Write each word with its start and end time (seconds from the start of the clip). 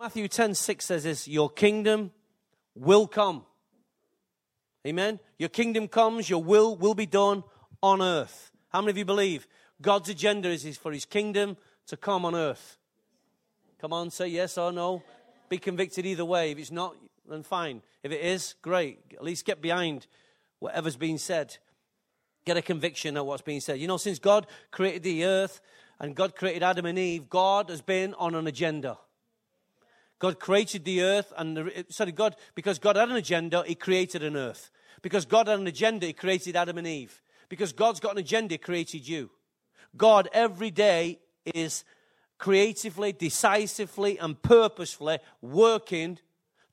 Matthew 0.00 0.28
10 0.28 0.54
6 0.54 0.84
says 0.84 1.02
this 1.02 1.26
Your 1.26 1.50
kingdom 1.50 2.12
will 2.74 3.08
come. 3.08 3.44
Amen. 4.86 5.18
Your 5.38 5.48
kingdom 5.48 5.88
comes, 5.88 6.30
your 6.30 6.42
will 6.42 6.76
will 6.76 6.94
be 6.94 7.06
done 7.06 7.42
on 7.82 8.00
earth. 8.00 8.52
How 8.68 8.80
many 8.80 8.92
of 8.92 8.98
you 8.98 9.04
believe 9.04 9.48
God's 9.82 10.08
agenda 10.08 10.50
is 10.50 10.76
for 10.76 10.92
his 10.92 11.04
kingdom 11.04 11.56
to 11.88 11.96
come 11.96 12.24
on 12.24 12.36
earth? 12.36 12.78
Come 13.80 13.92
on, 13.92 14.10
say 14.10 14.28
yes 14.28 14.56
or 14.56 14.70
no. 14.70 15.02
Be 15.48 15.58
convicted 15.58 16.06
either 16.06 16.24
way. 16.24 16.52
If 16.52 16.58
it's 16.58 16.70
not, 16.70 16.94
then 17.28 17.42
fine. 17.42 17.82
If 18.04 18.12
it 18.12 18.20
is, 18.20 18.54
great. 18.62 19.00
At 19.14 19.24
least 19.24 19.44
get 19.44 19.60
behind 19.60 20.06
whatever's 20.60 20.96
being 20.96 21.18
said. 21.18 21.56
Get 22.44 22.56
a 22.56 22.62
conviction 22.62 23.16
of 23.16 23.26
what's 23.26 23.42
being 23.42 23.60
said. 23.60 23.80
You 23.80 23.88
know, 23.88 23.96
since 23.96 24.20
God 24.20 24.46
created 24.70 25.02
the 25.02 25.24
earth 25.24 25.60
and 25.98 26.14
God 26.14 26.36
created 26.36 26.62
Adam 26.62 26.86
and 26.86 26.98
Eve, 26.98 27.28
God 27.28 27.68
has 27.68 27.82
been 27.82 28.14
on 28.14 28.36
an 28.36 28.46
agenda. 28.46 28.98
God 30.18 30.40
created 30.40 30.84
the 30.84 31.02
earth, 31.02 31.32
and 31.36 31.56
the, 31.56 31.86
sorry, 31.90 32.12
God, 32.12 32.34
because 32.54 32.78
God 32.78 32.96
had 32.96 33.08
an 33.08 33.16
agenda, 33.16 33.62
He 33.66 33.74
created 33.74 34.22
an 34.22 34.36
earth. 34.36 34.70
Because 35.00 35.24
God 35.24 35.46
had 35.46 35.60
an 35.60 35.66
agenda, 35.66 36.06
He 36.06 36.12
created 36.12 36.56
Adam 36.56 36.78
and 36.78 36.86
Eve. 36.86 37.22
Because 37.48 37.72
God's 37.72 38.00
got 38.00 38.12
an 38.12 38.18
agenda, 38.18 38.54
He 38.54 38.58
created 38.58 39.06
you. 39.06 39.30
God 39.96 40.28
every 40.32 40.70
day 40.70 41.20
is 41.54 41.84
creatively, 42.36 43.12
decisively, 43.12 44.18
and 44.18 44.40
purposefully 44.42 45.18
working 45.40 46.18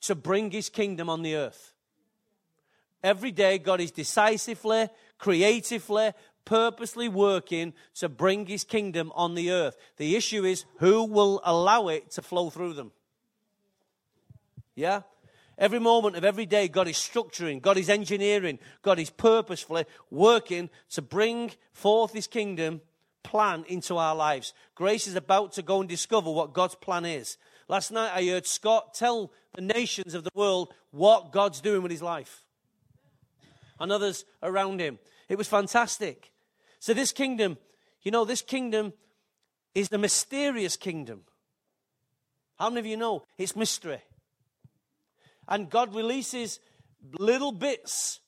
to 0.02 0.16
bring 0.16 0.50
His 0.52 0.70
kingdom 0.70 1.10
on 1.10 1.22
the 1.22 1.36
earth. 1.36 1.74
Every 3.04 3.32
day, 3.32 3.60
God 3.60 3.80
is 3.80 3.92
decisively, 3.92 4.90
creatively, 5.20 6.14
purposely 6.46 7.08
working 7.10 7.74
to 7.96 8.10
bring 8.10 8.48
His 8.48 8.64
kingdom 8.64 9.12
on 9.16 9.36
the 9.36 9.52
earth. 9.52 9.78
The 9.98 10.16
issue 10.16 10.46
is 10.46 10.66
who 10.78 11.04
will 11.04 11.42
allow 11.44 11.90
it 11.90 12.10
to 12.12 12.24
flow 12.24 12.50
through 12.50 12.74
them. 12.74 12.92
Yeah? 14.76 15.02
Every 15.58 15.80
moment 15.80 16.18
of 16.18 16.26
every 16.26 16.46
day, 16.46 16.68
God 16.68 16.88
is 16.88 16.98
structuring, 16.98 17.62
God 17.62 17.78
is 17.78 17.90
engineering, 17.90 18.60
God 18.82 19.00
is 19.00 19.10
purposefully 19.10 19.86
working 20.12 20.70
to 20.90 21.02
bring 21.02 21.52
forth 21.72 22.12
His 22.12 22.28
kingdom 22.28 22.82
plan 23.24 23.64
into 23.68 23.98
our 23.98 24.16
lives. 24.16 24.54
Grace 24.76 25.08
is 25.08 25.16
about 25.16 25.54
to 25.54 25.62
go 25.62 25.80
and 25.80 25.90
discover 25.90 26.30
what 26.30 26.54
God's 26.54 26.76
plan 26.76 27.06
is. 27.06 27.38
Last 27.68 27.92
night, 27.92 28.12
I 28.14 28.26
heard 28.26 28.46
Scott 28.46 28.94
tell 28.94 29.32
the 29.56 29.62
nations 29.62 30.14
of 30.14 30.24
the 30.24 30.32
world 30.36 30.74
what 30.92 31.32
God's 31.32 31.62
doing 31.62 31.82
with 31.82 31.92
his 31.92 32.02
life 32.02 32.44
and 33.80 33.92
others 33.92 34.26
around 34.44 34.80
him. 34.80 35.00
It 35.30 35.38
was 35.38 35.48
fantastic. 35.48 36.32
So, 36.80 36.94
this 36.94 37.12
kingdom, 37.12 37.58
you 38.04 38.12
know, 38.12 38.26
this 38.26 38.42
kingdom 38.42 38.94
is 39.74 39.90
the 39.90 39.98
mysterious 39.98 40.78
kingdom. 40.78 41.22
How 42.58 42.70
many 42.70 42.82
of 42.82 42.86
you 42.86 42.98
know 42.98 43.24
it's 43.38 43.56
mystery? 43.56 44.02
And 45.48 45.70
God 45.70 45.94
releases 45.94 46.60
little 47.20 47.52
bits 47.52 48.20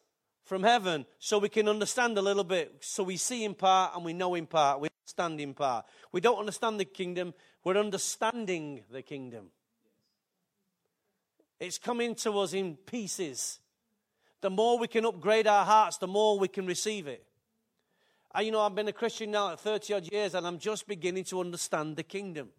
from 0.43 0.63
heaven 0.63 1.05
so 1.19 1.39
we 1.39 1.49
can 1.49 1.67
understand 1.67 2.17
a 2.17 2.21
little 2.21 2.43
bit. 2.43 2.75
So 2.81 3.03
we 3.03 3.17
see 3.17 3.43
in 3.43 3.53
part 3.53 3.95
and 3.95 4.05
we 4.05 4.13
know 4.13 4.35
in 4.35 4.45
part. 4.45 4.79
We 4.79 4.89
understand 5.03 5.41
in 5.41 5.53
part. 5.53 5.85
We 6.11 6.21
don't 6.21 6.39
understand 6.39 6.79
the 6.79 6.85
kingdom, 6.85 7.33
we're 7.63 7.77
understanding 7.77 8.83
the 8.91 9.01
kingdom. 9.01 9.47
It's 11.59 11.77
coming 11.77 12.15
to 12.15 12.39
us 12.39 12.53
in 12.53 12.75
pieces. 12.75 13.59
The 14.41 14.49
more 14.49 14.77
we 14.77 14.87
can 14.87 15.05
upgrade 15.05 15.47
our 15.47 15.65
hearts, 15.65 15.97
the 15.97 16.07
more 16.07 16.37
we 16.37 16.47
can 16.47 16.67
receive 16.67 17.07
it. 17.07 17.25
And 18.33 18.45
you 18.45 18.52
know, 18.52 18.61
I've 18.61 18.75
been 18.75 18.87
a 18.87 18.93
Christian 18.93 19.31
now 19.31 19.52
at 19.53 19.59
30 19.59 19.93
odd 19.95 20.11
years 20.11 20.35
and 20.35 20.45
I'm 20.45 20.59
just 20.59 20.87
beginning 20.87 21.23
to 21.25 21.39
understand 21.39 21.95
the 21.95 22.03
kingdom. 22.03 22.49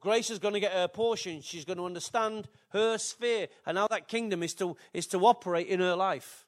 Grace 0.00 0.30
is 0.30 0.38
going 0.38 0.54
to 0.54 0.60
get 0.60 0.72
her 0.72 0.88
portion. 0.88 1.40
She's 1.40 1.64
going 1.64 1.78
to 1.78 1.86
understand 1.86 2.48
her 2.70 2.98
sphere 2.98 3.48
and 3.64 3.78
how 3.78 3.88
that 3.88 4.08
kingdom 4.08 4.42
is 4.42 4.54
to, 4.54 4.76
is 4.92 5.06
to 5.08 5.18
operate 5.20 5.68
in 5.68 5.80
her 5.80 5.96
life. 5.96 6.46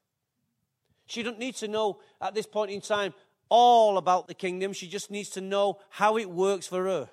She 1.07 1.23
doesn't 1.23 1.39
need 1.39 1.57
to 1.57 1.69
know 1.69 2.01
at 2.21 2.35
this 2.35 2.47
point 2.47 2.71
in 2.71 2.81
time 2.81 3.15
all 3.49 3.99
about 3.99 4.29
the 4.29 4.35
kingdom. 4.35 4.73
She 4.73 4.89
just 4.89 5.11
needs 5.11 5.31
to 5.31 5.41
know 5.41 5.79
how 5.91 6.17
it 6.17 6.29
works 6.29 6.67
for 6.67 6.85
her 6.85 7.09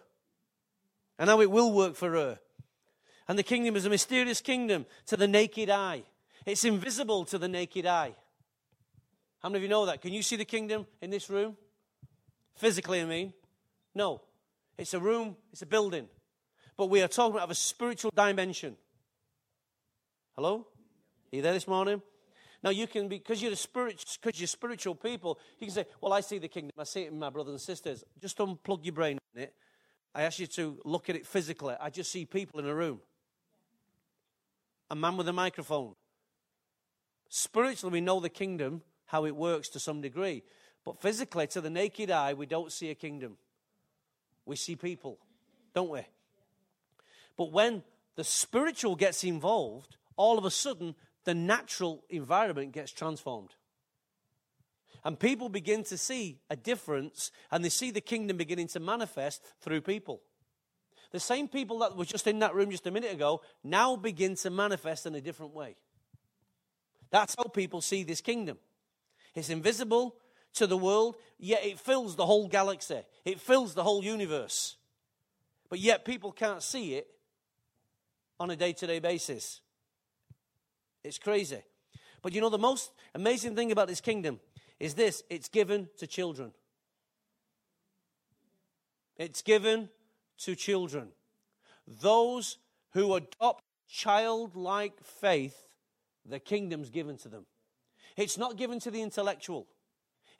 and 1.19 1.29
how 1.29 1.41
it 1.41 1.51
will 1.51 1.71
work 1.71 1.95
for 1.95 2.11
her. 2.11 2.39
And 3.27 3.37
the 3.37 3.43
kingdom 3.43 3.75
is 3.75 3.85
a 3.85 3.89
mysterious 3.89 4.41
kingdom 4.41 4.85
to 5.05 5.15
the 5.15 5.27
naked 5.27 5.69
eye, 5.69 6.03
it's 6.45 6.65
invisible 6.65 7.23
to 7.25 7.37
the 7.37 7.47
naked 7.47 7.85
eye. 7.85 8.15
How 9.41 9.49
many 9.49 9.57
of 9.57 9.63
you 9.63 9.69
know 9.69 9.85
that? 9.87 10.01
Can 10.01 10.13
you 10.13 10.21
see 10.21 10.35
the 10.35 10.45
kingdom 10.45 10.85
in 11.01 11.09
this 11.09 11.29
room? 11.29 11.57
Physically, 12.55 13.01
I 13.01 13.05
mean. 13.05 13.33
No. 13.95 14.21
It's 14.81 14.95
a 14.95 14.99
room, 14.99 15.35
it's 15.51 15.61
a 15.61 15.67
building. 15.67 16.07
But 16.75 16.87
we 16.87 17.03
are 17.03 17.07
talking 17.07 17.35
about 17.35 17.51
a 17.51 17.55
spiritual 17.55 18.11
dimension. 18.15 18.75
Hello? 20.35 20.65
Are 21.31 21.35
you 21.35 21.43
there 21.43 21.53
this 21.53 21.67
morning? 21.67 22.01
Now 22.63 22.71
you 22.71 22.87
can 22.87 23.07
be 23.07 23.19
because 23.19 23.43
you're 23.43 23.51
a 23.51 23.55
spirit 23.55 24.03
because 24.19 24.39
you're 24.39 24.47
spiritual 24.47 24.95
people, 24.95 25.37
you 25.59 25.67
can 25.67 25.75
say, 25.75 25.85
Well, 26.01 26.13
I 26.13 26.21
see 26.21 26.39
the 26.39 26.47
kingdom, 26.47 26.71
I 26.79 26.85
see 26.85 27.03
it 27.03 27.11
in 27.11 27.19
my 27.19 27.29
brothers 27.29 27.51
and 27.51 27.61
sisters. 27.61 28.03
Just 28.19 28.39
unplug 28.39 28.83
your 28.83 28.95
brain 28.95 29.19
in 29.35 29.43
it. 29.43 29.53
I 30.15 30.23
ask 30.23 30.39
you 30.39 30.47
to 30.47 30.79
look 30.83 31.11
at 31.11 31.15
it 31.15 31.27
physically. 31.27 31.75
I 31.79 31.91
just 31.91 32.11
see 32.11 32.25
people 32.25 32.59
in 32.59 32.65
a 32.65 32.73
room. 32.73 33.01
A 34.89 34.95
man 34.95 35.15
with 35.15 35.27
a 35.27 35.33
microphone. 35.33 35.93
Spiritually, 37.29 37.93
we 37.93 38.01
know 38.01 38.19
the 38.19 38.29
kingdom, 38.29 38.81
how 39.05 39.25
it 39.25 39.35
works 39.35 39.69
to 39.69 39.79
some 39.79 40.01
degree. 40.01 40.41
But 40.83 40.99
physically, 40.99 41.45
to 41.47 41.61
the 41.61 41.69
naked 41.69 42.09
eye, 42.09 42.33
we 42.33 42.47
don't 42.47 42.71
see 42.71 42.89
a 42.89 42.95
kingdom. 42.95 43.37
We 44.45 44.55
see 44.55 44.75
people, 44.75 45.19
don't 45.73 45.89
we? 45.89 46.01
But 47.37 47.51
when 47.51 47.83
the 48.15 48.23
spiritual 48.23 48.95
gets 48.95 49.23
involved, 49.23 49.97
all 50.15 50.37
of 50.37 50.45
a 50.45 50.51
sudden 50.51 50.95
the 51.23 51.33
natural 51.33 52.03
environment 52.09 52.71
gets 52.73 52.91
transformed. 52.91 53.55
And 55.03 55.19
people 55.19 55.49
begin 55.49 55.83
to 55.85 55.97
see 55.97 56.39
a 56.49 56.55
difference 56.55 57.31
and 57.49 57.65
they 57.65 57.69
see 57.69 57.91
the 57.91 58.01
kingdom 58.01 58.37
beginning 58.37 58.67
to 58.69 58.79
manifest 58.79 59.43
through 59.61 59.81
people. 59.81 60.21
The 61.11 61.19
same 61.19 61.47
people 61.47 61.79
that 61.79 61.97
were 61.97 62.05
just 62.05 62.27
in 62.27 62.39
that 62.39 62.55
room 62.55 62.71
just 62.71 62.87
a 62.87 62.91
minute 62.91 63.11
ago 63.11 63.41
now 63.63 63.95
begin 63.95 64.35
to 64.35 64.49
manifest 64.49 65.05
in 65.05 65.15
a 65.15 65.21
different 65.21 65.53
way. 65.53 65.75
That's 67.09 67.35
how 67.35 67.43
people 67.43 67.81
see 67.81 68.03
this 68.03 68.21
kingdom. 68.21 68.57
It's 69.35 69.49
invisible, 69.49 70.15
to 70.53 70.67
the 70.67 70.77
world, 70.77 71.15
yet 71.37 71.65
it 71.65 71.79
fills 71.79 72.15
the 72.15 72.25
whole 72.25 72.47
galaxy, 72.47 73.01
it 73.25 73.39
fills 73.39 73.73
the 73.73 73.83
whole 73.83 74.03
universe. 74.03 74.75
But 75.69 75.79
yet 75.79 76.03
people 76.03 76.31
can't 76.31 76.61
see 76.61 76.95
it 76.95 77.07
on 78.39 78.49
a 78.49 78.55
day 78.55 78.73
to 78.73 78.87
day 78.87 78.99
basis. 78.99 79.61
It's 81.03 81.17
crazy. 81.17 81.61
But 82.21 82.33
you 82.33 82.41
know, 82.41 82.49
the 82.49 82.57
most 82.57 82.91
amazing 83.15 83.55
thing 83.55 83.71
about 83.71 83.87
this 83.87 84.01
kingdom 84.01 84.39
is 84.79 84.93
this 84.93 85.23
it's 85.29 85.47
given 85.47 85.89
to 85.97 86.07
children. 86.07 86.51
It's 89.17 89.41
given 89.41 89.89
to 90.39 90.55
children. 90.55 91.09
Those 91.87 92.57
who 92.93 93.13
adopt 93.15 93.63
childlike 93.87 95.03
faith, 95.03 95.67
the 96.25 96.39
kingdom's 96.39 96.89
given 96.89 97.17
to 97.17 97.29
them. 97.29 97.45
It's 98.17 98.37
not 98.37 98.57
given 98.57 98.79
to 98.81 98.91
the 98.91 99.01
intellectual. 99.01 99.67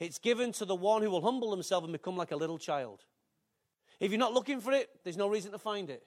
It's 0.01 0.17
given 0.17 0.51
to 0.53 0.66
the 0.66 0.75
one 0.75 1.03
who 1.03 1.12
will 1.12 1.22
humble 1.22 1.51
himself 1.51 1.84
and 1.84 1.94
become 1.94 2.17
like 2.17 2.31
a 2.31 2.35
little 2.35 2.57
child. 2.57 3.03
If 4.00 4.09
you're 4.09 4.17
not 4.19 4.34
looking 4.34 4.59
for 4.59 4.73
it, 4.73 4.89
there's 5.03 5.16
no 5.16 5.28
reason 5.28 5.51
to 5.51 5.59
find 5.59 5.91
it. 5.91 6.03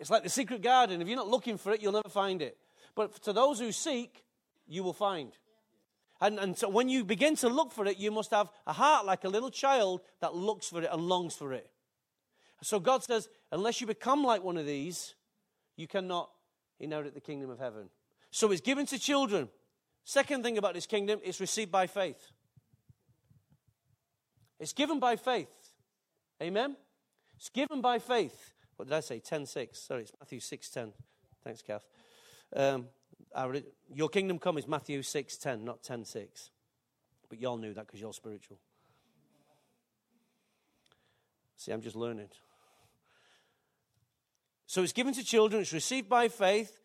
It's 0.00 0.10
like 0.10 0.24
the 0.24 0.28
secret 0.28 0.62
garden. 0.62 1.00
If 1.00 1.06
you're 1.06 1.16
not 1.16 1.28
looking 1.28 1.58
for 1.58 1.72
it, 1.72 1.80
you'll 1.80 1.92
never 1.92 2.08
find 2.08 2.42
it. 2.42 2.58
But 2.96 3.22
to 3.22 3.32
those 3.32 3.60
who 3.60 3.70
seek, 3.70 4.24
you 4.66 4.82
will 4.82 4.92
find. 4.92 5.30
And, 6.20 6.40
and 6.40 6.58
so 6.58 6.68
when 6.68 6.88
you 6.88 7.04
begin 7.04 7.36
to 7.36 7.48
look 7.48 7.70
for 7.70 7.86
it, 7.86 7.98
you 7.98 8.10
must 8.10 8.32
have 8.32 8.50
a 8.66 8.72
heart 8.72 9.06
like 9.06 9.22
a 9.22 9.28
little 9.28 9.50
child 9.50 10.00
that 10.20 10.34
looks 10.34 10.70
for 10.70 10.82
it 10.82 10.88
and 10.90 11.02
longs 11.02 11.36
for 11.36 11.52
it. 11.52 11.70
So 12.62 12.80
God 12.80 13.04
says, 13.04 13.28
unless 13.52 13.80
you 13.80 13.86
become 13.86 14.24
like 14.24 14.42
one 14.42 14.56
of 14.56 14.66
these, 14.66 15.14
you 15.76 15.86
cannot 15.86 16.30
inherit 16.80 17.14
the 17.14 17.20
kingdom 17.20 17.48
of 17.48 17.60
heaven. 17.60 17.90
So 18.32 18.50
it's 18.50 18.62
given 18.62 18.86
to 18.86 18.98
children. 18.98 19.48
Second 20.04 20.42
thing 20.42 20.58
about 20.58 20.74
this 20.74 20.86
kingdom, 20.86 21.20
it's 21.22 21.38
received 21.38 21.70
by 21.70 21.86
faith. 21.86 22.32
It's 24.58 24.72
given 24.72 24.98
by 24.98 25.16
faith. 25.16 25.52
Amen? 26.42 26.76
It's 27.36 27.50
given 27.50 27.80
by 27.80 27.98
faith. 27.98 28.54
What 28.76 28.88
did 28.88 28.94
I 28.94 29.00
say? 29.00 29.20
10 29.20 29.46
6. 29.46 29.78
Sorry, 29.78 30.02
it's 30.02 30.12
Matthew 30.18 30.40
6 30.40 30.70
10. 30.70 30.92
Thanks, 31.44 31.62
Kath. 31.62 31.86
Um, 32.56 32.86
your 33.94 34.08
kingdom 34.08 34.38
come 34.38 34.56
is 34.56 34.66
Matthew 34.66 35.02
6 35.02 35.36
10, 35.36 35.64
not 35.64 35.82
10 35.82 36.04
6. 36.04 36.50
But 37.28 37.38
y'all 37.38 37.58
knew 37.58 37.74
that 37.74 37.86
because 37.86 38.00
you're 38.00 38.12
spiritual. 38.14 38.58
See, 41.58 41.70
I'm 41.70 41.82
just 41.82 41.96
learning. 41.96 42.28
So 44.66 44.82
it's 44.82 44.92
given 44.92 45.12
to 45.14 45.22
children, 45.22 45.60
it's 45.60 45.72
received 45.72 46.08
by 46.08 46.28
faith, 46.28 46.81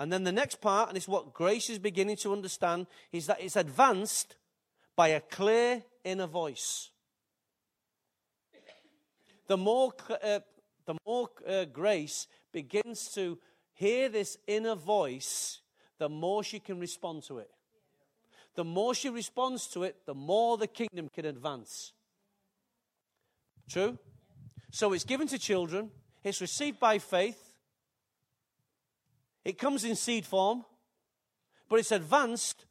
and 0.00 0.10
then 0.10 0.24
the 0.24 0.32
next 0.32 0.62
part, 0.62 0.88
and 0.88 0.96
it's 0.96 1.06
what 1.06 1.34
grace 1.34 1.68
is 1.68 1.78
beginning 1.78 2.16
to 2.16 2.32
understand, 2.32 2.86
is 3.12 3.26
that 3.26 3.40
it's 3.40 3.54
advanced 3.54 4.36
by 4.96 5.08
a 5.08 5.20
clear 5.20 5.82
inner 6.04 6.26
voice. 6.26 6.90
the 9.46 9.56
more, 9.56 9.92
uh, 10.22 10.38
the 10.86 10.94
more 11.04 11.28
uh, 11.46 11.64
grace 11.64 12.28
begins 12.52 13.12
to 13.12 13.36
hear 13.74 14.08
this 14.08 14.38
inner 14.46 14.76
voice, 14.76 15.60
the 15.98 16.08
more 16.08 16.44
she 16.44 16.60
can 16.60 16.78
respond 16.78 17.24
to 17.24 17.38
it. 17.38 17.50
The 18.54 18.64
more 18.64 18.94
she 18.94 19.10
responds 19.10 19.66
to 19.68 19.82
it, 19.82 20.06
the 20.06 20.14
more 20.14 20.56
the 20.56 20.68
kingdom 20.68 21.08
can 21.12 21.24
advance. 21.24 21.92
True? 23.68 23.98
So 24.70 24.92
it's 24.92 25.04
given 25.04 25.26
to 25.28 25.38
children, 25.38 25.90
it's 26.22 26.40
received 26.40 26.78
by 26.78 26.98
faith, 26.98 27.49
it 29.44 29.58
comes 29.58 29.84
in 29.84 29.96
seed 29.96 30.26
form, 30.26 30.64
but 31.68 31.78
it's 31.78 31.92
advanced 31.92 32.66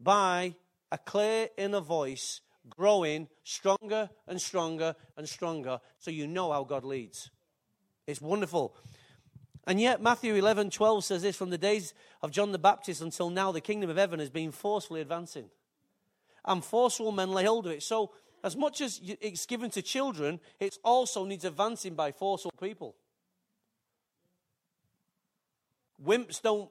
by 0.00 0.54
a 0.92 0.98
clear 0.98 1.48
inner 1.56 1.80
voice 1.80 2.40
growing 2.68 3.28
stronger 3.42 4.08
and 4.26 4.40
stronger 4.40 4.94
and 5.16 5.28
stronger 5.28 5.80
so 5.98 6.10
you 6.10 6.26
know 6.26 6.52
how 6.52 6.64
God 6.64 6.84
leads. 6.84 7.30
It's 8.06 8.20
wonderful. 8.20 8.74
And 9.66 9.80
yet, 9.80 10.02
Matthew 10.02 10.34
11 10.34 10.70
12 10.70 11.04
says 11.04 11.22
this 11.22 11.36
from 11.36 11.50
the 11.50 11.58
days 11.58 11.94
of 12.22 12.30
John 12.30 12.52
the 12.52 12.58
Baptist 12.58 13.00
until 13.00 13.30
now, 13.30 13.50
the 13.50 13.60
kingdom 13.60 13.88
of 13.88 13.96
heaven 13.96 14.20
has 14.20 14.30
been 14.30 14.52
forcefully 14.52 15.00
advancing. 15.00 15.46
And 16.44 16.62
forceful 16.62 17.12
men 17.12 17.32
lay 17.32 17.44
hold 17.44 17.66
of 17.66 17.72
it. 17.72 17.82
So, 17.82 18.12
as 18.42 18.56
much 18.56 18.82
as 18.82 19.00
it's 19.02 19.46
given 19.46 19.70
to 19.70 19.80
children, 19.80 20.38
it 20.60 20.76
also 20.84 21.24
needs 21.24 21.46
advancing 21.46 21.94
by 21.94 22.12
forceful 22.12 22.52
people. 22.60 22.94
Wimps 26.04 26.42
don't 26.42 26.70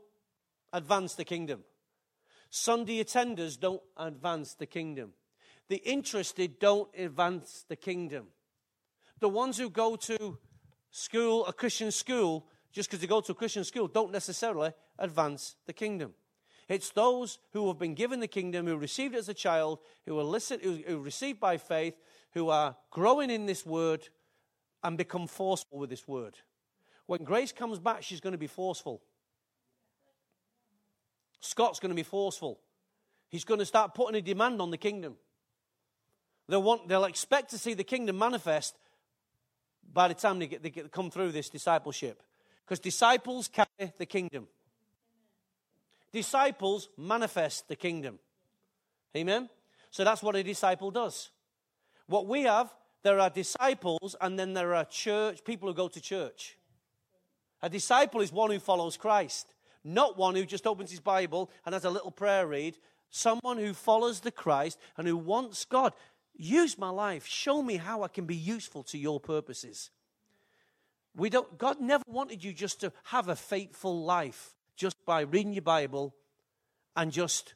advance 0.71 1.15
the 1.15 1.25
kingdom. 1.25 1.63
Sunday 2.50 3.03
attenders 3.03 3.59
don't 3.59 3.81
advance 3.97 4.53
the 4.53 4.65
kingdom. 4.65 5.13
The 5.69 5.77
interested 5.77 6.59
don't 6.59 6.89
advance 6.97 7.65
the 7.68 7.75
kingdom. 7.75 8.27
The 9.19 9.30
ones 9.30 9.57
who 9.57 9.69
go 9.69 9.95
to 9.95 10.38
school, 10.91 11.45
a 11.45 11.53
Christian 11.53 11.91
school, 11.91 12.45
just 12.71 12.89
because 12.89 13.01
they 13.01 13.07
go 13.07 13.21
to 13.21 13.31
a 13.31 13.35
Christian 13.35 13.63
school, 13.63 13.88
don't 13.88 14.12
necessarily 14.12 14.71
advance 15.00 15.56
the 15.65 15.74
kingdom. 15.74 16.13
It's 16.69 16.91
those 16.91 17.39
who 17.51 17.68
have 17.68 17.77
been 17.77 17.94
given 17.94 18.19
the 18.19 18.27
kingdom, 18.27 18.68
who 18.68 18.77
received 18.77 19.15
it 19.15 19.19
as 19.19 19.29
a 19.29 19.33
child, 19.33 19.79
who 20.06 20.19
are 20.19 20.24
listen, 20.24 20.59
who, 20.62 20.79
who 20.88 21.00
received 21.00 21.39
by 21.39 21.57
faith, 21.57 21.95
who 22.33 22.50
are 22.50 22.75
growing 22.91 23.29
in 23.29 23.45
this 23.45 23.65
word 23.65 24.07
and 24.83 24.97
become 24.97 25.27
forceful 25.27 25.79
with 25.79 25.89
this 25.89 26.07
word. 26.07 26.36
When 27.06 27.24
grace 27.24 27.51
comes 27.51 27.79
back, 27.79 28.03
she's 28.03 28.21
going 28.21 28.31
to 28.31 28.38
be 28.38 28.47
forceful. 28.47 29.01
Scott's 31.44 31.80
going 31.80 31.90
to 31.90 31.95
be 31.95 32.04
forceful. 32.04 32.60
He's 33.28 33.44
going 33.44 33.60
to 33.60 33.66
start 33.66 33.94
putting 33.94 34.16
a 34.16 34.22
demand 34.22 34.62
on 34.62 34.72
the 34.72 34.78
kingdom. 34.78 35.16
They'll, 36.48 36.63
want, 36.63 36.88
they'll 36.88 37.04
expect 37.04 37.50
to 37.51 37.57
see 37.57 37.74
the 37.74 37.84
kingdom 37.84 38.18
manifest 38.18 38.78
by 39.92 40.07
the 40.07 40.13
time 40.13 40.40
they, 40.40 40.48
get, 40.48 40.63
they 40.63 40.69
get, 40.69 40.92
come 40.92 41.12
through 41.12 41.34
this 41.34 41.50
discipleship. 41.50 42.24
Because 42.63 42.80
disciples 42.80 43.50
carry 43.50 43.92
the 43.98 44.06
kingdom. 44.06 44.48
Disciples 46.13 46.88
manifest 46.98 47.68
the 47.68 47.75
kingdom. 47.75 48.19
Amen? 49.16 49.50
So 49.92 50.04
that's 50.06 50.24
what 50.24 50.36
a 50.38 50.44
disciple 50.44 50.92
does. 50.92 51.30
What 52.07 52.25
we 52.25 52.44
have, 52.44 52.74
there 53.04 53.19
are 53.19 53.30
disciples 53.30 54.16
and 54.22 54.39
then 54.39 54.54
there 54.54 54.74
are 54.75 54.86
church, 54.86 55.44
people 55.44 55.68
who 55.68 55.75
go 55.75 55.89
to 55.89 56.00
church. 56.00 56.57
A 57.62 57.69
disciple 57.69 58.22
is 58.22 58.31
one 58.31 58.51
who 58.51 58.60
follows 58.60 58.96
Christ, 58.96 59.52
not 59.83 60.18
one 60.18 60.35
who 60.35 60.45
just 60.45 60.68
opens 60.68 60.91
his 60.91 61.00
Bible 61.00 61.51
and 61.65 61.74
has 61.74 61.85
a 61.85 61.89
little 61.89 62.12
prayer 62.12 62.47
read. 62.47 62.77
Someone 63.09 63.57
who 63.57 63.74
follows 63.74 64.21
the 64.21 64.31
Christ 64.31 64.80
and 64.97 65.07
who 65.07 65.18
wants 65.18 65.65
God. 65.65 65.94
Use 66.35 66.77
my 66.77 66.89
life. 66.89 67.27
Show 67.27 67.62
me 67.62 67.77
how 67.77 68.03
I 68.03 68.07
can 68.07 68.25
be 68.25 68.35
useful 68.35 68.83
to 68.83 68.97
your 68.97 69.19
purposes. 69.19 69.91
We 71.15 71.30
don't, 71.30 71.57
God 71.57 71.80
never 71.80 72.03
wanted 72.07 72.44
you 72.44 72.53
just 72.53 72.81
to 72.81 72.91
have 73.03 73.27
a 73.27 73.35
faithful 73.35 74.03
life 74.03 74.56
just 74.75 74.95
by 75.06 75.21
reading 75.21 75.53
your 75.53 75.62
Bible 75.62 76.15
and 76.95 77.12
just, 77.12 77.53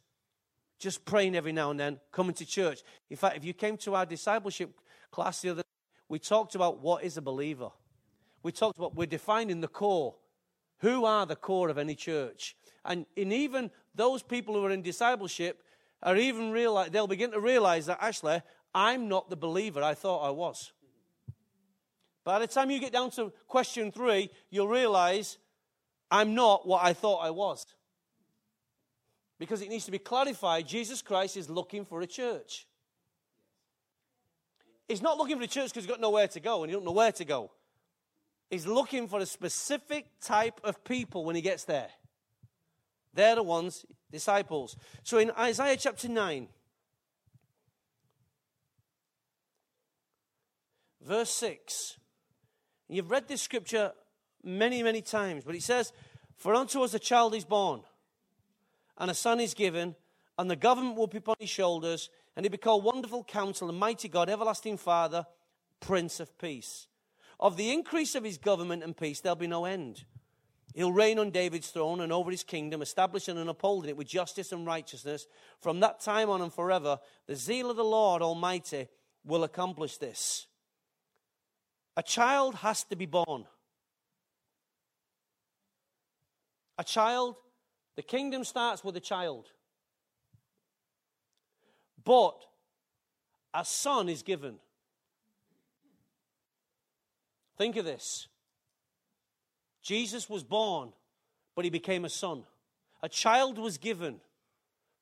just 0.78 1.04
praying 1.04 1.34
every 1.34 1.52
now 1.52 1.70
and 1.70 1.80
then, 1.80 1.98
coming 2.12 2.34
to 2.34 2.46
church. 2.46 2.82
In 3.10 3.16
fact, 3.16 3.36
if 3.36 3.44
you 3.44 3.52
came 3.52 3.76
to 3.78 3.96
our 3.96 4.06
discipleship 4.06 4.70
class 5.10 5.40
the 5.40 5.50
other 5.50 5.62
day, 5.62 5.68
we 6.08 6.18
talked 6.18 6.54
about 6.54 6.80
what 6.80 7.02
is 7.02 7.16
a 7.16 7.22
believer. 7.22 7.70
We 8.42 8.52
talked 8.52 8.78
about 8.78 8.94
we're 8.94 9.06
defining 9.06 9.60
the 9.60 9.68
core. 9.68 10.14
Who 10.78 11.04
are 11.04 11.26
the 11.26 11.36
core 11.36 11.68
of 11.68 11.78
any 11.78 11.94
church? 11.94 12.56
And 12.84 13.06
in 13.16 13.32
even 13.32 13.70
those 13.94 14.22
people 14.22 14.54
who 14.54 14.64
are 14.64 14.70
in 14.70 14.82
discipleship 14.82 15.62
are 16.02 16.16
even 16.16 16.50
realize 16.50 16.90
they'll 16.90 17.06
begin 17.06 17.32
to 17.32 17.40
realize 17.40 17.86
that 17.86 17.98
actually 18.00 18.40
I'm 18.74 19.08
not 19.08 19.28
the 19.30 19.36
believer 19.36 19.82
I 19.82 19.94
thought 19.94 20.26
I 20.26 20.30
was. 20.30 20.72
By 22.24 22.38
the 22.38 22.46
time 22.46 22.70
you 22.70 22.78
get 22.78 22.92
down 22.92 23.10
to 23.12 23.32
question 23.46 23.90
three, 23.90 24.30
you'll 24.50 24.68
realize 24.68 25.38
I'm 26.10 26.34
not 26.34 26.66
what 26.66 26.84
I 26.84 26.92
thought 26.92 27.18
I 27.18 27.30
was. 27.30 27.66
Because 29.38 29.62
it 29.62 29.68
needs 29.68 29.84
to 29.86 29.90
be 29.90 29.98
clarified 29.98 30.66
Jesus 30.66 31.02
Christ 31.02 31.36
is 31.36 31.48
looking 31.48 31.84
for 31.84 32.00
a 32.02 32.06
church. 32.06 32.66
He's 34.86 35.02
not 35.02 35.18
looking 35.18 35.36
for 35.36 35.44
a 35.44 35.48
church 35.48 35.70
because 35.70 35.84
he's 35.84 35.90
got 35.90 36.00
nowhere 36.00 36.28
to 36.28 36.40
go 36.40 36.62
and 36.62 36.70
he 36.70 36.74
don't 36.74 36.84
know 36.84 36.92
where 36.92 37.12
to 37.12 37.24
go. 37.24 37.50
He's 38.50 38.66
looking 38.66 39.08
for 39.08 39.20
a 39.20 39.26
specific 39.26 40.06
type 40.20 40.60
of 40.64 40.82
people 40.84 41.24
when 41.24 41.36
he 41.36 41.42
gets 41.42 41.64
there. 41.64 41.88
They're 43.12 43.34
the 43.34 43.42
ones, 43.42 43.84
disciples. 44.10 44.76
So 45.02 45.18
in 45.18 45.30
Isaiah 45.32 45.76
chapter 45.76 46.08
9, 46.08 46.48
verse 51.02 51.30
6, 51.30 51.98
You've 52.88 53.10
read 53.10 53.28
this 53.28 53.42
scripture 53.42 53.92
many, 54.42 54.82
many 54.82 55.02
times, 55.02 55.44
but 55.44 55.54
it 55.54 55.62
says, 55.62 55.92
For 56.36 56.54
unto 56.54 56.80
us 56.82 56.94
a 56.94 56.98
child 56.98 57.34
is 57.34 57.44
born, 57.44 57.82
and 58.96 59.10
a 59.10 59.14
son 59.14 59.40
is 59.40 59.52
given, 59.52 59.94
and 60.38 60.50
the 60.50 60.56
government 60.56 60.96
will 60.96 61.06
be 61.06 61.18
upon 61.18 61.36
his 61.38 61.50
shoulders, 61.50 62.08
and 62.34 62.44
he'll 62.44 62.50
be 62.50 62.56
called 62.56 62.84
Wonderful 62.84 63.24
Counselor, 63.24 63.72
Mighty 63.72 64.08
God, 64.08 64.30
Everlasting 64.30 64.78
Father, 64.78 65.26
Prince 65.80 66.18
of 66.18 66.38
Peace. 66.38 66.86
Of 67.40 67.56
the 67.56 67.72
increase 67.72 68.14
of 68.14 68.24
his 68.24 68.38
government 68.38 68.82
and 68.82 68.96
peace, 68.96 69.20
there'll 69.20 69.36
be 69.36 69.46
no 69.46 69.64
end. 69.64 70.04
He'll 70.74 70.92
reign 70.92 71.18
on 71.18 71.30
David's 71.30 71.70
throne 71.70 72.00
and 72.00 72.12
over 72.12 72.30
his 72.30 72.42
kingdom, 72.42 72.82
establishing 72.82 73.38
and 73.38 73.48
upholding 73.48 73.90
it 73.90 73.96
with 73.96 74.08
justice 74.08 74.52
and 74.52 74.66
righteousness. 74.66 75.26
From 75.60 75.80
that 75.80 76.00
time 76.00 76.30
on 76.30 76.42
and 76.42 76.52
forever, 76.52 76.98
the 77.26 77.36
zeal 77.36 77.70
of 77.70 77.76
the 77.76 77.84
Lord 77.84 78.22
Almighty 78.22 78.88
will 79.24 79.44
accomplish 79.44 79.96
this. 79.98 80.46
A 81.96 82.02
child 82.02 82.56
has 82.56 82.84
to 82.84 82.96
be 82.96 83.06
born. 83.06 83.44
A 86.78 86.84
child, 86.84 87.36
the 87.96 88.02
kingdom 88.02 88.44
starts 88.44 88.84
with 88.84 88.96
a 88.96 89.00
child. 89.00 89.46
But 92.04 92.36
a 93.52 93.64
son 93.64 94.08
is 94.08 94.22
given. 94.22 94.58
Think 97.58 97.76
of 97.76 97.84
this 97.84 98.28
Jesus 99.82 100.30
was 100.30 100.42
born, 100.42 100.92
but 101.54 101.64
he 101.64 101.70
became 101.70 102.04
a 102.04 102.08
son. 102.08 102.44
A 103.02 103.08
child 103.08 103.58
was 103.58 103.76
given. 103.76 104.20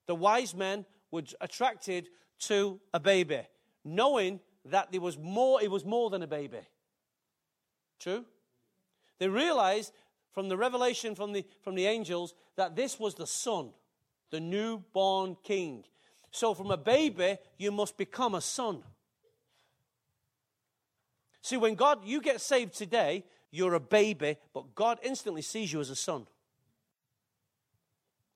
The 0.07 0.15
wise 0.15 0.53
men 0.53 0.85
were 1.11 1.23
attracted 1.41 2.09
to 2.39 2.79
a 2.93 2.99
baby, 2.99 3.41
knowing 3.83 4.39
that 4.65 4.91
there 4.91 5.01
was 5.01 5.17
more, 5.17 5.61
it 5.61 5.71
was 5.71 5.85
more 5.85 6.09
than 6.09 6.21
a 6.21 6.27
baby. 6.27 6.59
True? 7.99 8.25
They 9.19 9.27
realized 9.27 9.91
from 10.31 10.49
the 10.49 10.57
revelation 10.57 11.15
from 11.15 11.33
the, 11.33 11.43
from 11.63 11.73
the 11.73 11.87
angels 11.87 12.35
that 12.57 12.75
this 12.75 12.99
was 12.99 13.15
the 13.15 13.25
son, 13.25 13.71
the 14.29 14.39
newborn 14.39 15.35
king. 15.43 15.83
So 16.29 16.53
from 16.53 16.69
a 16.69 16.77
baby, 16.77 17.37
you 17.57 17.71
must 17.71 17.97
become 17.97 18.35
a 18.35 18.41
son. 18.41 18.83
See, 21.47 21.55
when 21.55 21.75
God, 21.75 21.99
you 22.03 22.19
get 22.19 22.41
saved 22.41 22.73
today, 22.73 23.23
you're 23.51 23.75
a 23.75 23.79
baby, 23.79 24.35
but 24.53 24.75
God 24.75 24.99
instantly 25.01 25.41
sees 25.41 25.71
you 25.71 25.79
as 25.79 25.89
a 25.89 25.95
son. 25.95 26.27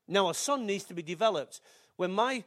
Now, 0.07 0.29
a 0.29 0.33
son 0.33 0.65
needs 0.65 0.85
to 0.85 0.93
be 0.93 1.01
developed. 1.01 1.59
When 1.97 2.13
my 2.13 2.45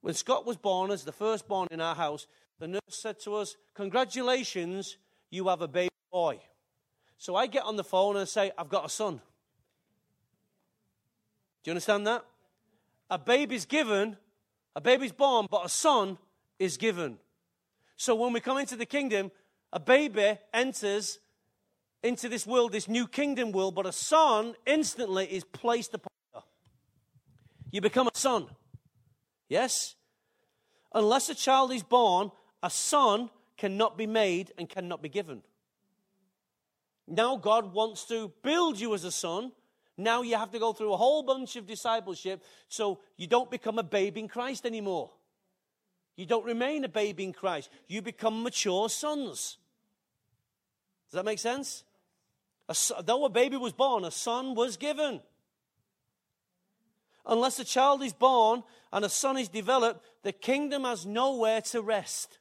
when 0.00 0.14
Scott 0.14 0.46
was 0.46 0.56
born 0.56 0.92
as 0.92 1.02
the 1.02 1.10
firstborn 1.10 1.66
in 1.72 1.80
our 1.80 1.96
house, 1.96 2.28
the 2.60 2.68
nurse 2.68 2.80
said 2.90 3.18
to 3.24 3.34
us, 3.34 3.56
Congratulations, 3.74 4.98
you 5.30 5.48
have 5.48 5.62
a 5.62 5.66
baby 5.66 5.90
boy. 6.12 6.38
So 7.16 7.34
I 7.34 7.48
get 7.48 7.64
on 7.64 7.74
the 7.74 7.82
phone 7.82 8.16
and 8.16 8.28
say, 8.28 8.52
I've 8.56 8.68
got 8.68 8.86
a 8.86 8.88
son. 8.88 9.14
Do 11.64 11.70
you 11.70 11.72
understand 11.72 12.06
that? 12.06 12.24
A 13.10 13.18
baby's 13.18 13.66
given, 13.66 14.16
a 14.76 14.80
baby's 14.80 15.10
born, 15.10 15.48
but 15.50 15.66
a 15.66 15.68
son 15.68 16.18
is 16.60 16.76
given. 16.76 17.18
So 17.96 18.14
when 18.14 18.32
we 18.32 18.38
come 18.38 18.58
into 18.58 18.76
the 18.76 18.86
kingdom, 18.86 19.32
a 19.72 19.80
baby 19.80 20.38
enters 20.52 21.18
into 22.02 22.28
this 22.28 22.46
world, 22.46 22.72
this 22.72 22.88
new 22.88 23.06
kingdom 23.06 23.52
world, 23.52 23.74
but 23.74 23.86
a 23.86 23.92
son 23.92 24.54
instantly 24.66 25.26
is 25.26 25.44
placed 25.44 25.94
upon 25.94 26.12
you. 26.34 26.40
You 27.72 27.80
become 27.80 28.06
a 28.06 28.16
son. 28.16 28.46
Yes? 29.48 29.96
Unless 30.94 31.28
a 31.28 31.34
child 31.34 31.72
is 31.72 31.82
born, 31.82 32.30
a 32.62 32.70
son 32.70 33.30
cannot 33.56 33.98
be 33.98 34.06
made 34.06 34.52
and 34.56 34.68
cannot 34.68 35.02
be 35.02 35.08
given. 35.08 35.42
Now 37.06 37.36
God 37.36 37.72
wants 37.72 38.04
to 38.06 38.32
build 38.42 38.78
you 38.78 38.94
as 38.94 39.04
a 39.04 39.10
son. 39.10 39.52
Now 39.96 40.22
you 40.22 40.36
have 40.36 40.52
to 40.52 40.58
go 40.58 40.72
through 40.72 40.92
a 40.92 40.96
whole 40.96 41.22
bunch 41.22 41.56
of 41.56 41.66
discipleship 41.66 42.42
so 42.68 43.00
you 43.16 43.26
don't 43.26 43.50
become 43.50 43.78
a 43.78 43.82
babe 43.82 44.16
in 44.16 44.28
Christ 44.28 44.64
anymore. 44.64 45.10
You 46.18 46.26
don't 46.26 46.44
remain 46.44 46.82
a 46.82 46.88
baby 46.88 47.22
in 47.22 47.32
Christ. 47.32 47.70
You 47.86 48.02
become 48.02 48.42
mature 48.42 48.88
sons. 48.88 49.56
Does 51.06 51.12
that 51.12 51.24
make 51.24 51.38
sense? 51.38 51.84
A, 52.68 52.74
though 53.04 53.24
a 53.24 53.28
baby 53.28 53.56
was 53.56 53.72
born, 53.72 54.04
a 54.04 54.10
son 54.10 54.56
was 54.56 54.76
given. 54.76 55.20
Unless 57.24 57.60
a 57.60 57.64
child 57.64 58.02
is 58.02 58.12
born 58.12 58.64
and 58.92 59.04
a 59.04 59.08
son 59.08 59.38
is 59.38 59.48
developed, 59.48 60.04
the 60.24 60.32
kingdom 60.32 60.82
has 60.82 61.06
nowhere 61.06 61.60
to 61.60 61.82
rest. 61.82 62.38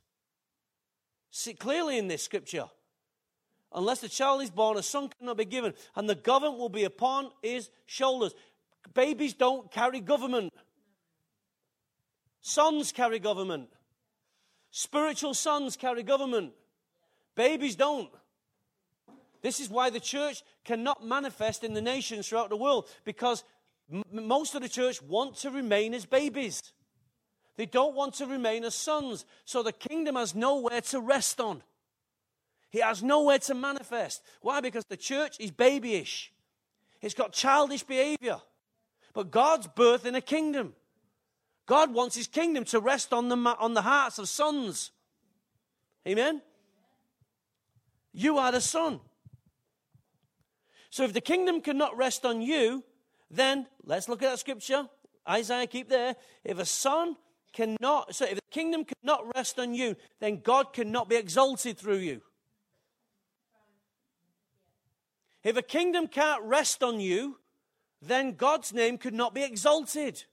See 1.30 1.54
clearly 1.54 2.00
in 2.00 2.08
this 2.08 2.24
scripture. 2.24 2.66
Unless 3.72 4.02
a 4.02 4.10
child 4.10 4.42
is 4.42 4.50
born, 4.50 4.78
a 4.78 4.84
son 4.84 5.12
cannot 5.20 5.38
be 5.38 5.46
given, 5.46 5.76
and 5.96 6.10
the 6.10 6.16
government 6.16 6.58
will 6.58 6.70
be 6.70 6.86
upon 6.86 7.30
his 7.44 7.70
shoulders. 7.86 8.34
Babies 8.96 9.36
don't 9.36 9.70
carry 9.70 10.00
government. 10.00 10.52
Sons 12.48 12.94
carry 12.94 13.20
government. 13.20 13.68
Spiritual 14.72 15.34
sons 15.34 15.76
carry 15.76 16.02
government. 16.02 16.54
Babies 17.36 17.76
don't. 17.76 18.10
This 19.42 19.60
is 19.60 19.70
why 19.70 19.90
the 19.90 20.00
church 20.00 20.44
cannot 20.64 21.06
manifest 21.06 21.66
in 21.66 21.74
the 21.74 21.82
nations 21.82 22.26
throughout 22.26 22.48
the 22.48 22.56
world 22.56 22.88
because 23.04 23.44
m- 23.92 24.02
most 24.10 24.56
of 24.56 24.62
the 24.62 24.70
church 24.70 25.02
want 25.02 25.36
to 25.40 25.52
remain 25.52 25.94
as 25.94 26.06
babies. 26.06 26.62
They 27.58 27.66
don't 27.66 27.96
want 27.96 28.14
to 28.14 28.26
remain 28.26 28.64
as 28.64 28.76
sons. 28.76 29.26
So 29.44 29.62
the 29.62 29.74
kingdom 29.74 30.16
has 30.16 30.34
nowhere 30.34 30.80
to 30.80 31.02
rest 31.02 31.42
on. 31.42 31.62
He 32.70 32.80
has 32.80 33.04
nowhere 33.04 33.40
to 33.40 33.56
manifest. 33.56 34.24
Why? 34.40 34.62
Because 34.62 34.86
the 34.86 34.96
church 34.96 35.36
is 35.42 35.52
babyish. 35.52 36.32
It's 37.02 37.14
got 37.14 37.34
childish 37.34 37.84
behavior. 37.84 38.40
But 39.14 39.32
God's 39.32 39.68
birth 39.68 40.06
in 40.06 40.16
a 40.16 40.22
kingdom. 40.22 40.76
God 41.68 41.94
wants 41.94 42.16
his 42.16 42.28
kingdom 42.28 42.64
to 42.66 42.80
rest 42.80 43.14
on 43.14 43.30
the, 43.30 43.36
on 43.36 43.74
the 43.76 43.84
hearts 43.84 44.18
of 44.18 44.28
sons. 44.28 44.92
Amen? 46.08 46.42
You 48.14 48.38
are 48.38 48.52
the 48.52 48.62
son. 48.62 49.02
So 50.90 51.04
if 51.04 51.14
the 51.14 51.22
kingdom 51.22 51.62
cannot 51.62 51.96
rest 51.96 52.26
on 52.26 52.42
you, 52.42 52.84
then 53.30 53.68
let's 53.84 54.08
look 54.08 54.24
at 54.24 54.32
that 54.32 54.40
scripture. 54.40 54.88
Isaiah, 55.30 55.68
keep 55.68 55.90
there. 55.90 56.16
If 56.46 56.58
a 56.58 56.66
son 56.66 57.18
cannot, 57.52 58.16
so 58.16 58.26
if 58.26 58.36
the 58.36 58.42
kingdom 58.50 58.86
cannot 58.86 59.36
rest 59.36 59.60
on 59.60 59.74
you, 59.74 59.98
then 60.22 60.40
God 60.42 60.72
cannot 60.72 61.10
be 61.10 61.18
exalted 61.18 61.78
through 61.78 61.98
you. 61.98 62.22
If 65.44 65.58
a 65.58 65.62
kingdom 65.62 66.08
can't 66.08 66.44
rest 66.44 66.82
on 66.82 67.02
you, 67.02 67.40
then 68.02 68.36
God's 68.36 68.74
name 68.74 68.98
could 68.98 69.14
not 69.14 69.36
be 69.36 69.44
exalted. 69.44 70.24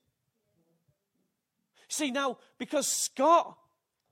See, 1.95 2.11
now, 2.11 2.39
because 2.59 2.89
Scott, 2.89 3.57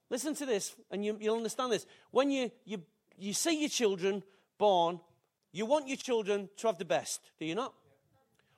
listen 0.09 0.37
to 0.37 0.47
this, 0.47 0.77
and 0.93 1.05
you, 1.05 1.15
will 1.15 1.35
understand 1.35 1.73
this. 1.73 1.85
When 2.13 2.31
you, 2.31 2.53
you, 2.65 2.81
you 3.19 3.33
see 3.33 3.59
your 3.59 3.69
children 3.69 4.23
born, 4.57 5.01
you 5.51 5.67
want 5.67 5.89
your 5.89 5.97
children 5.97 6.49
to 6.59 6.69
have 6.69 6.79
the 6.79 6.85
best, 6.85 7.21
do 7.41 7.45
you 7.45 7.57
not? 7.57 7.75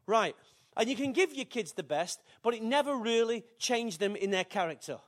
Right. 0.07 0.37
And 0.77 0.91
you 0.91 0.95
can 0.95 1.15
give 1.15 1.33
your 1.33 1.47
kids 1.47 1.73
the 1.73 1.83
best, 1.83 2.21
but 2.43 2.53
it 2.53 2.63
never 2.63 2.95
really 2.95 3.45
changed 3.59 3.99
them 3.99 4.15
in 4.15 4.31
their 4.31 4.45
character. 4.45 4.99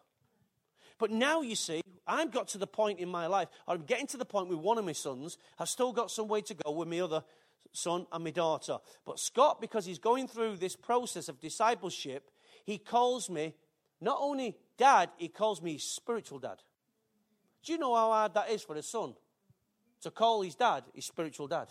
But 0.97 1.11
now 1.11 1.43
you 1.43 1.55
see, 1.55 1.83
I've 2.07 2.33
got 2.33 2.49
to 2.49 2.59
the 2.59 2.67
point 2.67 3.01
in 3.01 3.11
my 3.11 3.27
life, 3.27 3.49
I'm 3.69 3.83
getting 3.83 4.07
to 4.07 4.17
the 4.17 4.25
point 4.25 4.49
with 4.49 4.61
one 4.61 4.79
of 4.79 4.87
my 4.87 4.93
sons. 4.93 5.37
I've 5.59 5.69
still 5.69 5.93
got 5.93 6.11
some 6.11 6.27
way 6.27 6.41
to 6.41 6.55
go 6.55 6.71
with 6.71 6.89
my 6.89 7.01
other 7.01 7.23
son 7.73 8.07
and 8.11 8.25
my 8.25 8.31
daughter. 8.31 8.79
But 9.05 9.21
Scott, 9.21 9.61
because 9.61 9.85
he's 9.85 9.99
going 9.99 10.27
through 10.27 10.57
this 10.57 10.75
process 10.75 11.29
of 11.29 11.39
discipleship, 11.39 12.31
he 12.65 12.79
calls 12.79 13.29
me 13.29 13.55
not 14.01 14.19
only 14.21 14.57
dad, 14.77 15.11
he 15.17 15.29
calls 15.29 15.63
me 15.63 15.79
spiritual 15.79 16.39
dad. 16.39 16.59
Do 17.65 17.73
you 17.73 17.79
know 17.79 17.95
how 17.95 18.11
hard 18.11 18.35
that 18.35 18.51
is 18.51 18.63
for 18.63 18.77
a 18.77 18.83
son? 18.83 19.15
To 20.03 20.11
call 20.11 20.43
his 20.43 20.55
dad 20.55 20.85
his 20.95 21.07
spiritual 21.07 21.49
dad. 21.49 21.69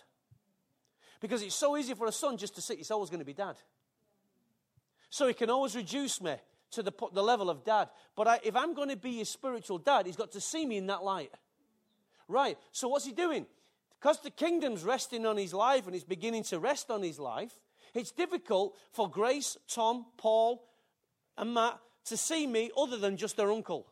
Because 1.21 1.41
it's 1.41 1.55
so 1.55 1.77
easy 1.77 1.93
for 1.93 2.07
a 2.07 2.11
son 2.11 2.37
just 2.37 2.55
to 2.55 2.61
say 2.61 2.75
he's 2.75 2.91
always 2.91 3.09
going 3.09 3.19
to 3.19 3.25
be 3.25 3.33
dad. 3.33 3.55
So 5.09 5.27
he 5.27 5.33
can 5.33 5.49
always 5.49 5.75
reduce 5.75 6.21
me 6.21 6.35
to 6.71 6.83
the, 6.83 6.91
the 7.13 7.23
level 7.23 7.49
of 7.49 7.63
dad. 7.63 7.89
But 8.15 8.27
I, 8.27 8.39
if 8.43 8.55
I'm 8.55 8.73
going 8.73 8.89
to 8.89 8.97
be 8.97 9.17
his 9.17 9.29
spiritual 9.29 9.77
dad, 9.77 10.05
he's 10.05 10.17
got 10.17 10.31
to 10.33 10.41
see 10.41 10.65
me 10.65 10.77
in 10.77 10.87
that 10.87 11.03
light. 11.03 11.31
Right. 12.27 12.57
So 12.71 12.89
what's 12.89 13.05
he 13.05 13.13
doing? 13.13 13.45
Because 13.99 14.19
the 14.19 14.31
kingdom's 14.31 14.83
resting 14.83 15.25
on 15.25 15.37
his 15.37 15.53
life 15.53 15.85
and 15.85 15.93
he's 15.93 16.03
beginning 16.03 16.43
to 16.43 16.59
rest 16.59 16.91
on 16.91 17.01
his 17.01 17.19
life, 17.19 17.53
it's 17.93 18.11
difficult 18.11 18.75
for 18.91 19.09
Grace, 19.09 19.57
Tom, 19.69 20.05
Paul, 20.17 20.67
and 21.37 21.53
Matt 21.53 21.79
to 22.05 22.17
see 22.17 22.47
me 22.47 22.71
other 22.77 22.97
than 22.97 23.17
just 23.17 23.37
their 23.37 23.51
uncle. 23.51 23.87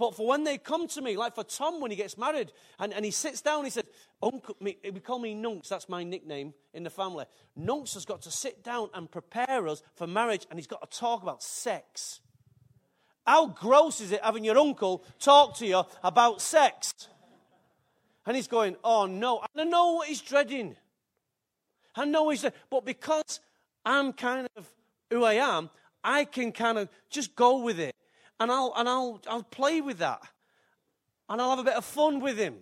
But 0.00 0.14
for 0.14 0.26
when 0.26 0.44
they 0.44 0.56
come 0.56 0.88
to 0.88 1.02
me, 1.02 1.18
like 1.18 1.34
for 1.34 1.44
Tom 1.44 1.78
when 1.78 1.90
he 1.90 1.96
gets 1.96 2.16
married, 2.16 2.52
and, 2.78 2.94
and 2.94 3.04
he 3.04 3.10
sits 3.10 3.42
down, 3.42 3.64
he 3.64 3.70
said, 3.70 3.84
Uncle, 4.22 4.56
me, 4.58 4.78
we 4.82 4.98
call 4.98 5.18
me 5.18 5.34
Nunks, 5.34 5.68
that's 5.68 5.90
my 5.90 6.04
nickname 6.04 6.54
in 6.72 6.84
the 6.84 6.90
family. 6.90 7.26
Nunks 7.54 7.92
has 7.92 8.06
got 8.06 8.22
to 8.22 8.30
sit 8.30 8.64
down 8.64 8.88
and 8.94 9.10
prepare 9.10 9.68
us 9.68 9.82
for 9.96 10.06
marriage, 10.06 10.46
and 10.48 10.58
he's 10.58 10.66
got 10.66 10.90
to 10.90 10.98
talk 10.98 11.22
about 11.22 11.42
sex. 11.42 12.20
How 13.26 13.48
gross 13.48 14.00
is 14.00 14.10
it 14.12 14.24
having 14.24 14.42
your 14.42 14.56
uncle 14.58 15.04
talk 15.18 15.56
to 15.56 15.66
you 15.66 15.82
about 16.02 16.40
sex? 16.40 17.08
And 18.24 18.34
he's 18.34 18.48
going, 18.48 18.76
Oh 18.82 19.04
no, 19.04 19.44
I 19.54 19.64
know 19.64 19.92
what 19.96 20.08
he's 20.08 20.22
dreading. 20.22 20.76
I 21.94 22.06
know 22.06 22.30
he's, 22.30 22.46
but 22.70 22.86
because 22.86 23.40
I'm 23.84 24.14
kind 24.14 24.48
of 24.56 24.66
who 25.10 25.24
I 25.24 25.34
am, 25.34 25.68
I 26.02 26.24
can 26.24 26.52
kind 26.52 26.78
of 26.78 26.88
just 27.10 27.34
go 27.36 27.62
with 27.62 27.78
it. 27.78 27.94
And 28.38 28.50
I'll, 28.50 28.72
and 28.76 28.88
I'll, 28.88 29.20
I'll 29.28 29.42
play 29.42 29.80
with 29.80 29.98
that. 29.98 30.22
And 31.28 31.40
I'll 31.40 31.50
have 31.50 31.58
a 31.58 31.64
bit 31.64 31.74
of 31.74 31.84
fun 31.84 32.20
with 32.20 32.38
him. 32.38 32.56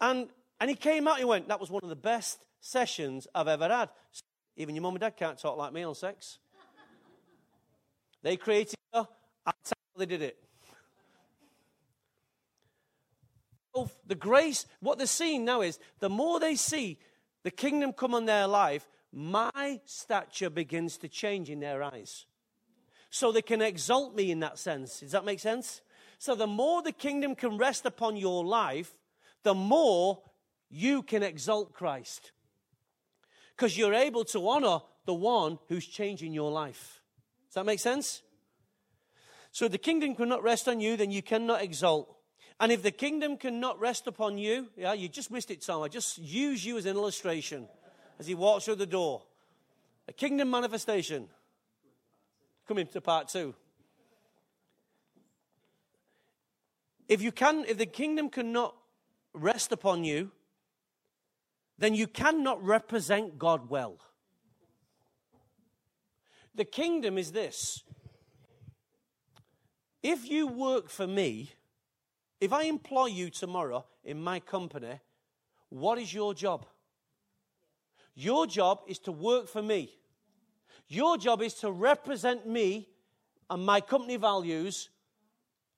And, 0.00 0.28
and 0.58 0.68
he 0.68 0.76
came 0.76 1.06
out, 1.06 1.18
he 1.18 1.24
went, 1.24 1.48
That 1.48 1.60
was 1.60 1.70
one 1.70 1.82
of 1.82 1.88
the 1.88 1.96
best 1.96 2.44
sessions 2.60 3.26
I've 3.34 3.48
ever 3.48 3.68
had. 3.68 3.90
Even 4.56 4.74
your 4.74 4.82
mum 4.82 4.94
and 4.94 5.00
dad 5.00 5.16
can't 5.16 5.38
talk 5.38 5.56
like 5.56 5.72
me 5.72 5.82
on 5.82 5.94
sex. 5.94 6.38
They 8.22 8.36
created 8.36 8.74
her, 8.92 9.06
I'll 9.46 9.54
tell 9.64 9.78
they 9.96 10.06
did 10.06 10.22
it. 10.22 10.36
The 14.06 14.14
grace, 14.14 14.66
what 14.80 14.98
they're 14.98 15.06
seeing 15.06 15.44
now 15.44 15.62
is 15.62 15.78
the 16.00 16.10
more 16.10 16.40
they 16.40 16.56
see 16.56 16.98
the 17.44 17.50
kingdom 17.50 17.92
come 17.92 18.14
on 18.14 18.26
their 18.26 18.46
life, 18.46 18.86
my 19.12 19.80
stature 19.84 20.50
begins 20.50 20.98
to 20.98 21.08
change 21.08 21.48
in 21.48 21.60
their 21.60 21.82
eyes 21.82 22.26
so 23.10 23.32
they 23.32 23.42
can 23.42 23.60
exalt 23.60 24.14
me 24.14 24.30
in 24.30 24.40
that 24.40 24.58
sense. 24.58 25.00
Does 25.00 25.12
that 25.12 25.24
make 25.24 25.40
sense? 25.40 25.82
So 26.18 26.34
the 26.34 26.46
more 26.46 26.82
the 26.82 26.92
kingdom 26.92 27.34
can 27.34 27.58
rest 27.58 27.84
upon 27.84 28.16
your 28.16 28.44
life, 28.44 28.92
the 29.42 29.54
more 29.54 30.22
you 30.70 31.02
can 31.02 31.22
exalt 31.22 31.74
Christ. 31.74 32.32
Because 33.56 33.76
you're 33.76 33.94
able 33.94 34.24
to 34.26 34.48
honor 34.48 34.80
the 35.06 35.14
one 35.14 35.58
who's 35.68 35.86
changing 35.86 36.32
your 36.32 36.52
life. 36.52 37.02
Does 37.48 37.54
that 37.54 37.66
make 37.66 37.80
sense? 37.80 38.22
So 39.50 39.64
if 39.64 39.72
the 39.72 39.78
kingdom 39.78 40.14
cannot 40.14 40.42
rest 40.42 40.68
on 40.68 40.80
you, 40.80 40.96
then 40.96 41.10
you 41.10 41.22
cannot 41.22 41.62
exalt. 41.62 42.16
And 42.60 42.70
if 42.70 42.82
the 42.82 42.92
kingdom 42.92 43.36
cannot 43.36 43.80
rest 43.80 44.06
upon 44.06 44.38
you, 44.38 44.68
yeah, 44.76 44.92
you 44.92 45.08
just 45.08 45.30
missed 45.30 45.50
it, 45.50 45.62
Tom. 45.62 45.82
I 45.82 45.88
just 45.88 46.18
use 46.18 46.64
you 46.64 46.78
as 46.78 46.86
an 46.86 46.96
illustration 46.96 47.66
as 48.18 48.26
he 48.26 48.34
walks 48.34 48.66
through 48.66 48.76
the 48.76 48.86
door. 48.86 49.22
A 50.06 50.12
kingdom 50.12 50.50
manifestation 50.50 51.28
coming 52.70 52.86
to 52.86 53.00
part 53.00 53.26
two. 53.26 53.52
If 57.08 57.20
you 57.20 57.32
can, 57.32 57.64
if 57.66 57.78
the 57.78 57.86
kingdom 57.86 58.30
cannot 58.30 58.76
rest 59.34 59.72
upon 59.72 60.04
you, 60.04 60.30
then 61.78 61.96
you 61.96 62.06
cannot 62.06 62.64
represent 62.64 63.40
God 63.40 63.68
well. 63.68 63.98
The 66.54 66.64
kingdom 66.64 67.18
is 67.18 67.32
this. 67.32 67.82
If 70.00 70.30
you 70.30 70.46
work 70.46 70.90
for 70.90 71.08
me, 71.08 71.50
if 72.40 72.52
I 72.52 72.62
employ 72.66 73.06
you 73.06 73.30
tomorrow 73.30 73.84
in 74.04 74.22
my 74.22 74.38
company, 74.38 75.00
what 75.70 75.98
is 75.98 76.14
your 76.14 76.34
job? 76.34 76.66
Your 78.14 78.46
job 78.46 78.82
is 78.86 79.00
to 79.00 79.10
work 79.10 79.48
for 79.48 79.60
me. 79.60 79.99
Your 80.90 81.16
job 81.16 81.40
is 81.40 81.54
to 81.54 81.70
represent 81.70 82.48
me 82.48 82.88
and 83.48 83.64
my 83.64 83.80
company 83.80 84.16
values, 84.16 84.90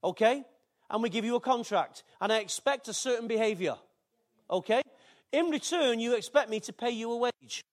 okay? 0.03 0.43
And 0.89 1.03
we 1.03 1.09
give 1.09 1.23
you 1.23 1.35
a 1.35 1.39
contract, 1.39 2.03
and 2.19 2.33
I 2.33 2.39
expect 2.39 2.87
a 2.87 2.93
certain 2.93 3.27
behavior, 3.27 3.75
okay? 4.49 4.81
In 5.31 5.51
return, 5.51 5.99
you 5.99 6.15
expect 6.15 6.49
me 6.49 6.59
to 6.61 6.73
pay 6.73 6.89
you 6.89 7.11
a 7.11 7.17
wage. 7.17 7.63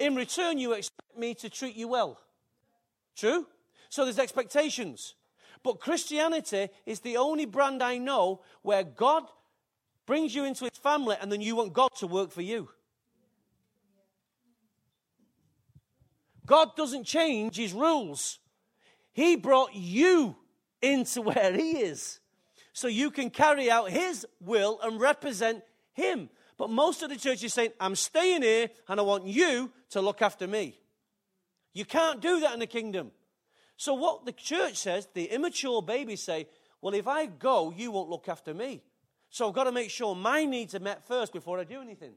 In 0.00 0.16
return, 0.16 0.58
you 0.58 0.72
expect 0.72 1.16
me 1.16 1.32
to 1.36 1.48
treat 1.48 1.76
you 1.76 1.86
well. 1.86 2.18
True? 3.16 3.46
So 3.88 4.04
there's 4.04 4.18
expectations. 4.18 5.14
But 5.62 5.78
Christianity 5.78 6.70
is 6.86 7.00
the 7.00 7.18
only 7.18 7.46
brand 7.46 7.84
I 7.84 7.98
know 7.98 8.42
where 8.62 8.82
God 8.82 9.22
brings 10.06 10.34
you 10.34 10.44
into 10.44 10.64
his 10.64 10.78
family 10.82 11.16
and 11.20 11.30
then 11.30 11.40
you 11.40 11.54
want 11.54 11.72
God 11.72 11.90
to 11.98 12.08
work 12.08 12.32
for 12.32 12.42
you. 12.42 12.68
God 16.46 16.76
doesn't 16.76 17.04
change 17.04 17.56
his 17.56 17.72
rules. 17.72 18.38
He 19.12 19.36
brought 19.36 19.74
you 19.74 20.36
into 20.80 21.22
where 21.22 21.52
he 21.52 21.78
is 21.78 22.20
so 22.72 22.88
you 22.88 23.10
can 23.10 23.30
carry 23.30 23.70
out 23.70 23.90
his 23.90 24.26
will 24.40 24.78
and 24.82 25.00
represent 25.00 25.64
him. 25.94 26.28
But 26.58 26.70
most 26.70 27.02
of 27.02 27.08
the 27.08 27.16
church 27.16 27.42
is 27.42 27.52
saying, 27.54 27.72
I'm 27.80 27.96
staying 27.96 28.42
here 28.42 28.70
and 28.88 29.00
I 29.00 29.02
want 29.02 29.26
you 29.26 29.72
to 29.90 30.00
look 30.00 30.22
after 30.22 30.46
me. 30.46 30.78
You 31.72 31.84
can't 31.84 32.20
do 32.20 32.40
that 32.40 32.54
in 32.54 32.60
the 32.60 32.66
kingdom. 32.66 33.12
So, 33.76 33.94
what 33.94 34.24
the 34.24 34.32
church 34.32 34.76
says, 34.76 35.08
the 35.12 35.24
immature 35.24 35.82
babies 35.82 36.22
say, 36.22 36.48
Well, 36.80 36.94
if 36.94 37.06
I 37.06 37.26
go, 37.26 37.72
you 37.76 37.90
won't 37.90 38.08
look 38.08 38.28
after 38.28 38.54
me. 38.54 38.82
So, 39.28 39.48
I've 39.48 39.54
got 39.54 39.64
to 39.64 39.72
make 39.72 39.90
sure 39.90 40.14
my 40.14 40.46
needs 40.46 40.74
are 40.74 40.80
met 40.80 41.06
first 41.06 41.34
before 41.34 41.58
I 41.58 41.64
do 41.64 41.82
anything. 41.82 42.14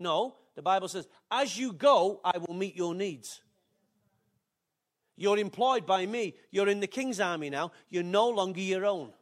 No, 0.00 0.34
the 0.54 0.62
Bible 0.62 0.88
says, 0.88 1.06
As 1.30 1.56
you 1.56 1.72
go, 1.72 2.20
I 2.24 2.38
will 2.38 2.54
meet 2.54 2.76
your 2.76 2.94
needs. 2.94 3.40
You're 5.16 5.38
employed 5.38 5.86
by 5.86 6.06
me. 6.06 6.34
You're 6.50 6.68
in 6.68 6.80
the 6.80 6.86
king's 6.86 7.20
army 7.20 7.50
now. 7.50 7.72
You're 7.90 8.02
no 8.02 8.28
longer 8.28 8.60
your 8.60 8.86
own. 8.86 9.12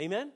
Amen? 0.00 0.32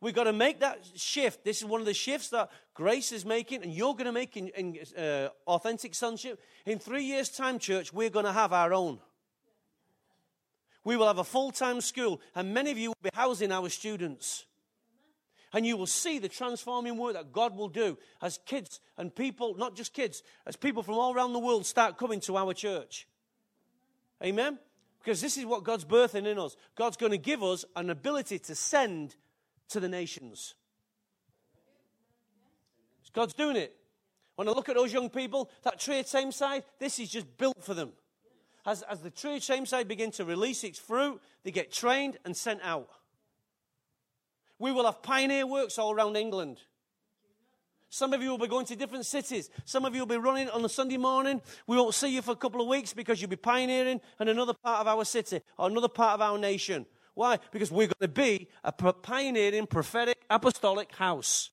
We've 0.00 0.14
got 0.14 0.24
to 0.24 0.32
make 0.32 0.60
that 0.60 0.80
shift. 0.94 1.44
This 1.44 1.58
is 1.58 1.64
one 1.64 1.80
of 1.80 1.86
the 1.86 1.94
shifts 1.94 2.30
that 2.30 2.50
grace 2.74 3.12
is 3.12 3.26
making, 3.26 3.62
and 3.62 3.72
you're 3.72 3.92
going 3.92 4.06
to 4.06 4.12
make 4.12 4.36
in, 4.36 4.48
in 4.48 4.78
uh, 4.96 5.28
authentic 5.46 5.94
sonship. 5.94 6.40
In 6.64 6.78
three 6.78 7.04
years' 7.04 7.28
time, 7.28 7.58
church, 7.58 7.92
we're 7.92 8.10
going 8.10 8.24
to 8.24 8.32
have 8.32 8.52
our 8.52 8.72
own. 8.72 8.98
We 10.84 10.96
will 10.96 11.06
have 11.06 11.18
a 11.18 11.24
full 11.24 11.50
time 11.50 11.82
school, 11.82 12.20
and 12.34 12.54
many 12.54 12.70
of 12.70 12.78
you 12.78 12.90
will 12.90 12.96
be 13.02 13.10
housing 13.12 13.52
our 13.52 13.68
students. 13.68 14.46
And 15.52 15.66
you 15.66 15.76
will 15.76 15.86
see 15.86 16.18
the 16.18 16.28
transforming 16.28 16.96
work 16.96 17.14
that 17.14 17.32
God 17.32 17.56
will 17.56 17.68
do 17.68 17.98
as 18.22 18.38
kids 18.46 18.80
and 18.96 19.14
people, 19.14 19.54
not 19.56 19.74
just 19.74 19.92
kids, 19.92 20.22
as 20.46 20.56
people 20.56 20.82
from 20.82 20.94
all 20.94 21.12
around 21.12 21.32
the 21.32 21.40
world 21.40 21.66
start 21.66 21.98
coming 21.98 22.20
to 22.20 22.36
our 22.36 22.54
church. 22.54 23.08
Amen? 24.22 24.58
Because 25.00 25.20
this 25.20 25.36
is 25.36 25.46
what 25.46 25.64
God's 25.64 25.84
birthing 25.84 26.26
in 26.26 26.38
us. 26.38 26.56
God's 26.76 26.96
going 26.96 27.12
to 27.12 27.18
give 27.18 27.42
us 27.42 27.64
an 27.74 27.90
ability 27.90 28.38
to 28.40 28.54
send 28.54 29.16
to 29.70 29.80
the 29.80 29.88
nations. 29.88 30.54
God's 33.12 33.34
doing 33.34 33.56
it. 33.56 33.74
When 34.36 34.48
I 34.48 34.52
look 34.52 34.68
at 34.68 34.76
those 34.76 34.92
young 34.92 35.10
people, 35.10 35.50
that 35.64 35.80
tree 35.80 35.98
at 35.98 36.06
Tameside, 36.06 36.62
this 36.78 36.98
is 36.98 37.10
just 37.10 37.36
built 37.36 37.62
for 37.62 37.74
them. 37.74 37.92
As, 38.64 38.82
as 38.82 39.00
the 39.00 39.10
tree 39.10 39.36
at 39.36 39.42
Tameside 39.42 39.88
begin 39.88 40.10
to 40.12 40.24
release 40.24 40.64
its 40.64 40.78
fruit, 40.78 41.20
they 41.42 41.50
get 41.50 41.72
trained 41.72 42.18
and 42.24 42.36
sent 42.36 42.60
out. 42.62 42.88
We 44.60 44.72
will 44.72 44.84
have 44.84 45.02
pioneer 45.02 45.46
works 45.46 45.78
all 45.78 45.92
around 45.92 46.16
England. 46.16 46.58
Some 47.88 48.12
of 48.12 48.22
you 48.22 48.30
will 48.30 48.38
be 48.38 48.46
going 48.46 48.66
to 48.66 48.76
different 48.76 49.06
cities. 49.06 49.48
Some 49.64 49.84
of 49.86 49.94
you 49.94 50.02
will 50.02 50.06
be 50.06 50.18
running 50.18 50.48
on 50.50 50.64
a 50.64 50.68
Sunday 50.68 50.98
morning. 50.98 51.40
We 51.66 51.76
won't 51.76 51.94
see 51.94 52.14
you 52.14 52.22
for 52.22 52.32
a 52.32 52.36
couple 52.36 52.60
of 52.60 52.68
weeks 52.68 52.92
because 52.92 53.20
you'll 53.20 53.30
be 53.30 53.36
pioneering 53.36 54.00
in 54.20 54.28
another 54.28 54.52
part 54.52 54.80
of 54.80 54.86
our 54.86 55.04
city 55.04 55.40
or 55.58 55.68
another 55.68 55.88
part 55.88 56.14
of 56.14 56.20
our 56.20 56.38
nation. 56.38 56.86
Why? 57.14 57.38
Because 57.50 57.72
we're 57.72 57.88
going 57.88 57.94
to 58.02 58.08
be 58.08 58.48
a 58.62 58.70
pioneering 58.70 59.66
prophetic 59.66 60.18
apostolic 60.28 60.94
house. 60.94 61.50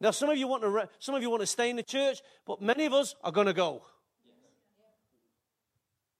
Now, 0.00 0.12
some 0.12 0.30
of 0.30 0.38
you 0.38 0.46
want 0.46 0.62
to 0.62 0.88
some 1.00 1.16
of 1.16 1.22
you 1.22 1.28
want 1.30 1.42
to 1.42 1.46
stay 1.46 1.68
in 1.68 1.76
the 1.76 1.82
church, 1.82 2.22
but 2.46 2.62
many 2.62 2.86
of 2.86 2.92
us 2.92 3.16
are 3.24 3.32
going 3.32 3.48
to 3.48 3.52
go. 3.52 3.82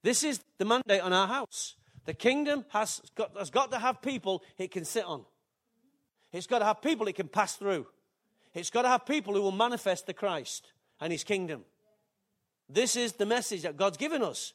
This 0.02 0.24
is 0.24 0.40
the 0.58 0.64
mandate 0.64 1.00
on 1.00 1.12
our 1.12 1.28
house. 1.28 1.77
The 2.08 2.14
kingdom 2.14 2.64
has 2.70 3.02
got, 3.14 3.36
has 3.36 3.50
got 3.50 3.70
to 3.72 3.78
have 3.78 4.00
people 4.00 4.42
it 4.56 4.70
can 4.70 4.86
sit 4.86 5.04
on. 5.04 5.26
It's 6.32 6.46
got 6.46 6.60
to 6.60 6.64
have 6.64 6.80
people 6.80 7.06
it 7.06 7.16
can 7.16 7.28
pass 7.28 7.56
through. 7.56 7.87
It's 8.54 8.70
got 8.70 8.83
to 8.83 8.88
have 8.88 9.04
people 9.04 9.35
who 9.35 9.42
will 9.42 9.52
manifest 9.52 10.06
the 10.06 10.14
Christ 10.14 10.72
and 11.02 11.12
his 11.12 11.22
kingdom. 11.22 11.66
This 12.66 12.96
is 12.96 13.12
the 13.12 13.26
message 13.26 13.61
that 13.61 13.76
God's 13.76 13.98
given 13.98 14.22
us. 14.22 14.54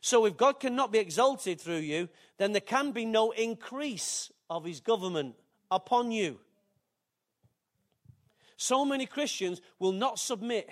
So 0.00 0.24
if 0.24 0.38
God 0.38 0.60
cannot 0.60 0.90
be 0.90 0.98
exalted 0.98 1.60
through 1.60 1.80
you, 1.80 2.08
then 2.38 2.52
there 2.52 2.62
can 2.62 2.92
be 2.92 3.04
no 3.04 3.32
increase 3.32 4.32
of 4.48 4.64
his 4.64 4.80
government 4.80 5.34
upon 5.70 6.10
you. 6.10 6.40
So 8.56 8.86
many 8.86 9.04
Christians 9.04 9.60
will 9.78 9.92
not 9.92 10.18
submit. 10.18 10.70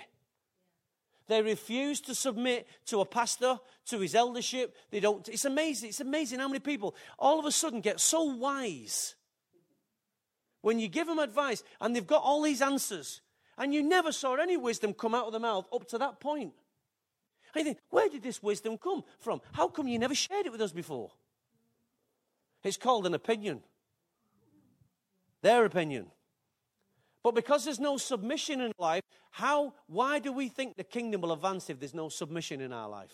They 1.27 1.41
refuse 1.41 1.99
to 2.01 2.15
submit 2.15 2.67
to 2.85 3.01
a 3.01 3.05
pastor, 3.05 3.59
to 3.87 3.99
his 3.99 4.15
eldership. 4.15 4.75
They 4.91 4.99
don't. 4.99 5.27
It's 5.27 5.45
amazing. 5.45 5.89
It's 5.89 5.99
amazing 5.99 6.39
how 6.39 6.47
many 6.47 6.59
people 6.59 6.95
all 7.19 7.39
of 7.39 7.45
a 7.45 7.51
sudden 7.51 7.81
get 7.81 7.99
so 7.99 8.23
wise 8.23 9.15
when 10.61 10.79
you 10.79 10.87
give 10.87 11.07
them 11.07 11.19
advice 11.19 11.63
and 11.81 11.95
they've 11.95 12.07
got 12.07 12.23
all 12.23 12.41
these 12.41 12.61
answers 12.61 13.21
and 13.57 13.73
you 13.73 13.83
never 13.83 14.11
saw 14.11 14.35
any 14.35 14.57
wisdom 14.57 14.93
come 14.93 15.15
out 15.15 15.25
of 15.25 15.33
the 15.33 15.39
mouth 15.39 15.67
up 15.73 15.87
to 15.89 15.97
that 15.97 16.19
point. 16.19 16.53
I 17.55 17.63
think, 17.63 17.79
where 17.89 18.07
did 18.07 18.23
this 18.23 18.43
wisdom 18.43 18.77
come 18.77 19.03
from? 19.19 19.41
How 19.53 19.67
come 19.67 19.87
you 19.87 19.97
never 19.97 20.15
shared 20.15 20.45
it 20.45 20.51
with 20.51 20.61
us 20.61 20.71
before? 20.71 21.11
It's 22.63 22.77
called 22.77 23.05
an 23.05 23.13
opinion. 23.13 23.61
Their 25.41 25.65
opinion. 25.65 26.07
But 27.27 27.35
because 27.35 27.65
there's 27.65 27.77
no 27.77 27.97
submission 27.97 28.61
in 28.61 28.71
life, 28.79 29.03
how, 29.31 29.73
why 29.87 30.19
do 30.19 30.31
we 30.31 30.47
think 30.47 30.77
the 30.77 30.85
kingdom 30.85 31.19
will 31.19 31.33
advance 31.33 31.69
if 31.69 31.77
there's 31.77 31.93
no 31.93 32.07
submission 32.07 32.61
in 32.61 32.71
our 32.71 32.87
life? 32.87 33.11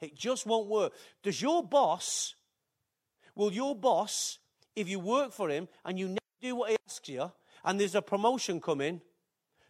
It 0.00 0.16
just 0.16 0.44
won't 0.44 0.66
work. 0.66 0.92
Does 1.22 1.40
your 1.40 1.62
boss, 1.62 2.34
will 3.36 3.52
your 3.52 3.76
boss, 3.76 4.40
if 4.74 4.88
you 4.88 4.98
work 4.98 5.32
for 5.32 5.50
him 5.50 5.68
and 5.84 6.00
you 6.00 6.08
never 6.08 6.18
do 6.42 6.56
what 6.56 6.70
he 6.70 6.76
asks 6.84 7.08
you, 7.08 7.30
and 7.64 7.78
there's 7.78 7.94
a 7.94 8.02
promotion 8.02 8.60
coming, 8.60 9.02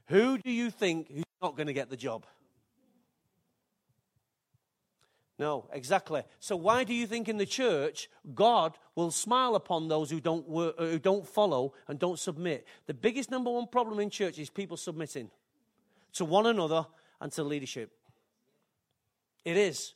who 0.07 0.39
do 0.39 0.51
you 0.51 0.71
think 0.71 1.13
who's 1.13 1.25
not 1.43 1.55
going 1.55 1.67
to 1.67 1.75
get 1.75 1.91
the 1.91 1.97
job? 1.99 2.25
No, 5.39 5.69
exactly. 5.73 6.23
So 6.41 6.57
why 6.57 6.83
do 6.83 6.93
you 6.93 7.07
think 7.07 7.29
in 7.29 7.37
the 7.37 7.47
church 7.47 8.11
God 8.35 8.77
will 8.97 9.13
smile 9.13 9.55
upon 9.55 9.87
those 9.87 10.11
who 10.11 10.21
don't 10.21 10.49
work, 10.49 10.75
uh, 10.79 10.87
who 10.87 10.99
don't 10.99 11.27
follow 11.27 11.75
and 11.87 11.99
don't 11.99 12.19
submit? 12.19 12.67
The 12.87 12.95
biggest 12.95 13.31
number 13.31 13.51
one 13.51 13.69
problem 13.69 14.01
in 14.01 14.11
church 14.11 14.39
is 14.39 14.51
people 14.51 14.77
submitting 14.77 15.31
to 16.15 16.25
one 16.25 16.47
another 16.47 16.87
and 17.21 17.31
to 17.33 17.45
leadership. 17.45 17.93
It 19.45 19.57
is. 19.57 19.95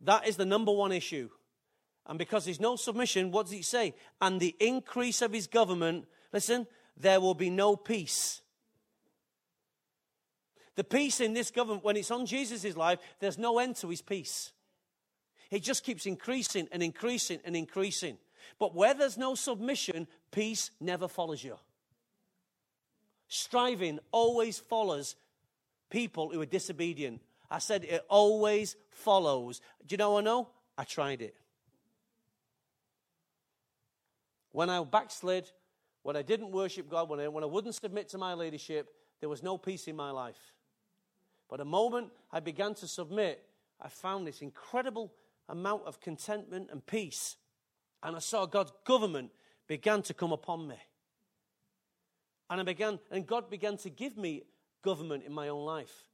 That 0.00 0.28
is 0.28 0.36
the 0.36 0.44
number 0.44 0.72
one 0.72 0.92
issue. 0.92 1.28
And 2.06 2.18
because 2.18 2.44
there's 2.44 2.60
no 2.60 2.76
submission, 2.76 3.32
what 3.32 3.46
does 3.46 3.52
he 3.52 3.62
say? 3.62 3.94
And 4.20 4.38
the 4.38 4.56
increase 4.60 5.22
of 5.22 5.32
his 5.32 5.48
government, 5.48 6.06
listen, 6.32 6.66
there 6.96 7.20
will 7.20 7.34
be 7.34 7.50
no 7.50 7.74
peace. 7.74 8.41
The 10.74 10.84
peace 10.84 11.20
in 11.20 11.34
this 11.34 11.50
government, 11.50 11.84
when 11.84 11.96
it's 11.96 12.10
on 12.10 12.24
Jesus' 12.24 12.76
life, 12.76 12.98
there's 13.20 13.38
no 13.38 13.58
end 13.58 13.76
to 13.76 13.88
his 13.88 14.00
peace. 14.00 14.52
It 15.50 15.62
just 15.62 15.84
keeps 15.84 16.06
increasing 16.06 16.66
and 16.72 16.82
increasing 16.82 17.40
and 17.44 17.54
increasing. 17.54 18.16
But 18.58 18.74
where 18.74 18.94
there's 18.94 19.18
no 19.18 19.34
submission, 19.34 20.06
peace 20.30 20.70
never 20.80 21.08
follows 21.08 21.44
you. 21.44 21.56
Striving 23.28 23.98
always 24.10 24.58
follows 24.58 25.14
people 25.90 26.30
who 26.30 26.40
are 26.40 26.46
disobedient. 26.46 27.20
I 27.50 27.58
said 27.58 27.84
it 27.84 28.04
always 28.08 28.76
follows. 28.90 29.60
Do 29.86 29.92
you 29.92 29.98
know 29.98 30.18
I 30.18 30.22
know? 30.22 30.48
I 30.78 30.84
tried 30.84 31.20
it. 31.20 31.34
When 34.52 34.70
I 34.70 34.82
backslid, 34.84 35.50
when 36.02 36.16
I 36.16 36.22
didn't 36.22 36.50
worship 36.50 36.90
God, 36.90 37.08
when 37.08 37.20
I, 37.20 37.28
when 37.28 37.44
I 37.44 37.46
wouldn't 37.46 37.74
submit 37.74 38.08
to 38.10 38.18
my 38.18 38.34
leadership, 38.34 38.88
there 39.20 39.28
was 39.28 39.42
no 39.42 39.56
peace 39.58 39.86
in 39.86 39.96
my 39.96 40.10
life. 40.10 40.52
But 41.52 41.58
the 41.58 41.66
moment 41.66 42.08
I 42.32 42.40
began 42.40 42.72
to 42.76 42.88
submit, 42.88 43.44
I 43.78 43.88
found 43.88 44.26
this 44.26 44.40
incredible 44.40 45.12
amount 45.50 45.82
of 45.84 46.00
contentment 46.00 46.70
and 46.72 46.86
peace. 46.86 47.36
And 48.02 48.16
I 48.16 48.20
saw 48.20 48.46
God's 48.46 48.72
government 48.86 49.32
began 49.66 50.00
to 50.04 50.14
come 50.14 50.32
upon 50.32 50.66
me. 50.66 50.76
And 52.48 52.58
I 52.58 52.64
began, 52.64 52.98
and 53.10 53.26
God 53.26 53.50
began 53.50 53.76
to 53.76 53.90
give 53.90 54.16
me 54.16 54.44
government 54.80 55.24
in 55.26 55.32
my 55.34 55.48
own 55.48 55.66
life. 55.66 56.06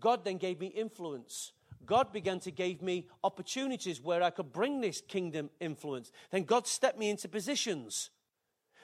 God 0.00 0.24
then 0.24 0.38
gave 0.38 0.60
me 0.60 0.68
influence. 0.68 1.52
God 1.84 2.10
began 2.10 2.40
to 2.40 2.50
give 2.50 2.80
me 2.80 3.06
opportunities 3.22 4.00
where 4.00 4.22
I 4.22 4.30
could 4.30 4.50
bring 4.50 4.80
this 4.80 5.02
kingdom 5.02 5.50
influence. 5.60 6.10
Then 6.30 6.44
God 6.44 6.66
stepped 6.66 6.98
me 6.98 7.10
into 7.10 7.28
positions. 7.28 8.08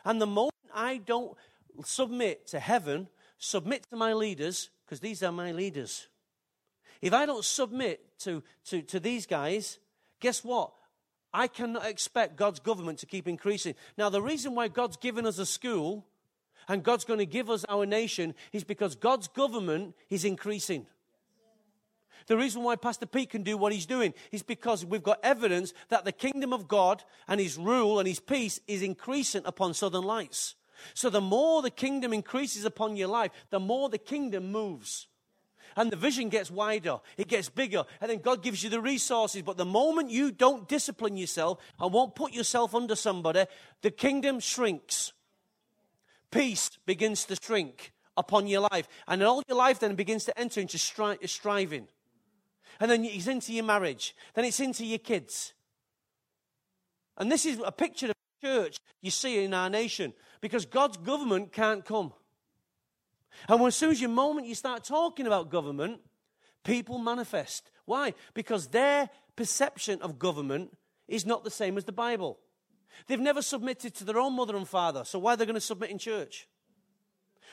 And 0.04 0.20
the 0.20 0.26
moment 0.26 0.52
I 0.74 0.98
don't 0.98 1.38
submit 1.86 2.48
to 2.48 2.60
heaven, 2.60 3.08
submit 3.38 3.86
to 3.88 3.96
my 3.96 4.12
leaders, 4.12 4.68
because 4.92 5.00
these 5.00 5.22
are 5.22 5.32
my 5.32 5.52
leaders. 5.52 6.06
If 7.00 7.14
I 7.14 7.24
don't 7.24 7.46
submit 7.46 8.18
to, 8.18 8.42
to, 8.66 8.82
to 8.82 9.00
these 9.00 9.24
guys, 9.24 9.78
guess 10.20 10.44
what? 10.44 10.70
I 11.32 11.46
cannot 11.46 11.86
expect 11.86 12.36
God's 12.36 12.60
government 12.60 12.98
to 12.98 13.06
keep 13.06 13.26
increasing. 13.26 13.74
Now, 13.96 14.10
the 14.10 14.20
reason 14.20 14.54
why 14.54 14.68
God's 14.68 14.98
given 14.98 15.24
us 15.24 15.38
a 15.38 15.46
school 15.46 16.04
and 16.68 16.82
God's 16.82 17.06
going 17.06 17.20
to 17.20 17.24
give 17.24 17.48
us 17.48 17.64
our 17.70 17.86
nation 17.86 18.34
is 18.52 18.64
because 18.64 18.94
God's 18.94 19.28
government 19.28 19.94
is 20.10 20.26
increasing. 20.26 20.84
The 22.26 22.36
reason 22.36 22.62
why 22.62 22.76
Pastor 22.76 23.06
Pete 23.06 23.30
can 23.30 23.44
do 23.44 23.56
what 23.56 23.72
he's 23.72 23.86
doing 23.86 24.12
is 24.30 24.42
because 24.42 24.84
we've 24.84 25.02
got 25.02 25.20
evidence 25.22 25.72
that 25.88 26.04
the 26.04 26.12
kingdom 26.12 26.52
of 26.52 26.68
God 26.68 27.02
and 27.26 27.40
his 27.40 27.56
rule 27.56 27.98
and 27.98 28.06
his 28.06 28.20
peace 28.20 28.60
is 28.68 28.82
increasing 28.82 29.40
upon 29.46 29.72
Southern 29.72 30.04
Lights. 30.04 30.54
So 30.94 31.10
the 31.10 31.20
more 31.20 31.62
the 31.62 31.70
kingdom 31.70 32.12
increases 32.12 32.64
upon 32.64 32.96
your 32.96 33.08
life, 33.08 33.30
the 33.50 33.60
more 33.60 33.88
the 33.88 33.98
kingdom 33.98 34.50
moves. 34.52 35.08
And 35.76 35.90
the 35.90 35.96
vision 35.96 36.28
gets 36.28 36.50
wider, 36.50 36.98
it 37.16 37.28
gets 37.28 37.48
bigger, 37.48 37.84
and 38.00 38.10
then 38.10 38.18
God 38.18 38.42
gives 38.42 38.62
you 38.62 38.68
the 38.68 38.80
resources. 38.80 39.42
But 39.42 39.56
the 39.56 39.64
moment 39.64 40.10
you 40.10 40.30
don't 40.30 40.68
discipline 40.68 41.16
yourself 41.16 41.58
and 41.80 41.92
won't 41.92 42.14
put 42.14 42.32
yourself 42.32 42.74
under 42.74 42.94
somebody, 42.94 43.46
the 43.80 43.90
kingdom 43.90 44.38
shrinks. 44.38 45.12
Peace 46.30 46.70
begins 46.84 47.24
to 47.26 47.36
shrink 47.42 47.92
upon 48.16 48.46
your 48.46 48.68
life. 48.70 48.88
And 49.06 49.22
all 49.22 49.42
your 49.48 49.56
life 49.56 49.80
then 49.80 49.94
begins 49.94 50.24
to 50.26 50.38
enter 50.38 50.60
into 50.60 50.76
stri- 50.76 51.26
striving. 51.28 51.88
And 52.80 52.90
then 52.90 53.04
it's 53.04 53.26
into 53.26 53.52
your 53.52 53.64
marriage. 53.64 54.14
Then 54.34 54.44
it's 54.44 54.60
into 54.60 54.84
your 54.84 54.98
kids. 54.98 55.54
And 57.16 57.30
this 57.30 57.46
is 57.46 57.60
a 57.64 57.72
picture 57.72 58.11
church 58.42 58.78
you 59.00 59.10
see 59.10 59.44
in 59.44 59.54
our 59.54 59.70
nation 59.70 60.12
because 60.40 60.66
God's 60.66 60.96
government 60.96 61.52
can't 61.52 61.84
come. 61.84 62.12
And 63.48 63.60
as 63.62 63.76
soon 63.76 63.90
as 63.90 64.00
you 64.00 64.08
moment 64.08 64.46
you 64.46 64.54
start 64.54 64.84
talking 64.84 65.26
about 65.26 65.50
government, 65.50 66.00
people 66.64 66.98
manifest. 66.98 67.70
Why? 67.84 68.14
Because 68.34 68.68
their 68.68 69.08
perception 69.36 70.02
of 70.02 70.18
government 70.18 70.76
is 71.08 71.24
not 71.24 71.44
the 71.44 71.50
same 71.50 71.76
as 71.76 71.84
the 71.84 71.92
Bible. 71.92 72.38
They've 73.06 73.20
never 73.20 73.42
submitted 73.42 73.94
to 73.96 74.04
their 74.04 74.18
own 74.18 74.34
mother 74.34 74.56
and 74.56 74.68
father, 74.68 75.04
so 75.04 75.18
why 75.18 75.32
are 75.32 75.36
they 75.36 75.46
going 75.46 75.54
to 75.54 75.60
submit 75.60 75.90
in 75.90 75.98
church? 75.98 76.46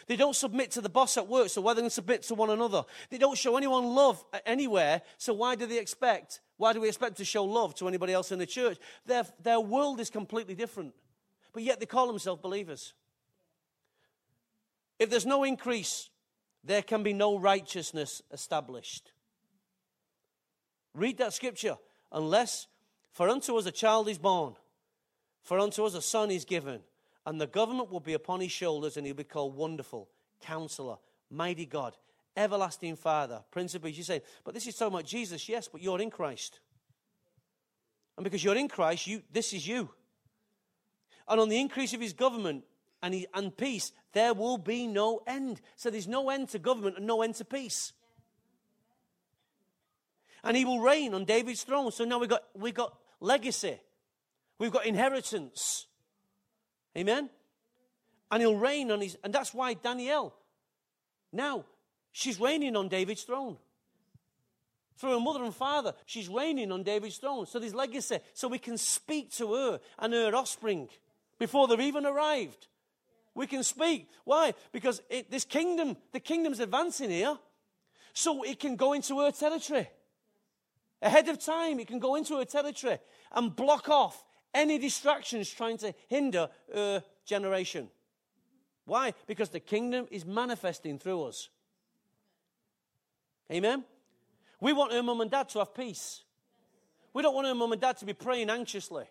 They 0.07 0.15
don't 0.15 0.35
submit 0.35 0.71
to 0.71 0.81
the 0.81 0.89
boss 0.89 1.17
at 1.17 1.27
work, 1.27 1.49
so 1.49 1.61
why 1.61 1.71
are 1.71 1.75
they 1.75 1.81
going 1.81 1.89
to 1.89 1.93
submit 1.93 2.23
to 2.23 2.35
one 2.35 2.49
another? 2.49 2.83
They 3.09 3.17
don't 3.17 3.37
show 3.37 3.55
anyone 3.55 3.85
love 3.85 4.23
anywhere, 4.45 5.01
so 5.17 5.33
why 5.33 5.55
do 5.55 5.65
they 5.65 5.79
expect? 5.79 6.41
Why 6.59 6.73
do 6.73 6.81
we 6.81 6.89
expect 6.89 7.15
to 7.17 7.25
show 7.25 7.45
love 7.45 7.73
to 7.75 7.87
anybody 7.87 8.11
else 8.11 8.33
in 8.33 8.37
the 8.37 8.45
church? 8.45 8.77
Their, 9.05 9.23
their 9.41 9.61
world 9.61 10.01
is 10.01 10.09
completely 10.09 10.55
different, 10.55 10.93
but 11.53 11.63
yet 11.63 11.79
they 11.79 11.85
call 11.85 12.05
themselves 12.05 12.41
believers. 12.41 12.93
If 14.99 15.09
there's 15.09 15.25
no 15.25 15.45
increase, 15.45 16.09
there 16.65 16.81
can 16.81 17.01
be 17.01 17.13
no 17.13 17.39
righteousness 17.39 18.21
established. 18.33 19.13
Read 20.93 21.17
that 21.19 21.31
scripture. 21.31 21.77
Unless, 22.11 22.67
for 23.13 23.29
unto 23.29 23.55
us 23.55 23.65
a 23.65 23.71
child 23.71 24.09
is 24.09 24.17
born, 24.17 24.55
for 25.41 25.59
unto 25.59 25.85
us 25.85 25.93
a 25.93 26.01
son 26.01 26.29
is 26.29 26.43
given, 26.43 26.81
and 27.25 27.39
the 27.39 27.47
government 27.47 27.89
will 27.89 28.01
be 28.01 28.15
upon 28.15 28.41
his 28.41 28.51
shoulders, 28.51 28.97
and 28.97 29.05
he'll 29.05 29.15
be 29.15 29.23
called 29.23 29.55
Wonderful, 29.55 30.09
Counselor, 30.41 30.97
Mighty 31.31 31.65
God, 31.65 31.95
Everlasting 32.39 32.95
Father, 32.95 33.43
Prince 33.51 33.75
of 33.75 33.83
Peace. 33.83 33.97
You 33.97 34.03
say, 34.03 34.21
but 34.45 34.53
this 34.53 34.65
is 34.65 34.75
so 34.75 34.89
much 34.89 35.11
Jesus, 35.11 35.49
yes, 35.49 35.67
but 35.67 35.81
you're 35.81 35.99
in 35.99 36.09
Christ. 36.09 36.61
And 38.15 38.23
because 38.23 38.43
you're 38.43 38.55
in 38.55 38.69
Christ, 38.69 39.07
you, 39.07 39.21
this 39.31 39.53
is 39.53 39.67
you. 39.67 39.89
And 41.27 41.41
on 41.41 41.49
the 41.49 41.59
increase 41.59 41.93
of 41.93 41.99
his 41.99 42.13
government 42.13 42.63
and, 43.03 43.13
he, 43.13 43.27
and 43.33 43.55
peace, 43.55 43.91
there 44.13 44.33
will 44.33 44.57
be 44.57 44.87
no 44.87 45.21
end. 45.27 45.59
So 45.75 45.89
there's 45.89 46.07
no 46.07 46.29
end 46.29 46.49
to 46.49 46.59
government 46.59 46.97
and 46.97 47.05
no 47.05 47.21
end 47.21 47.35
to 47.35 47.45
peace. 47.45 47.91
And 50.41 50.55
he 50.55 50.63
will 50.63 50.79
reign 50.79 51.13
on 51.13 51.25
David's 51.25 51.63
throne. 51.63 51.91
So 51.91 52.05
now 52.05 52.19
we've 52.19 52.29
got, 52.29 52.43
we've 52.55 52.73
got 52.73 52.97
legacy, 53.19 53.79
we've 54.57 54.71
got 54.71 54.85
inheritance. 54.85 55.87
Amen? 56.97 57.29
And 58.31 58.41
he'll 58.41 58.55
reign 58.55 58.91
on 58.91 59.01
his, 59.01 59.17
and 59.23 59.33
that's 59.33 59.53
why 59.53 59.73
Daniel 59.73 60.33
now, 61.31 61.65
she's 62.19 62.39
reigning 62.39 62.75
on 62.75 62.89
David's 62.89 63.23
throne. 63.23 63.57
Through 64.97 65.13
her 65.13 65.19
mother 65.19 65.43
and 65.43 65.55
father, 65.55 65.93
she's 66.05 66.27
reigning 66.27 66.71
on 66.71 66.83
David's 66.83 67.17
throne. 67.17 67.45
So 67.45 67.57
there's 67.57 67.73
legacy. 67.73 68.19
So 68.33 68.49
we 68.49 68.59
can 68.59 68.77
speak 68.77 69.31
to 69.35 69.53
her 69.53 69.79
and 69.97 70.13
her 70.13 70.35
offspring 70.35 70.89
before 71.37 71.67
they've 71.67 71.79
even 71.79 72.05
arrived. 72.05 72.67
We 73.33 73.47
can 73.47 73.63
speak. 73.63 74.09
Why? 74.25 74.53
Because 74.73 75.01
it, 75.09 75.31
this 75.31 75.45
kingdom, 75.45 75.95
the 76.11 76.19
kingdom's 76.19 76.59
advancing 76.59 77.09
here. 77.09 77.37
So 78.13 78.43
it 78.43 78.59
can 78.59 78.75
go 78.75 78.91
into 78.91 79.19
her 79.21 79.31
territory. 79.31 79.89
Ahead 81.01 81.29
of 81.29 81.39
time, 81.39 81.79
it 81.79 81.87
can 81.87 81.99
go 81.99 82.15
into 82.15 82.35
her 82.37 82.43
territory 82.43 82.97
and 83.31 83.55
block 83.55 83.87
off 83.87 84.25
any 84.53 84.77
distractions 84.77 85.49
trying 85.49 85.77
to 85.77 85.93
hinder 86.09 86.49
her 86.73 87.01
generation. 87.25 87.87
Why? 88.83 89.13
Because 89.27 89.49
the 89.49 89.61
kingdom 89.61 90.07
is 90.11 90.25
manifesting 90.25 90.99
through 90.99 91.23
us. 91.23 91.47
Amen? 93.51 93.83
We 94.59 94.73
want 94.73 94.91
her 94.93 95.03
mum 95.03 95.21
and 95.21 95.31
dad 95.31 95.49
to 95.49 95.59
have 95.59 95.73
peace. 95.73 96.23
We 97.13 97.21
don't 97.21 97.33
want 97.33 97.47
her 97.47 97.55
mum 97.55 97.71
and 97.71 97.81
dad 97.81 97.97
to 97.97 98.05
be 98.05 98.13
praying 98.13 98.49
anxiously. 98.49 99.05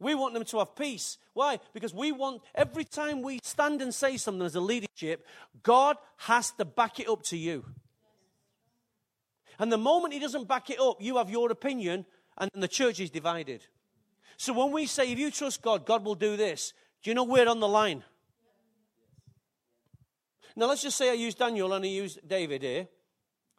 We 0.00 0.14
want 0.14 0.34
them 0.34 0.44
to 0.44 0.58
have 0.58 0.76
peace. 0.76 1.18
Why? 1.34 1.58
Because 1.72 1.92
we 1.92 2.12
want, 2.12 2.42
every 2.54 2.84
time 2.84 3.20
we 3.22 3.40
stand 3.42 3.82
and 3.82 3.92
say 3.92 4.16
something 4.16 4.46
as 4.46 4.54
a 4.54 4.60
leadership, 4.60 5.26
God 5.62 5.96
has 6.18 6.52
to 6.52 6.64
back 6.64 7.00
it 7.00 7.08
up 7.08 7.22
to 7.24 7.36
you. 7.36 7.64
And 9.58 9.72
the 9.72 9.78
moment 9.78 10.14
He 10.14 10.20
doesn't 10.20 10.46
back 10.46 10.70
it 10.70 10.78
up, 10.78 11.02
you 11.02 11.16
have 11.16 11.30
your 11.30 11.50
opinion, 11.50 12.06
and 12.36 12.50
the 12.54 12.68
church 12.68 13.00
is 13.00 13.10
divided. 13.10 13.66
So 14.36 14.52
when 14.52 14.70
we 14.70 14.86
say, 14.86 15.10
if 15.10 15.18
you 15.18 15.32
trust 15.32 15.62
God, 15.62 15.84
God 15.84 16.04
will 16.04 16.14
do 16.14 16.36
this, 16.36 16.74
do 17.02 17.10
you 17.10 17.14
know 17.14 17.24
we're 17.24 17.48
on 17.48 17.58
the 17.58 17.66
line? 17.66 18.04
Now 20.58 20.66
let's 20.66 20.82
just 20.82 20.98
say 20.98 21.08
I 21.08 21.12
use 21.12 21.36
Daniel 21.36 21.72
and 21.72 21.84
I 21.84 21.88
use 21.88 22.18
David 22.26 22.62
here, 22.62 22.88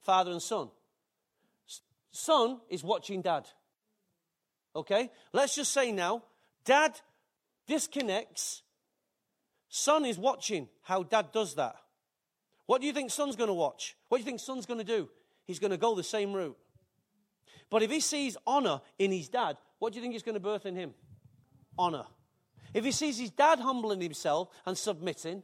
father 0.01 0.31
and 0.31 0.41
son. 0.41 0.67
Son 2.11 2.59
is 2.69 2.83
watching 2.83 3.21
dad. 3.21 3.47
Okay? 4.75 5.09
Let's 5.31 5.55
just 5.55 5.71
say 5.71 5.93
now, 5.93 6.23
dad 6.65 6.99
disconnects. 7.67 8.63
Son 9.69 10.03
is 10.03 10.19
watching 10.19 10.67
how 10.81 11.03
dad 11.03 11.31
does 11.31 11.55
that. 11.55 11.77
What 12.65 12.81
do 12.81 12.87
you 12.87 12.91
think 12.91 13.11
son's 13.11 13.37
going 13.37 13.47
to 13.47 13.53
watch? 13.53 13.95
What 14.09 14.17
do 14.17 14.21
you 14.21 14.25
think 14.25 14.41
son's 14.41 14.65
going 14.65 14.79
to 14.79 14.83
do? 14.83 15.07
He's 15.45 15.59
going 15.59 15.71
to 15.71 15.77
go 15.77 15.95
the 15.95 16.03
same 16.03 16.33
route. 16.33 16.57
But 17.69 17.81
if 17.81 17.91
he 17.91 18.01
sees 18.01 18.35
honor 18.45 18.81
in 18.97 19.13
his 19.13 19.29
dad, 19.29 19.55
what 19.77 19.93
do 19.93 19.99
you 19.99 20.03
think 20.03 20.15
is 20.15 20.23
going 20.23 20.35
to 20.35 20.41
birth 20.41 20.65
in 20.65 20.75
him? 20.75 20.93
Honor. 21.77 22.07
If 22.73 22.83
he 22.83 22.91
sees 22.91 23.17
his 23.17 23.31
dad 23.31 23.59
humbling 23.59 24.01
himself 24.01 24.49
and 24.65 24.77
submitting, 24.77 25.43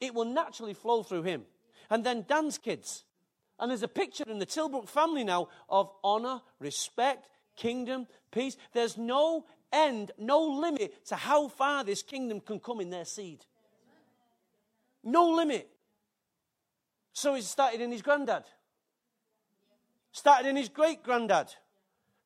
it 0.00 0.14
will 0.14 0.24
naturally 0.24 0.74
flow 0.74 1.02
through 1.02 1.22
him. 1.22 1.42
And 1.90 2.04
then 2.04 2.24
Dan's 2.28 2.58
kids. 2.58 3.04
And 3.58 3.70
there's 3.70 3.82
a 3.82 3.88
picture 3.88 4.24
in 4.26 4.38
the 4.38 4.46
Tilbrook 4.46 4.88
family 4.88 5.24
now 5.24 5.48
of 5.68 5.90
honor, 6.02 6.40
respect, 6.58 7.28
kingdom, 7.56 8.06
peace. 8.30 8.56
There's 8.72 8.96
no 8.96 9.44
end, 9.72 10.12
no 10.18 10.42
limit 10.42 11.06
to 11.06 11.16
how 11.16 11.48
far 11.48 11.84
this 11.84 12.02
kingdom 12.02 12.40
can 12.40 12.58
come 12.58 12.80
in 12.80 12.90
their 12.90 13.04
seed. 13.04 13.44
No 15.04 15.28
limit. 15.30 15.68
So 17.12 17.34
it 17.34 17.44
started 17.44 17.80
in 17.80 17.92
his 17.92 18.02
granddad. 18.02 18.44
Started 20.12 20.48
in 20.48 20.56
his 20.56 20.68
great 20.68 21.02
granddad, 21.02 21.54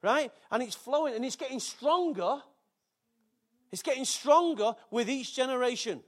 right? 0.03 0.31
And 0.51 0.63
it's 0.63 0.77
flowing 0.77 1.15
and 1.15 1.25
it's 1.25 1.37
getting 1.37 1.61
stronger. 1.61 2.37
It's 3.73 3.83
getting 3.83 4.05
stronger 4.05 4.75
with 4.91 5.11
each 5.11 5.35
generation. 5.35 6.01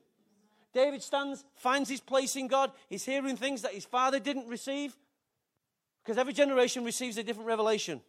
David 0.76 1.02
stands, 1.02 1.42
finds 1.54 1.88
his 1.88 2.00
place 2.00 2.36
in 2.36 2.48
God. 2.48 2.70
He's 2.88 3.04
hearing 3.04 3.36
things 3.36 3.62
that 3.62 3.72
his 3.72 3.86
father 3.86 4.20
didn't 4.20 4.46
receive 4.46 4.94
because 6.04 6.18
every 6.18 6.34
generation 6.34 6.84
receives 6.84 7.16
a 7.16 7.22
different 7.22 7.48
revelation. 7.48 8.02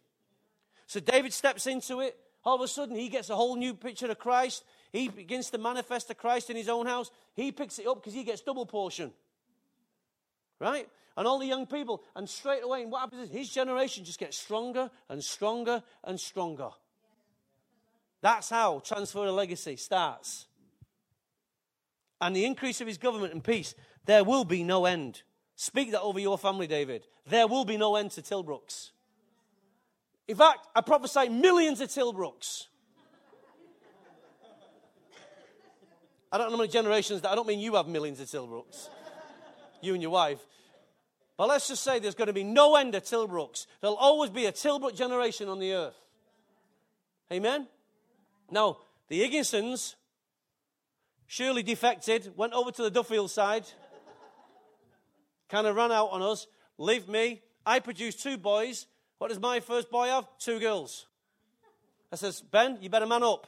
So 0.86 1.00
David 1.00 1.32
steps 1.32 1.66
into 1.66 2.00
it. 2.00 2.16
All 2.44 2.56
of 2.56 2.60
a 2.60 2.68
sudden, 2.68 2.94
he 2.94 3.08
gets 3.08 3.30
a 3.30 3.36
whole 3.36 3.56
new 3.56 3.74
picture 3.74 4.06
of 4.06 4.18
Christ. 4.18 4.64
He 4.92 5.08
begins 5.08 5.50
to 5.50 5.58
manifest 5.58 6.08
the 6.08 6.14
Christ 6.14 6.50
in 6.50 6.56
his 6.56 6.68
own 6.68 6.86
house. 6.86 7.10
He 7.34 7.52
picks 7.52 7.78
it 7.78 7.86
up 7.86 7.96
because 7.96 8.14
he 8.14 8.22
gets 8.22 8.42
double 8.42 8.66
portion. 8.66 9.12
Right? 10.60 10.88
and 11.18 11.26
all 11.26 11.40
the 11.40 11.46
young 11.46 11.66
people. 11.66 12.02
And 12.14 12.28
straight 12.28 12.62
away, 12.62 12.82
and 12.82 12.92
what 12.92 13.00
happens 13.00 13.28
is 13.28 13.30
his 13.30 13.50
generation 13.50 14.04
just 14.04 14.20
gets 14.20 14.38
stronger 14.38 14.88
and 15.08 15.22
stronger 15.22 15.82
and 16.04 16.18
stronger. 16.18 16.70
That's 18.20 18.50
how 18.50 18.80
transfer 18.84 19.26
of 19.26 19.34
legacy 19.34 19.76
starts. 19.76 20.46
And 22.20 22.34
the 22.34 22.44
increase 22.44 22.80
of 22.80 22.86
his 22.86 22.98
government 22.98 23.32
and 23.32 23.42
peace, 23.42 23.74
there 24.04 24.24
will 24.24 24.44
be 24.44 24.64
no 24.64 24.84
end. 24.86 25.22
Speak 25.54 25.92
that 25.92 26.02
over 26.02 26.18
your 26.18 26.38
family, 26.38 26.66
David. 26.66 27.06
There 27.26 27.46
will 27.46 27.64
be 27.64 27.76
no 27.76 27.96
end 27.96 28.12
to 28.12 28.22
Tilbrooks. 28.22 28.90
In 30.26 30.36
fact, 30.36 30.66
I 30.74 30.80
prophesy 30.82 31.28
millions 31.28 31.80
of 31.80 31.88
Tilbrooks. 31.88 32.66
I 36.30 36.36
don't 36.36 36.48
know 36.48 36.56
how 36.56 36.58
many 36.58 36.68
generations 36.68 37.22
that 37.22 37.30
I 37.30 37.34
don't 37.34 37.46
mean 37.46 37.60
you 37.60 37.76
have 37.76 37.88
millions 37.88 38.20
of 38.20 38.28
Tilbrooks, 38.28 38.88
you 39.80 39.94
and 39.94 40.02
your 40.02 40.10
wife. 40.10 40.40
But 41.38 41.48
let's 41.48 41.68
just 41.68 41.82
say 41.82 41.98
there's 41.98 42.14
going 42.14 42.26
to 42.26 42.32
be 42.34 42.44
no 42.44 42.76
end 42.76 42.94
of 42.94 43.04
Tilbrooks. 43.04 43.66
There'll 43.80 43.96
always 43.96 44.30
be 44.30 44.46
a 44.46 44.52
Tilbrook 44.52 44.94
generation 44.94 45.48
on 45.48 45.58
the 45.58 45.72
earth. 45.72 45.96
Amen? 47.32 47.66
Now, 48.50 48.78
the 49.08 49.20
Higginsons 49.20 49.94
surely 51.28 51.62
defected, 51.62 52.32
went 52.36 52.54
over 52.54 52.72
to 52.72 52.82
the 52.82 52.90
Duffield 52.90 53.30
side, 53.30 53.64
kind 55.48 55.66
of 55.68 55.76
ran 55.76 55.92
out 55.92 56.08
on 56.10 56.22
us. 56.22 56.48
leave 56.76 57.08
me. 57.08 57.42
I 57.64 57.78
produce 57.78 58.16
two 58.16 58.38
boys. 58.38 58.86
What 59.18 59.28
does 59.28 59.38
my 59.38 59.60
first 59.60 59.90
boy 59.90 60.06
have? 60.08 60.26
Two 60.38 60.58
girls. 60.58 61.06
I 62.10 62.16
says, 62.16 62.40
Ben, 62.40 62.78
you 62.80 62.88
better 62.88 63.06
man 63.06 63.22
up. 63.22 63.46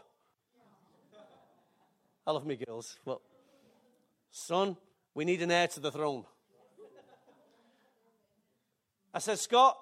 I 2.26 2.32
love 2.32 2.46
me 2.46 2.56
girls. 2.56 2.98
Well, 3.04 3.22
son, 4.30 4.76
we 5.14 5.24
need 5.24 5.40
an 5.42 5.50
heir 5.50 5.66
to 5.68 5.80
the 5.80 5.90
throne. 5.90 6.24
I 9.12 9.18
said, 9.18 9.38
Scott, 9.38 9.78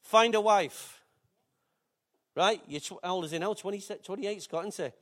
find 0.00 0.34
a 0.34 0.40
wife. 0.40 1.02
Right? 2.34 2.60
You're 2.66 2.80
tw- 2.80 3.04
how 3.04 3.14
old 3.14 3.26
is 3.26 3.30
he 3.30 3.38
now? 3.38 3.52
20, 3.52 3.98
28, 4.02 4.42
Scott, 4.42 4.66
isn't 4.66 4.86
he? 4.86 4.92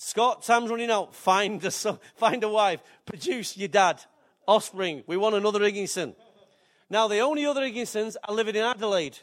Scott, 0.00 0.44
time's 0.44 0.70
running 0.70 0.92
out. 0.92 1.12
Find 1.12 1.62
a, 1.64 1.72
son, 1.72 1.98
find 2.14 2.44
a 2.44 2.48
wife. 2.48 2.80
Produce 3.04 3.56
your 3.56 3.66
dad. 3.66 4.00
Offspring. 4.46 5.02
We 5.08 5.16
want 5.16 5.34
another 5.34 5.58
Higginson. 5.64 6.14
Now, 6.88 7.08
the 7.08 7.18
only 7.18 7.44
other 7.44 7.62
Higginsons 7.62 8.14
are 8.22 8.32
living 8.32 8.54
in 8.54 8.62
Adelaide. 8.62 9.18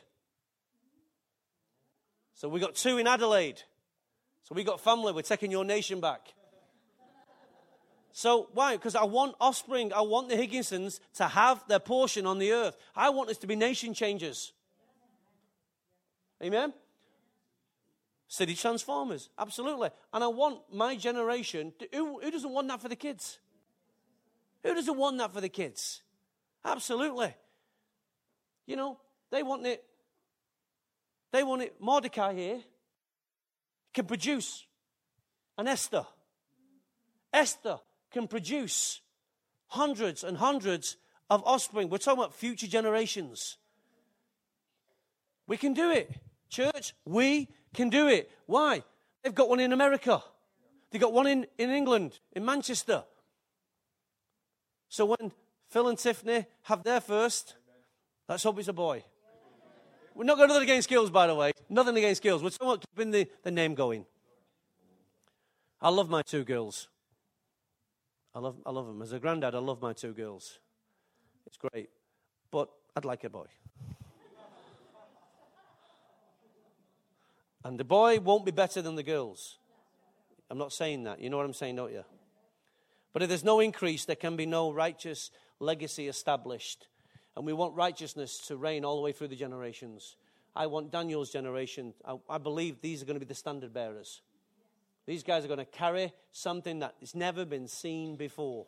So 2.33 2.49
we 2.49 2.59
got 2.59 2.75
two 2.75 2.97
in 2.97 3.07
Adelaide. 3.07 3.61
So 4.43 4.53
we 4.53 4.65
got 4.65 4.81
family. 4.81 5.13
We're 5.13 5.21
taking 5.21 5.49
your 5.49 5.63
nation 5.63 6.01
back. 6.01 6.33
So 8.11 8.49
why? 8.53 8.75
Because 8.75 8.95
I 8.95 9.05
want 9.05 9.35
offspring. 9.39 9.93
I 9.93 10.01
want 10.01 10.27
the 10.27 10.35
Higginsons 10.35 10.99
to 11.15 11.23
have 11.23 11.65
their 11.69 11.79
portion 11.79 12.25
on 12.25 12.37
the 12.37 12.51
earth. 12.51 12.77
I 12.93 13.11
want 13.11 13.29
us 13.29 13.37
to 13.37 13.47
be 13.47 13.55
nation 13.55 13.93
changers. 13.93 14.51
Amen? 16.43 16.73
City 18.27 18.55
transformers. 18.55 19.29
Absolutely. 19.37 19.89
And 20.11 20.23
I 20.23 20.27
want 20.27 20.59
my 20.73 20.95
generation. 20.95 21.73
To, 21.79 21.87
who, 21.93 22.19
who 22.19 22.31
doesn't 22.31 22.51
want 22.51 22.67
that 22.69 22.81
for 22.81 22.89
the 22.89 22.95
kids? 22.95 23.39
Who 24.63 24.73
doesn't 24.73 24.97
want 24.97 25.17
that 25.19 25.33
for 25.33 25.41
the 25.41 25.49
kids? 25.49 26.01
Absolutely. 26.63 27.33
You 28.65 28.75
know, 28.75 28.97
they 29.31 29.43
want 29.43 29.65
it. 29.65 29.83
They 31.31 31.43
want 31.43 31.61
it. 31.61 31.75
Mordecai 31.79 32.33
here 32.33 32.61
can 33.93 34.05
produce 34.05 34.65
an 35.57 35.67
Esther. 35.67 36.05
Esther 37.31 37.77
can 38.11 38.27
produce 38.27 39.01
hundreds 39.67 40.23
and 40.23 40.37
hundreds 40.37 40.97
of 41.29 41.43
offspring. 41.45 41.89
We're 41.89 41.97
talking 41.97 42.19
about 42.19 42.33
future 42.33 42.67
generations. 42.67 43.57
We 45.47 45.57
can 45.57 45.73
do 45.73 45.91
it. 45.91 46.11
Church, 46.49 46.93
we 47.05 47.49
can 47.75 47.89
do 47.89 48.07
it. 48.07 48.31
Why? 48.45 48.83
They've 49.23 49.35
got 49.35 49.49
one 49.49 49.59
in 49.59 49.71
America. 49.71 50.23
They've 50.91 51.01
got 51.01 51.13
one 51.13 51.27
in, 51.27 51.45
in 51.57 51.69
England, 51.69 52.19
in 52.31 52.45
Manchester. 52.45 53.03
So 54.89 55.05
when 55.05 55.31
Phil 55.67 55.87
and 55.87 55.97
Tiffany 55.97 56.45
have 56.63 56.83
their 56.83 57.01
first, 57.01 57.55
let's 58.29 58.43
hope 58.43 58.59
it's 58.59 58.67
a 58.67 58.73
boy. 58.73 59.03
We're 60.13 60.23
not 60.23 60.37
got 60.37 60.47
nothing 60.47 60.63
against 60.63 60.87
skills, 60.87 61.09
by 61.09 61.27
the 61.27 61.35
way. 61.35 61.51
Nothing 61.69 61.97
against 61.97 62.21
skills. 62.21 62.41
We're 62.41 62.51
about 62.61 62.85
keeping 62.89 63.11
the, 63.11 63.27
the 63.43 63.51
name 63.51 63.75
going. 63.75 64.05
I 65.81 65.89
love 65.89 66.09
my 66.09 66.21
two 66.21 66.45
girls. 66.45 66.87
I 68.33 68.39
love, 68.39 68.55
I 68.65 68.71
love 68.71 68.87
them. 68.87 69.01
As 69.01 69.11
a 69.11 69.19
granddad, 69.19 69.53
I 69.53 69.59
love 69.59 69.81
my 69.81 69.93
two 69.93 70.13
girls. 70.13 70.59
It's 71.45 71.57
great. 71.57 71.89
But 72.51 72.69
I'd 72.95 73.05
like 73.05 73.23
a 73.25 73.29
boy. 73.29 73.47
And 77.65 77.79
the 77.79 77.83
boy 77.83 78.19
won't 78.19 78.45
be 78.45 78.51
better 78.51 78.79
than 78.79 78.95
the 78.95 79.03
girls. 79.03 79.57
I'm 80.51 80.59
not 80.59 80.71
saying 80.71 81.05
that. 81.05 81.19
You 81.19 81.31
know 81.31 81.37
what 81.37 81.47
I'm 81.47 81.53
saying, 81.53 81.77
don't 81.77 81.91
you? 81.91 82.05
But 83.11 83.23
if 83.23 83.29
there's 83.29 83.43
no 83.43 83.59
increase, 83.59 84.05
there 84.05 84.15
can 84.15 84.35
be 84.35 84.45
no 84.45 84.71
righteous 84.71 85.31
legacy 85.59 86.07
established. 86.07 86.87
And 87.35 87.43
we 87.43 87.53
want 87.53 87.73
righteousness 87.73 88.37
to 88.47 88.55
reign 88.55 88.85
all 88.85 88.97
the 88.97 89.01
way 89.01 89.11
through 89.11 89.29
the 89.29 89.35
generations. 89.35 90.15
I 90.55 90.67
want 90.67 90.91
Daniel's 90.91 91.31
generation. 91.31 91.95
I, 92.05 92.17
I 92.29 92.37
believe 92.37 92.81
these 92.81 93.01
are 93.01 93.05
going 93.05 93.15
to 93.15 93.25
be 93.25 93.27
the 93.27 93.33
standard 93.33 93.73
bearers. 93.73 94.21
These 95.07 95.23
guys 95.23 95.43
are 95.43 95.47
going 95.47 95.57
to 95.57 95.65
carry 95.65 96.13
something 96.31 96.79
that 96.79 96.93
has 96.99 97.15
never 97.15 97.45
been 97.45 97.67
seen 97.67 98.15
before. 98.15 98.67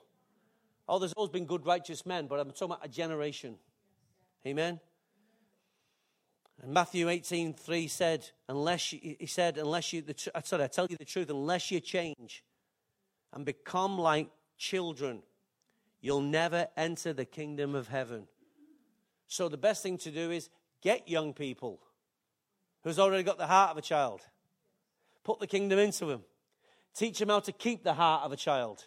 Oh, 0.90 0.98
there's 0.98 1.14
always 1.14 1.32
been 1.32 1.46
good, 1.46 1.68
righteous 1.68 2.04
men, 2.04 2.26
but 2.26 2.40
I'm 2.40 2.50
talking 2.50 2.72
about 2.72 2.86
a 2.86 2.90
generation. 2.90 3.58
Amen. 4.46 4.80
And 6.62 6.74
Matthew 6.74 7.08
18, 7.08 7.54
3 7.54 7.88
said, 7.88 8.30
unless 8.50 8.92
you, 8.92 9.16
he 9.20 9.26
said, 9.28 9.58
unless 9.58 9.94
you, 9.94 10.02
the, 10.02 10.32
uh, 10.34 10.42
sorry, 10.44 10.64
I 10.64 10.68
tell 10.68 10.88
you 10.90 10.98
the 10.98 11.06
truth, 11.06 11.30
unless 11.30 11.70
you 11.70 11.80
change 11.80 12.44
and 13.34 13.46
become 13.46 14.00
like 14.00 14.30
children, 14.58 15.22
you'll 16.02 16.22
never 16.22 16.68
enter 16.76 17.14
the 17.14 17.26
kingdom 17.26 17.76
of 17.76 17.88
heaven. 17.88 18.28
So 19.28 19.50
the 19.50 19.58
best 19.58 19.84
thing 19.84 19.98
to 20.00 20.12
do 20.12 20.32
is 20.32 20.50
get 20.82 21.08
young 21.08 21.34
people 21.34 21.80
who's 22.84 22.98
already 22.98 23.24
got 23.24 23.38
the 23.38 23.48
heart 23.48 23.72
of 23.72 23.78
a 23.78 23.82
child 23.82 24.22
Put 25.28 25.42
the 25.42 25.48
kingdom 25.48 25.78
into 25.78 26.10
him. 26.10 26.22
Teach 26.96 27.20
him 27.20 27.28
how 27.28 27.42
to 27.42 27.52
keep 27.52 27.84
the 27.84 27.94
heart 27.94 28.24
of 28.24 28.32
a 28.32 28.38
child. 28.38 28.86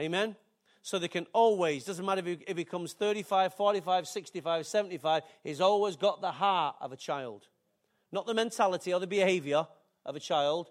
Amen? 0.00 0.36
So 0.82 0.98
they 0.98 1.08
can 1.08 1.26
always, 1.32 1.84
doesn't 1.84 2.04
matter 2.04 2.20
if 2.20 2.26
he, 2.26 2.44
if 2.46 2.56
he 2.56 2.64
comes 2.64 2.94
35, 2.94 3.54
45, 3.54 4.08
65, 4.08 4.66
75, 4.66 5.22
he's 5.44 5.60
always 5.60 5.96
got 5.96 6.20
the 6.20 6.32
heart 6.32 6.76
of 6.80 6.92
a 6.92 6.96
child. 6.96 7.48
Not 8.12 8.26
the 8.26 8.34
mentality 8.34 8.92
or 8.92 9.00
the 9.00 9.06
behavior 9.06 9.66
of 10.06 10.16
a 10.16 10.20
child, 10.20 10.70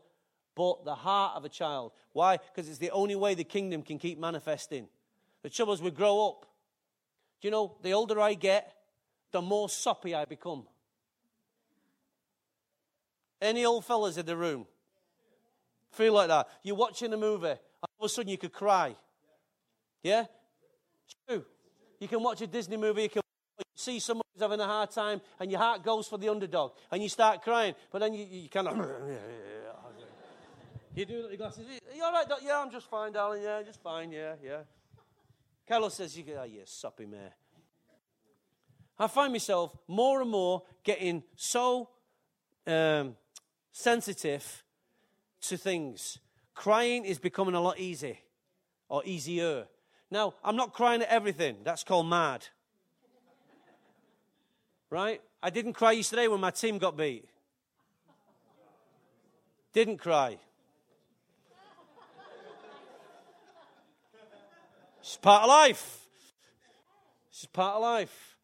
but 0.55 0.83
the 0.83 0.95
heart 0.95 1.35
of 1.35 1.45
a 1.45 1.49
child. 1.49 1.91
Why? 2.13 2.37
Because 2.37 2.67
it's 2.67 2.79
the 2.79 2.91
only 2.91 3.15
way 3.15 3.35
the 3.35 3.43
kingdom 3.43 3.83
can 3.83 3.99
keep 3.99 4.19
manifesting. 4.19 4.87
The 5.43 5.49
trouble 5.49 5.73
is, 5.73 5.81
we 5.81 5.91
grow 5.91 6.27
up. 6.27 6.45
Do 7.41 7.47
you 7.47 7.51
know, 7.51 7.77
the 7.81 7.93
older 7.93 8.19
I 8.19 8.33
get, 8.33 8.73
the 9.31 9.41
more 9.41 9.69
soppy 9.69 10.15
I 10.15 10.25
become. 10.25 10.65
Any 13.41 13.63
old 13.63 13.85
fellas 13.85 14.17
in 14.17 14.25
the 14.25 14.35
room? 14.35 14.65
Feel 15.91 16.13
like 16.13 16.27
that? 16.27 16.49
You're 16.63 16.75
watching 16.75 17.13
a 17.13 17.17
movie, 17.17 17.47
all 17.47 17.89
of 17.99 18.05
a 18.05 18.09
sudden 18.09 18.29
you 18.29 18.37
could 18.37 18.51
cry. 18.51 18.95
Yeah? 20.03 20.25
It's 21.05 21.15
true. 21.27 21.45
You 21.99 22.07
can 22.07 22.23
watch 22.23 22.41
a 22.41 22.47
Disney 22.47 22.77
movie, 22.77 23.03
you 23.03 23.09
can 23.09 23.21
see 23.75 23.99
someone 23.99 24.23
who's 24.33 24.41
having 24.41 24.59
a 24.59 24.65
hard 24.65 24.91
time, 24.91 25.21
and 25.39 25.51
your 25.51 25.59
heart 25.59 25.83
goes 25.83 26.07
for 26.07 26.17
the 26.17 26.29
underdog, 26.29 26.71
and 26.91 27.03
you 27.03 27.09
start 27.09 27.41
crying, 27.41 27.75
but 27.91 27.99
then 27.99 28.13
you, 28.13 28.25
you 28.25 28.49
kind 28.49 28.67
of. 28.67 28.77
you 30.95 31.05
do 31.05 31.35
glasses. 31.37 31.65
Are 31.91 31.95
you 31.95 32.03
all 32.03 32.11
right, 32.11 32.27
Doc? 32.27 32.39
Yeah, 32.43 32.59
I'm 32.59 32.71
just 32.71 32.89
fine, 32.89 33.11
darling. 33.13 33.43
Yeah, 33.43 33.61
just 33.63 33.81
fine. 33.81 34.11
Yeah, 34.11 34.35
yeah. 34.43 34.59
Carlos 35.67 35.93
says, 35.93 36.17
you 36.17 36.23
oh, 36.37 36.43
yeah, 36.43 36.61
soppy 36.65 37.05
mare. 37.05 37.33
I 38.97 39.07
find 39.07 39.31
myself 39.31 39.77
more 39.87 40.21
and 40.21 40.29
more 40.29 40.63
getting 40.83 41.23
so 41.35 41.89
um, 42.67 43.15
sensitive 43.71 44.63
to 45.41 45.57
things. 45.57 46.19
Crying 46.53 47.05
is 47.05 47.17
becoming 47.17 47.55
a 47.55 47.61
lot 47.61 47.79
easy 47.79 48.19
or 48.89 49.03
easier. 49.05 49.67
Now, 50.11 50.33
I'm 50.43 50.55
not 50.55 50.73
crying 50.73 51.01
at 51.01 51.09
everything. 51.09 51.57
That's 51.63 51.83
called 51.83 52.07
mad. 52.07 52.45
Right? 54.89 55.21
I 55.41 55.49
didn't 55.49 55.73
cry 55.73 55.91
yesterday 55.91 56.27
when 56.27 56.39
my 56.39 56.51
team 56.51 56.79
got 56.79 56.97
beat. 56.97 57.25
Didn't 59.71 59.97
cry. 59.97 60.37
It's 64.99 65.17
part 65.17 65.43
of 65.43 65.49
life. 65.49 66.01
It's 67.29 67.45
part 67.45 67.75
of 67.75 67.81
life. 67.81 68.37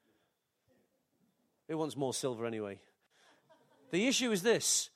Who 1.67 1.77
wants 1.77 1.97
more 1.97 2.13
silver 2.13 2.45
anyway? 2.45 2.79
The 3.91 4.07
issue 4.07 4.31
is 4.31 4.41
this 4.41 4.89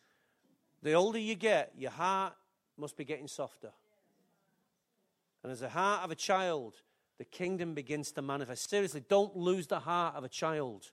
the 0.82 0.93
older 0.93 1.19
you 1.19 1.36
get, 1.36 1.73
your 1.77 1.91
heart 1.91 2.34
must 2.77 2.95
be 2.95 3.05
getting 3.05 3.27
softer. 3.27 3.71
And 5.43 5.52
as 5.52 5.62
the 5.62 5.69
heart 5.69 6.04
of 6.04 6.12
a 6.12 6.15
child, 6.15 6.75
the 7.17 7.25
kingdom 7.25 7.73
begins 7.73 8.12
to 8.13 8.21
manifest. 8.21 8.69
Seriously, 8.69 9.04
don't 9.08 9.36
lose 9.36 9.67
the 9.67 9.80
heart 9.80 10.15
of 10.15 10.23
a 10.23 10.30
child. 10.30 10.91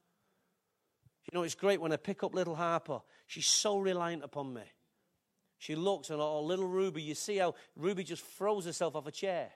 You 1.25 1.37
know, 1.37 1.43
it's 1.43 1.55
great 1.55 1.81
when 1.81 1.93
I 1.93 1.97
pick 1.97 2.23
up 2.23 2.35
little 2.35 2.55
Harper. 2.55 3.01
She's 3.27 3.47
so 3.47 3.79
reliant 3.79 4.23
upon 4.23 4.55
me. 4.55 4.63
She 5.59 5.75
looks 5.75 6.11
and 6.11 6.21
oh, 6.21 6.43
little 6.43 6.67
Ruby, 6.67 7.03
you 7.03 7.15
see 7.15 7.39
how 7.39 7.55
Ruby 7.77 8.05
just 8.05 8.25
throws 8.25 8.67
herself 8.67 8.95
off 8.95 9.07
a 9.07 9.11
chair. 9.11 9.51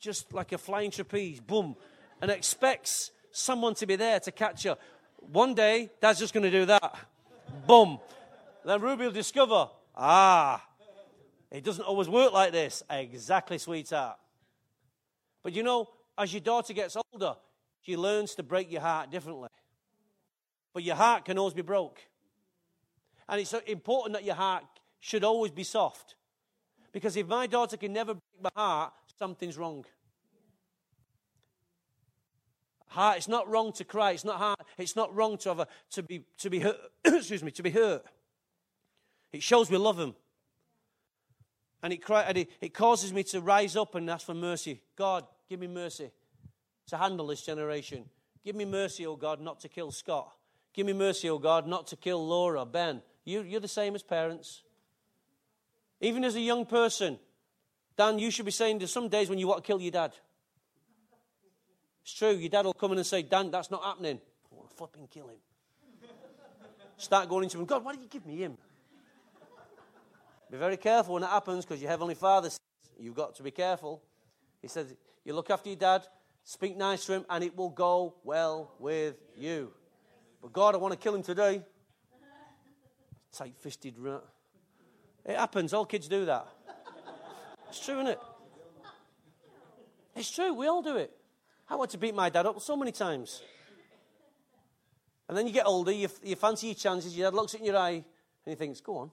Just 0.00 0.32
like 0.34 0.52
a 0.52 0.58
flying 0.58 0.90
trapeze, 0.90 1.40
boom, 1.40 1.76
and 2.20 2.30
expects 2.30 3.10
someone 3.30 3.74
to 3.76 3.86
be 3.86 3.96
there 3.96 4.20
to 4.20 4.32
catch 4.32 4.64
her. 4.64 4.76
One 5.18 5.54
day, 5.54 5.90
Dad's 6.00 6.18
just 6.18 6.34
going 6.34 6.44
to 6.44 6.50
do 6.50 6.66
that. 6.66 6.96
Boom. 7.66 7.98
Then 8.64 8.80
Ruby 8.80 9.04
will 9.04 9.12
discover, 9.12 9.68
ah, 9.96 10.62
it 11.54 11.62
doesn't 11.62 11.84
always 11.84 12.08
work 12.08 12.32
like 12.32 12.50
this. 12.50 12.82
Exactly, 12.90 13.58
sweetheart. 13.58 14.16
But 15.44 15.52
you 15.52 15.62
know, 15.62 15.88
as 16.18 16.32
your 16.32 16.40
daughter 16.40 16.72
gets 16.72 16.96
older, 17.12 17.36
she 17.80 17.96
learns 17.96 18.34
to 18.34 18.42
break 18.42 18.72
your 18.72 18.80
heart 18.80 19.12
differently. 19.12 19.48
But 20.72 20.82
your 20.82 20.96
heart 20.96 21.24
can 21.24 21.38
always 21.38 21.54
be 21.54 21.62
broke. 21.62 22.00
And 23.28 23.40
it's 23.40 23.54
important 23.68 24.14
that 24.14 24.24
your 24.24 24.34
heart 24.34 24.64
should 24.98 25.22
always 25.22 25.52
be 25.52 25.62
soft. 25.62 26.16
Because 26.90 27.16
if 27.16 27.28
my 27.28 27.46
daughter 27.46 27.76
can 27.76 27.92
never 27.92 28.14
break 28.14 28.42
my 28.42 28.50
heart, 28.56 28.92
something's 29.16 29.56
wrong. 29.56 29.84
Heart, 32.88 33.18
it's 33.18 33.28
not 33.28 33.48
wrong 33.48 33.72
to 33.74 33.84
cry. 33.84 34.10
It's 34.10 34.24
not 34.24 34.38
hard. 34.38 34.58
It's 34.76 34.96
not 34.96 35.14
wrong 35.14 35.38
to 35.38 35.50
have 35.50 35.60
a, 35.60 35.68
to 35.92 36.02
be 36.02 36.24
to 36.38 36.50
be 36.50 36.58
hurt. 36.58 36.78
excuse 37.04 37.44
me, 37.44 37.52
to 37.52 37.62
be 37.62 37.70
hurt. 37.70 38.04
It 39.32 39.42
shows 39.44 39.70
we 39.70 39.76
love 39.76 40.00
him. 40.00 40.16
And 41.84 41.92
it, 41.92 42.00
and 42.08 42.38
it, 42.38 42.50
it 42.62 42.72
causes 42.72 43.12
me 43.12 43.24
to 43.24 43.42
rise 43.42 43.76
up 43.76 43.94
and 43.94 44.08
ask 44.08 44.24
for 44.24 44.32
mercy. 44.32 44.80
God, 44.96 45.26
give 45.50 45.60
me 45.60 45.66
mercy 45.66 46.10
to 46.86 46.96
handle 46.96 47.26
this 47.26 47.42
generation. 47.42 48.06
Give 48.42 48.56
me 48.56 48.64
mercy, 48.64 49.04
oh 49.04 49.16
God, 49.16 49.38
not 49.38 49.60
to 49.60 49.68
kill 49.68 49.90
Scott. 49.90 50.34
Give 50.72 50.86
me 50.86 50.94
mercy, 50.94 51.28
oh 51.28 51.38
God, 51.38 51.66
not 51.66 51.86
to 51.88 51.96
kill 51.96 52.26
Laura, 52.26 52.64
Ben. 52.64 53.02
You, 53.26 53.42
you're 53.42 53.60
the 53.60 53.68
same 53.68 53.94
as 53.94 54.02
parents. 54.02 54.62
Even 56.00 56.24
as 56.24 56.36
a 56.36 56.40
young 56.40 56.64
person, 56.64 57.18
Dan, 57.98 58.18
you 58.18 58.30
should 58.30 58.46
be 58.46 58.50
saying 58.50 58.78
there's 58.78 58.90
some 58.90 59.10
days 59.10 59.28
when 59.28 59.38
you 59.38 59.46
want 59.46 59.62
to 59.62 59.66
kill 59.66 59.78
your 59.78 59.92
dad. 59.92 60.14
It's 62.02 62.14
true. 62.14 62.30
Your 62.30 62.48
dad 62.48 62.64
will 62.64 62.72
come 62.72 62.92
in 62.92 62.98
and 62.98 63.06
say, 63.06 63.20
Dan, 63.20 63.50
that's 63.50 63.70
not 63.70 63.84
happening. 63.84 64.22
I 64.50 64.54
want 64.54 64.70
to 64.70 64.76
flipping 64.76 65.06
kill 65.08 65.28
him. 65.28 65.36
Start 66.96 67.28
going 67.28 67.44
into 67.44 67.58
him, 67.58 67.66
God, 67.66 67.84
why 67.84 67.92
did 67.92 68.00
you 68.00 68.08
give 68.08 68.24
me 68.24 68.36
him? 68.36 68.56
Be 70.54 70.60
very 70.60 70.76
careful 70.76 71.14
when 71.14 71.24
it 71.24 71.30
happens 71.30 71.64
because 71.64 71.82
your 71.82 71.90
Heavenly 71.90 72.14
Father 72.14 72.48
says, 72.48 72.60
You've 72.96 73.16
got 73.16 73.34
to 73.34 73.42
be 73.42 73.50
careful. 73.50 74.00
He 74.62 74.68
says, 74.68 74.94
You 75.24 75.34
look 75.34 75.50
after 75.50 75.68
your 75.68 75.76
dad, 75.76 76.06
speak 76.44 76.76
nice 76.76 77.04
to 77.06 77.14
him, 77.14 77.26
and 77.28 77.42
it 77.42 77.56
will 77.56 77.70
go 77.70 78.14
well 78.22 78.72
with 78.78 79.16
you. 79.36 79.72
But 80.40 80.52
God, 80.52 80.76
I 80.76 80.78
want 80.78 80.92
to 80.92 80.96
kill 80.96 81.12
him 81.12 81.24
today. 81.24 81.60
Tight 83.32 83.56
fisted 83.58 83.98
rat. 83.98 84.22
It 85.24 85.36
happens. 85.36 85.74
All 85.74 85.86
kids 85.86 86.06
do 86.06 86.24
that. 86.26 86.46
It's 87.68 87.84
true, 87.84 87.96
isn't 87.96 88.12
it? 88.12 88.20
It's 90.14 90.30
true. 90.30 90.54
We 90.54 90.68
all 90.68 90.82
do 90.82 90.98
it. 90.98 91.10
I 91.68 91.74
want 91.74 91.90
to 91.90 91.98
beat 91.98 92.14
my 92.14 92.30
dad 92.30 92.46
up 92.46 92.60
so 92.60 92.76
many 92.76 92.92
times. 92.92 93.42
And 95.28 95.36
then 95.36 95.48
you 95.48 95.52
get 95.52 95.66
older, 95.66 95.90
you, 95.90 96.08
you 96.22 96.36
fancy 96.36 96.68
your 96.68 96.76
chances, 96.76 97.18
your 97.18 97.28
dad 97.28 97.34
looks 97.34 97.54
in 97.54 97.64
your 97.64 97.76
eye, 97.76 97.94
and 97.94 98.04
he 98.46 98.54
thinks, 98.54 98.80
Go 98.80 98.98
on. 98.98 99.10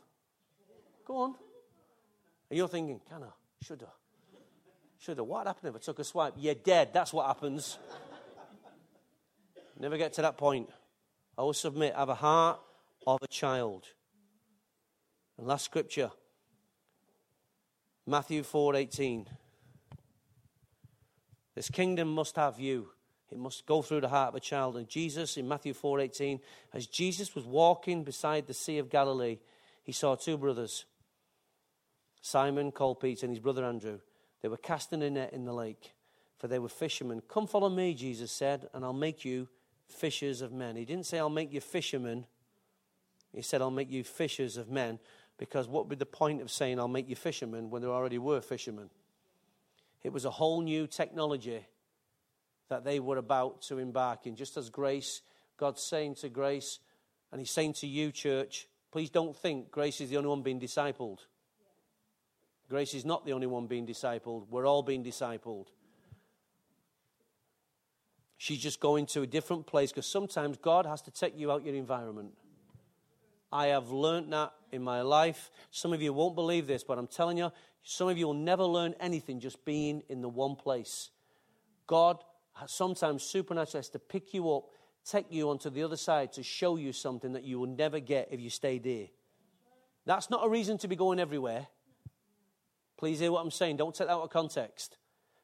Go 1.11 1.17
on. 1.17 1.35
And 2.49 2.57
you're 2.57 2.69
thinking, 2.69 3.01
Can 3.09 3.23
I? 3.23 3.65
Should 3.65 3.83
I? 3.83 3.91
Should 4.97 5.19
I? 5.19 5.23
What 5.23 5.45
happened 5.45 5.75
if 5.75 5.75
I 5.75 5.83
took 5.83 5.99
a 5.99 6.05
swipe? 6.05 6.35
You're 6.37 6.55
dead. 6.55 6.93
That's 6.93 7.11
what 7.11 7.27
happens. 7.27 7.77
Never 9.77 9.97
get 9.97 10.13
to 10.13 10.21
that 10.21 10.37
point. 10.37 10.69
I 11.37 11.41
will 11.41 11.51
submit. 11.51 11.95
I 11.97 11.99
Have 11.99 12.07
a 12.07 12.15
heart 12.15 12.61
of 13.05 13.19
a 13.21 13.27
child. 13.27 13.87
And 15.37 15.47
last 15.47 15.65
scripture, 15.65 16.11
Matthew 18.07 18.41
4:18. 18.43 19.27
This 21.55 21.69
kingdom 21.69 22.07
must 22.07 22.37
have 22.37 22.57
you. 22.57 22.87
It 23.29 23.37
must 23.37 23.65
go 23.65 23.81
through 23.81 23.99
the 23.99 24.07
heart 24.07 24.29
of 24.29 24.35
a 24.35 24.39
child. 24.39 24.77
And 24.77 24.87
Jesus 24.87 25.35
in 25.35 25.45
Matthew 25.45 25.73
4:18, 25.73 26.39
as 26.71 26.87
Jesus 26.87 27.35
was 27.35 27.43
walking 27.43 28.05
beside 28.05 28.47
the 28.47 28.53
Sea 28.53 28.77
of 28.77 28.89
Galilee, 28.89 29.39
he 29.83 29.91
saw 29.91 30.15
two 30.15 30.37
brothers, 30.37 30.85
Simon 32.21 32.71
called 32.71 32.99
Peter 32.99 33.25
and 33.25 33.35
his 33.35 33.41
brother 33.41 33.65
Andrew. 33.65 33.99
They 34.41 34.47
were 34.47 34.57
casting 34.57 35.03
a 35.03 35.09
net 35.09 35.33
in 35.33 35.45
the 35.45 35.53
lake, 35.53 35.93
for 36.37 36.47
they 36.47 36.59
were 36.59 36.69
fishermen. 36.69 37.21
Come 37.27 37.47
follow 37.47 37.69
me, 37.69 37.93
Jesus 37.93 38.31
said, 38.31 38.69
and 38.73 38.85
I'll 38.85 38.93
make 38.93 39.25
you 39.25 39.47
fishers 39.87 40.41
of 40.41 40.51
men. 40.51 40.75
He 40.75 40.85
didn't 40.85 41.05
say, 41.05 41.19
I'll 41.19 41.29
make 41.29 41.51
you 41.51 41.61
fishermen. 41.61 42.25
He 43.33 43.41
said, 43.41 43.61
I'll 43.61 43.71
make 43.71 43.91
you 43.91 44.03
fishers 44.03 44.57
of 44.57 44.69
men, 44.69 44.99
because 45.37 45.67
what 45.67 45.85
would 45.85 45.89
be 45.89 45.95
the 45.95 46.05
point 46.05 46.41
of 46.41 46.51
saying, 46.51 46.79
I'll 46.79 46.87
make 46.87 47.09
you 47.09 47.15
fishermen 47.15 47.69
when 47.69 47.81
there 47.81 47.91
already 47.91 48.17
were 48.17 48.41
fishermen? 48.41 48.89
It 50.03 50.13
was 50.13 50.25
a 50.25 50.31
whole 50.31 50.61
new 50.61 50.87
technology 50.87 51.65
that 52.69 52.83
they 52.83 52.99
were 52.99 53.17
about 53.17 53.61
to 53.63 53.77
embark 53.77 54.25
in. 54.25 54.35
Just 54.35 54.57
as 54.57 54.69
grace, 54.69 55.21
God's 55.57 55.83
saying 55.83 56.15
to 56.15 56.29
grace, 56.29 56.79
and 57.31 57.39
He's 57.39 57.51
saying 57.51 57.73
to 57.73 57.87
you, 57.87 58.11
church, 58.11 58.67
please 58.91 59.09
don't 59.09 59.35
think 59.35 59.71
grace 59.71 60.01
is 60.01 60.09
the 60.09 60.17
only 60.17 60.29
one 60.29 60.41
being 60.41 60.59
discipled. 60.59 61.19
Grace 62.71 62.93
is 62.93 63.03
not 63.03 63.25
the 63.25 63.33
only 63.33 63.47
one 63.47 63.67
being 63.67 63.85
discipled. 63.85 64.47
We're 64.49 64.65
all 64.65 64.81
being 64.81 65.03
discipled. 65.03 65.65
She's 68.37 68.59
just 68.59 68.79
going 68.79 69.07
to 69.07 69.23
a 69.23 69.27
different 69.27 69.67
place 69.67 69.91
because 69.91 70.05
sometimes 70.05 70.57
God 70.57 70.85
has 70.85 71.01
to 71.01 71.11
take 71.11 71.37
you 71.37 71.51
out 71.51 71.65
your 71.65 71.75
environment. 71.75 72.31
I 73.51 73.67
have 73.67 73.89
learned 73.91 74.31
that 74.31 74.53
in 74.71 74.81
my 74.81 75.01
life. 75.01 75.51
Some 75.69 75.91
of 75.91 76.01
you 76.01 76.13
won't 76.13 76.33
believe 76.33 76.65
this, 76.65 76.81
but 76.81 76.97
I'm 76.97 77.07
telling 77.07 77.37
you, 77.37 77.51
some 77.83 78.07
of 78.07 78.17
you 78.17 78.27
will 78.27 78.33
never 78.33 78.63
learn 78.63 78.95
anything 79.01 79.41
just 79.41 79.65
being 79.65 80.01
in 80.07 80.21
the 80.21 80.29
one 80.29 80.55
place. 80.55 81.09
God 81.87 82.23
sometimes 82.67 83.23
supernaturally 83.23 83.79
has 83.79 83.89
to 83.89 83.99
pick 83.99 84.33
you 84.33 84.49
up, 84.49 84.69
take 85.03 85.25
you 85.29 85.49
onto 85.49 85.69
the 85.69 85.83
other 85.83 85.97
side 85.97 86.31
to 86.31 86.41
show 86.41 86.77
you 86.77 86.93
something 86.93 87.33
that 87.33 87.43
you 87.43 87.59
will 87.59 87.67
never 87.67 87.99
get 87.99 88.29
if 88.31 88.39
you 88.39 88.49
stay 88.49 88.79
there. 88.79 89.07
That's 90.05 90.29
not 90.29 90.45
a 90.45 90.49
reason 90.49 90.77
to 90.77 90.87
be 90.87 90.95
going 90.95 91.19
everywhere. 91.19 91.67
Please 93.01 93.19
hear 93.19 93.31
what 93.31 93.41
I'm 93.41 93.49
saying. 93.49 93.77
Don't 93.77 93.95
take 93.95 94.09
that 94.09 94.13
out 94.13 94.21
of 94.21 94.29
context. 94.29 94.99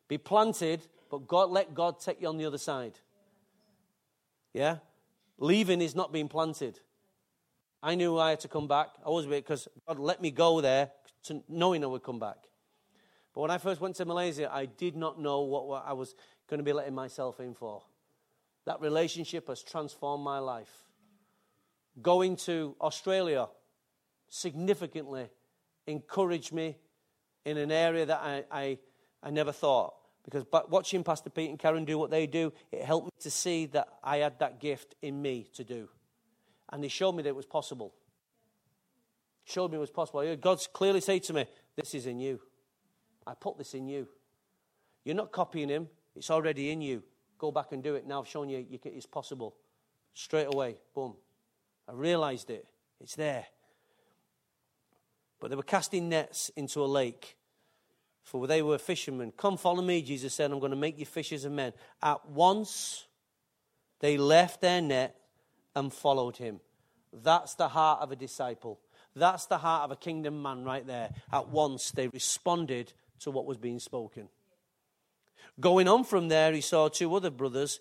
Be 0.08 0.20
planted, 0.20 0.80
but 1.10 1.28
God, 1.28 1.50
let 1.50 1.74
God 1.74 2.00
take 2.00 2.22
you 2.22 2.28
on 2.28 2.38
the 2.38 2.46
other 2.46 2.60
side. 2.60 3.00
Yeah? 4.54 4.76
Leaving 5.39 5.82
is 5.82 5.96
not 5.96 6.13
being 6.13 6.28
planted. 6.28 6.80
I 7.82 7.96
knew 7.96 8.15
I 8.20 8.30
had 8.30 8.41
to 8.41 8.48
come 8.48 8.67
back. 8.67 8.89
I 9.04 9.10
was 9.10 9.26
because 9.26 9.67
God 9.88 9.98
let 9.98 10.22
me 10.22 10.30
go 10.30 10.62
there 10.62 10.91
to, 11.24 11.41
knowing 11.50 11.84
I 11.84 11.88
would 11.88 12.04
come 12.04 12.20
back. 12.20 12.38
But 13.34 13.41
when 13.41 13.50
I 13.50 13.58
first 13.58 13.82
went 13.82 13.96
to 13.96 14.06
Malaysia, 14.06 14.54
I 14.54 14.67
did 14.67 14.96
not 14.96 15.20
know 15.20 15.41
what, 15.41 15.67
what 15.67 15.84
I 15.84 15.93
was 15.93 16.13
going 16.48 16.60
to 16.60 16.63
be 16.63 16.74
letting 16.74 16.93
myself 16.93 17.39
in 17.39 17.56
for. 17.56 17.82
That 18.65 18.82
relationship 18.82 19.48
has 19.48 19.63
transformed 19.63 20.24
my 20.24 20.38
life. 20.38 20.84
Going 22.04 22.36
to 22.36 22.76
Australia 22.80 23.48
significantly 24.30 25.32
encouraged 25.88 26.54
me 26.54 26.76
in 27.48 27.58
an 27.58 27.72
area 27.72 28.06
that 28.06 28.20
I, 28.22 28.44
I, 28.52 28.78
I 29.24 29.30
never 29.32 29.52
thought. 29.52 29.94
Because 30.26 30.44
but 30.44 30.70
watching 30.70 31.04
Pastor 31.04 31.30
Pete 31.30 31.50
and 31.50 31.58
Karen 31.58 31.86
do 31.86 31.98
what 31.98 32.12
they 32.12 32.28
do, 32.28 32.52
it 32.72 32.84
helped 32.84 33.08
me 33.08 33.12
to 33.22 33.32
see 33.32 33.66
that 33.68 33.88
I 34.04 34.18
had 34.18 34.40
that 34.40 34.60
gift 34.60 34.96
in 35.02 35.22
me 35.22 35.48
to 35.54 35.64
do. 35.64 35.88
And 36.70 36.84
they 36.84 36.90
showed 36.90 37.14
me 37.14 37.24
that 37.24 37.30
it 37.30 37.36
was 37.36 37.46
possible. 37.46 37.94
Showed 39.46 39.72
me 39.72 39.78
it 39.78 39.80
was 39.80 39.90
possible. 39.90 40.36
God's 40.36 40.68
clearly 40.68 41.00
said 41.00 41.24
to 41.24 41.34
me, 41.34 41.46
This 41.78 41.96
is 41.96 42.06
in 42.06 42.20
you. 42.20 42.42
I 43.26 43.34
put 43.34 43.58
this 43.58 43.74
in 43.74 43.88
you. 43.88 44.10
You're 45.06 45.16
not 45.16 45.32
copying 45.32 45.70
him, 45.70 45.88
it's 46.16 46.30
already 46.30 46.72
in 46.72 46.82
you. 46.82 47.04
Go 47.38 47.52
back 47.52 47.72
and 47.72 47.82
do 47.82 47.96
it. 47.96 48.06
Now 48.06 48.20
I've 48.20 48.28
shown 48.28 48.50
you 48.50 48.66
it's 48.84 49.06
possible. 49.06 49.56
Straight 50.14 50.48
away, 50.48 50.78
boom. 50.94 51.16
I 51.88 51.94
realized 51.94 52.50
it. 52.50 52.66
It's 53.00 53.16
there. 53.16 53.46
But 55.40 55.50
they 55.50 55.56
were 55.56 55.64
casting 55.64 56.10
nets 56.10 56.50
into 56.56 56.84
a 56.84 56.86
lake, 56.86 57.37
for 58.28 58.46
they 58.46 58.62
were 58.62 58.78
fishermen. 58.78 59.32
Come, 59.38 59.56
follow 59.56 59.82
me, 59.82 60.02
Jesus 60.02 60.34
said, 60.34 60.52
I'm 60.52 60.60
going 60.60 60.72
to 60.72 60.76
make 60.76 61.00
you 61.00 61.06
fishers 61.06 61.46
of 61.46 61.54
men. 61.54 61.72
At 62.04 62.30
once, 62.30 63.06
they 64.02 64.18
left 64.18 64.60
their 64.60 64.82
net 64.82 65.16
and 65.74 65.94
followed 65.94 66.36
him. 66.36 66.60
That's 67.13 67.56
the 67.56 67.70
heart 67.70 68.02
of 68.02 68.12
a 68.12 68.18
disciple. 68.18 68.82
That's 69.16 69.46
the 69.46 69.60
heart 69.60 69.86
of 69.86 69.92
a 69.92 69.96
kingdom 69.96 70.42
man 70.42 70.66
right 70.66 70.86
there. 70.86 71.12
At 71.32 71.48
once, 71.48 71.92
they 71.92 72.10
responded 72.10 72.92
to 73.22 73.32
what 73.32 73.46
was 73.46 73.58
being 73.58 73.80
spoken. 73.80 74.28
Going 75.58 75.88
on 75.88 76.04
from 76.04 76.28
there, 76.28 76.52
he 76.52 76.60
saw 76.60 76.90
two 76.90 77.16
other 77.16 77.32
brothers, 77.32 77.80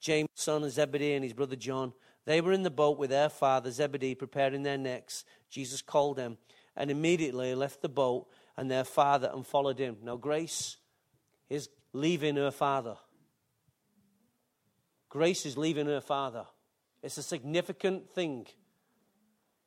James, 0.00 0.30
son 0.32 0.64
of 0.64 0.70
Zebedee, 0.70 1.12
and 1.12 1.22
his 1.22 1.34
brother 1.34 1.54
John. 1.54 1.92
They 2.24 2.40
were 2.40 2.52
in 2.52 2.62
the 2.62 2.70
boat 2.70 2.98
with 2.98 3.10
their 3.10 3.28
father, 3.28 3.70
Zebedee, 3.70 4.14
preparing 4.14 4.62
their 4.62 4.78
nets. 4.78 5.26
Jesus 5.50 5.82
called 5.82 6.16
them 6.16 6.38
and 6.74 6.90
immediately 6.90 7.54
left 7.54 7.82
the 7.82 7.90
boat 7.90 8.26
and 8.56 8.70
their 8.70 8.84
father 8.84 9.30
and 9.32 9.46
followed 9.46 9.78
him. 9.78 9.98
Now, 10.02 10.16
Grace 10.16 10.76
is 11.48 11.68
leaving 11.92 12.36
her 12.36 12.50
father. 12.50 12.96
Grace 15.08 15.46
is 15.46 15.56
leaving 15.56 15.86
her 15.86 16.00
father. 16.00 16.46
It's 17.02 17.18
a 17.18 17.22
significant 17.22 18.10
thing 18.10 18.46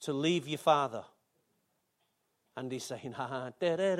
to 0.02 0.14
leave 0.14 0.48
your 0.48 0.58
father. 0.58 1.04
And 2.58 2.72
he's 2.72 2.84
saying, 2.84 3.12
ha 3.18 3.28
ha, 3.28 3.52
did. 3.60 4.00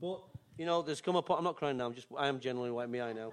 But, 0.00 0.20
you 0.56 0.64
know, 0.66 0.82
there's 0.82 1.00
come 1.00 1.16
a 1.16 1.22
point, 1.22 1.38
I'm 1.38 1.44
not 1.44 1.56
crying 1.56 1.76
now, 1.76 1.86
I'm 1.86 1.94
just, 1.94 2.06
I 2.16 2.28
am 2.28 2.38
genuinely 2.38 2.70
wiping 2.70 2.92
my 2.92 3.02
eye 3.02 3.12
now. 3.12 3.32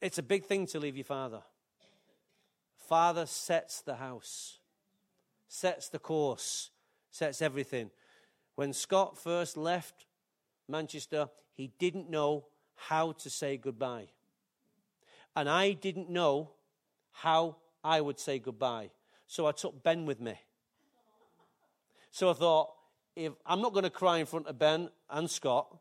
it's 0.00 0.18
a 0.18 0.22
big 0.22 0.44
thing 0.44 0.66
to 0.66 0.78
leave 0.78 0.96
your 0.96 1.04
father. 1.04 1.42
Father 2.92 3.24
sets 3.24 3.80
the 3.80 3.94
house, 3.94 4.58
sets 5.48 5.88
the 5.88 5.98
course, 5.98 6.68
sets 7.10 7.40
everything. 7.40 7.90
When 8.54 8.74
Scott 8.74 9.16
first 9.16 9.56
left 9.56 10.04
Manchester, 10.68 11.30
he 11.54 11.72
didn't 11.78 12.10
know 12.10 12.48
how 12.74 13.12
to 13.12 13.30
say 13.30 13.56
goodbye. 13.56 14.08
And 15.34 15.48
I 15.48 15.72
didn't 15.72 16.10
know 16.10 16.50
how 17.12 17.56
I 17.82 18.02
would 18.02 18.20
say 18.20 18.38
goodbye. 18.38 18.90
So 19.26 19.46
I 19.46 19.52
took 19.52 19.82
Ben 19.82 20.04
with 20.04 20.20
me. 20.20 20.38
So 22.10 22.28
I 22.28 22.34
thought, 22.34 22.72
if 23.16 23.32
I'm 23.46 23.62
not 23.62 23.72
going 23.72 23.84
to 23.84 23.90
cry 23.90 24.18
in 24.18 24.26
front 24.26 24.48
of 24.48 24.58
Ben 24.58 24.90
and 25.08 25.30
Scott. 25.30 25.74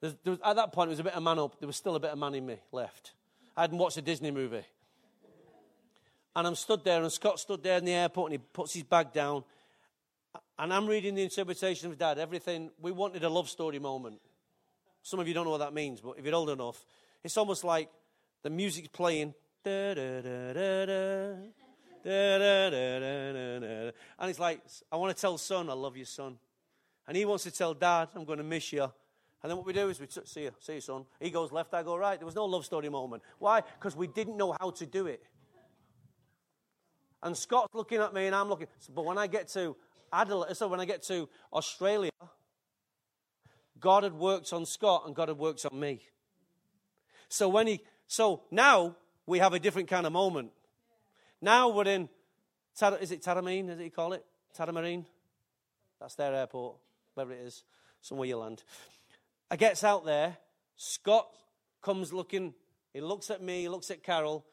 There 0.00 0.12
was, 0.24 0.38
at 0.44 0.54
that 0.54 0.70
point, 0.70 0.86
it 0.86 0.92
was 0.92 1.00
a 1.00 1.04
bit 1.04 1.14
of 1.14 1.22
man 1.24 1.40
up. 1.40 1.58
There 1.58 1.66
was 1.66 1.74
still 1.74 1.96
a 1.96 2.00
bit 2.00 2.12
of 2.12 2.18
man 2.20 2.36
in 2.36 2.46
me 2.46 2.60
left. 2.70 3.14
I 3.56 3.62
hadn't 3.62 3.78
watched 3.78 3.96
a 3.96 4.02
Disney 4.02 4.30
movie. 4.30 4.62
And 6.40 6.46
I'm 6.46 6.54
stood 6.54 6.82
there, 6.84 7.02
and 7.02 7.12
Scott 7.12 7.38
stood 7.38 7.62
there 7.62 7.76
in 7.76 7.84
the 7.84 7.92
airport, 7.92 8.32
and 8.32 8.40
he 8.40 8.46
puts 8.54 8.72
his 8.72 8.82
bag 8.82 9.12
down. 9.12 9.44
And 10.58 10.72
I'm 10.72 10.86
reading 10.86 11.14
the 11.14 11.22
interpretation 11.22 11.90
of 11.90 11.98
Dad. 11.98 12.18
Everything, 12.18 12.70
we 12.80 12.92
wanted 12.92 13.24
a 13.24 13.28
love 13.28 13.50
story 13.50 13.78
moment. 13.78 14.22
Some 15.02 15.20
of 15.20 15.28
you 15.28 15.34
don't 15.34 15.44
know 15.44 15.50
what 15.50 15.58
that 15.58 15.74
means, 15.74 16.00
but 16.00 16.14
if 16.16 16.24
you're 16.24 16.34
old 16.34 16.48
enough, 16.48 16.82
it's 17.22 17.36
almost 17.36 17.62
like 17.62 17.90
the 18.42 18.48
music's 18.48 18.88
playing. 18.88 19.34
And 19.66 21.52
it's 24.22 24.38
like, 24.38 24.62
I 24.90 24.96
want 24.96 25.14
to 25.14 25.20
tell 25.20 25.36
son, 25.36 25.68
I 25.68 25.74
love 25.74 25.94
you, 25.94 26.06
son. 26.06 26.38
And 27.06 27.18
he 27.18 27.26
wants 27.26 27.44
to 27.44 27.50
tell 27.50 27.74
dad, 27.74 28.08
I'm 28.14 28.24
going 28.24 28.38
to 28.38 28.44
miss 28.44 28.72
you. 28.72 28.84
And 29.42 29.50
then 29.50 29.58
what 29.58 29.66
we 29.66 29.74
do 29.74 29.90
is 29.90 30.00
we 30.00 30.06
t- 30.06 30.22
see 30.24 30.44
you, 30.44 30.52
see 30.58 30.76
you, 30.76 30.80
son. 30.80 31.04
He 31.20 31.28
goes 31.28 31.52
left, 31.52 31.74
I 31.74 31.82
go 31.82 31.96
right. 31.96 32.18
There 32.18 32.24
was 32.24 32.34
no 32.34 32.46
love 32.46 32.64
story 32.64 32.88
moment. 32.88 33.22
Why? 33.38 33.60
Because 33.60 33.94
we 33.94 34.06
didn't 34.06 34.38
know 34.38 34.56
how 34.58 34.70
to 34.70 34.86
do 34.86 35.06
it. 35.06 35.22
And 37.22 37.36
Scott's 37.36 37.74
looking 37.74 37.98
at 37.98 38.14
me, 38.14 38.26
and 38.26 38.34
I'm 38.34 38.48
looking. 38.48 38.66
But 38.94 39.04
when 39.04 39.18
I 39.18 39.26
get 39.26 39.48
to 39.48 39.76
Adelaide, 40.12 40.56
so 40.56 40.68
when 40.68 40.80
I 40.80 40.84
get 40.84 41.02
to 41.04 41.28
Australia, 41.52 42.10
God 43.78 44.04
had 44.04 44.14
worked 44.14 44.52
on 44.52 44.66
Scott, 44.66 45.04
and 45.06 45.14
God 45.14 45.28
had 45.28 45.38
worked 45.38 45.64
on 45.66 45.78
me. 45.78 46.00
So 47.28 47.48
when 47.48 47.66
he, 47.66 47.80
so 48.06 48.42
now 48.50 48.96
we 49.26 49.38
have 49.38 49.52
a 49.52 49.58
different 49.58 49.88
kind 49.88 50.06
of 50.06 50.12
moment. 50.12 50.50
Now 51.40 51.68
we're 51.68 51.86
in, 51.86 52.08
is 53.00 53.12
it 53.12 53.22
Taramine, 53.22 53.70
as 53.70 53.78
you 53.78 53.90
call 53.90 54.12
it? 54.12 54.24
Taramarine? 54.58 55.04
That's 56.00 56.14
their 56.14 56.34
airport, 56.34 56.76
wherever 57.14 57.32
it 57.32 57.40
is, 57.40 57.64
somewhere 58.00 58.26
you 58.26 58.38
land. 58.38 58.62
I 59.50 59.56
gets 59.56 59.84
out 59.84 60.04
there, 60.04 60.36
Scott 60.76 61.28
comes 61.82 62.12
looking, 62.12 62.54
he 62.92 63.00
looks 63.00 63.30
at 63.30 63.42
me, 63.42 63.62
he 63.62 63.68
looks 63.68 63.90
at 63.90 64.02
Carol, 64.02 64.44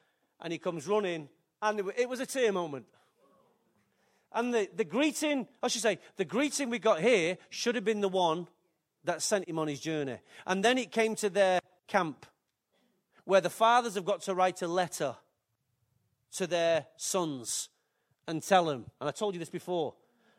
and 0.41 0.51
he 0.53 0.59
comes 0.59 0.87
running, 0.87 1.29
and 1.61 1.91
it 1.97 2.09
was 2.09 2.19
a 2.19 2.25
tear 2.25 2.51
moment. 2.51 2.85
And 4.33 4.53
the, 4.53 4.69
the 4.75 4.83
greeting, 4.83 5.47
I 5.63 5.67
should 5.67 5.81
say, 5.81 5.99
the 6.17 6.25
greeting 6.25 6.69
we 6.69 6.79
got 6.79 6.99
here 6.99 7.37
should 7.49 7.75
have 7.75 7.85
been 7.85 8.01
the 8.01 8.09
one 8.09 8.47
that 9.03 9.21
sent 9.21 9.47
him 9.47 9.57
on 9.57 9.67
his 9.67 9.79
journey. 9.79 10.17
And 10.45 10.63
then 10.63 10.77
it 10.77 10.91
came 10.91 11.15
to 11.15 11.29
their 11.29 11.59
camp, 11.87 12.25
where 13.23 13.41
the 13.41 13.49
fathers 13.49 13.95
have 13.95 14.05
got 14.05 14.21
to 14.21 14.35
write 14.35 14.61
a 14.61 14.67
letter 14.67 15.15
to 16.33 16.45
their 16.45 16.85
sons 16.97 17.69
and 18.27 18.43
tell 18.43 18.65
them, 18.65 18.85
and 18.99 19.07
I 19.07 19.11
told 19.11 19.33
you 19.33 19.39
this 19.39 19.49
before, 19.49 19.95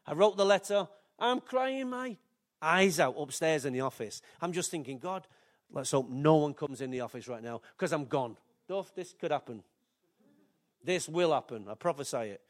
I 0.07 0.13
wrote 0.13 0.37
the 0.37 0.45
letter, 0.45 0.87
I'm 1.19 1.41
crying 1.41 1.91
my 1.91 2.17
eyes 2.61 3.01
out 3.01 3.17
upstairs 3.19 3.65
in 3.65 3.73
the 3.73 3.81
office. 3.81 4.21
I'm 4.41 4.53
just 4.53 4.71
thinking, 4.71 4.99
God, 4.99 5.27
let's 5.73 5.91
hope 5.91 6.09
no 6.11 6.37
one 6.37 6.55
comes 6.55 6.81
in 6.81 6.91
the 6.91 7.01
office 7.01 7.27
right 7.29 7.43
now 7.43 7.63
because 7.77 7.93
I'm 7.93 8.05
gone. 8.05 8.37
Duff, 8.69 8.95
this 8.95 9.15
could 9.19 9.31
happen. 9.31 9.63
This 10.83 11.09
will 11.09 11.33
happen. 11.33 11.67
I 11.69 11.75
prophesy 11.75 12.17
it. 12.17 12.41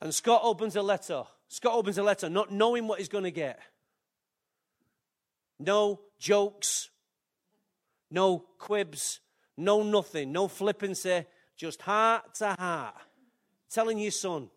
And 0.00 0.14
Scott 0.14 0.40
opens 0.44 0.76
a 0.76 0.82
letter. 0.82 1.24
Scott 1.48 1.74
opens 1.74 1.98
a 1.98 2.02
letter, 2.02 2.28
not 2.30 2.52
knowing 2.52 2.86
what 2.86 2.98
he's 2.98 3.08
going 3.08 3.24
to 3.24 3.30
get. 3.30 3.60
No 5.58 6.00
jokes, 6.18 6.90
no 8.10 8.38
quibs, 8.58 9.20
no 9.56 9.82
nothing, 9.82 10.32
no 10.32 10.48
flippancy, 10.48 11.26
just 11.56 11.82
heart 11.82 12.34
to 12.36 12.54
heart, 12.58 12.94
telling 13.68 13.98
your 13.98 14.10
son 14.10 14.48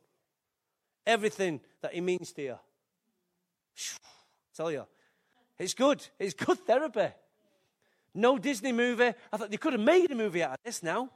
everything 1.06 1.60
that 1.82 1.94
he 1.94 2.00
means 2.00 2.32
to 2.34 2.42
you. 2.42 2.60
Tell 4.56 4.72
you, 4.72 4.86
it's 5.60 5.74
good. 5.74 6.06
It's 6.20 6.34
good 6.34 6.60
therapy. 6.60 7.14
No 8.14 8.38
Disney 8.38 8.72
movie. 8.72 9.14
I 9.32 9.38
thought 9.38 9.50
they 9.50 9.58
could 9.58 9.74
have 9.74 9.82
made 9.82 10.12
a 10.12 10.16
movie 10.16 10.44
out 10.44 10.52
of 10.52 10.58
this 10.64 10.84
now. 10.84 11.10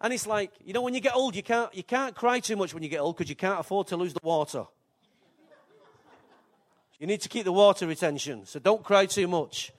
And 0.00 0.12
it's 0.12 0.26
like, 0.26 0.52
you 0.64 0.72
know, 0.72 0.82
when 0.82 0.94
you 0.94 1.00
get 1.00 1.14
old, 1.14 1.34
you 1.34 1.42
can't, 1.42 1.74
you 1.74 1.82
can't 1.82 2.14
cry 2.14 2.40
too 2.40 2.56
much 2.56 2.72
when 2.72 2.82
you 2.82 2.88
get 2.88 3.00
old 3.00 3.16
because 3.16 3.28
you 3.28 3.36
can't 3.36 3.58
afford 3.58 3.88
to 3.88 3.96
lose 3.96 4.12
the 4.12 4.20
water. 4.22 4.66
You 6.98 7.06
need 7.06 7.20
to 7.20 7.28
keep 7.28 7.44
the 7.44 7.52
water 7.52 7.86
retention, 7.86 8.44
so 8.44 8.58
don't 8.58 8.82
cry 8.82 9.06
too 9.06 9.28
much. 9.28 9.72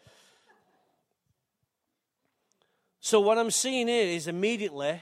So 3.02 3.20
what 3.20 3.38
I'm 3.38 3.52
seeing 3.52 3.88
here 3.88 4.08
is 4.08 4.28
immediately, 4.28 5.02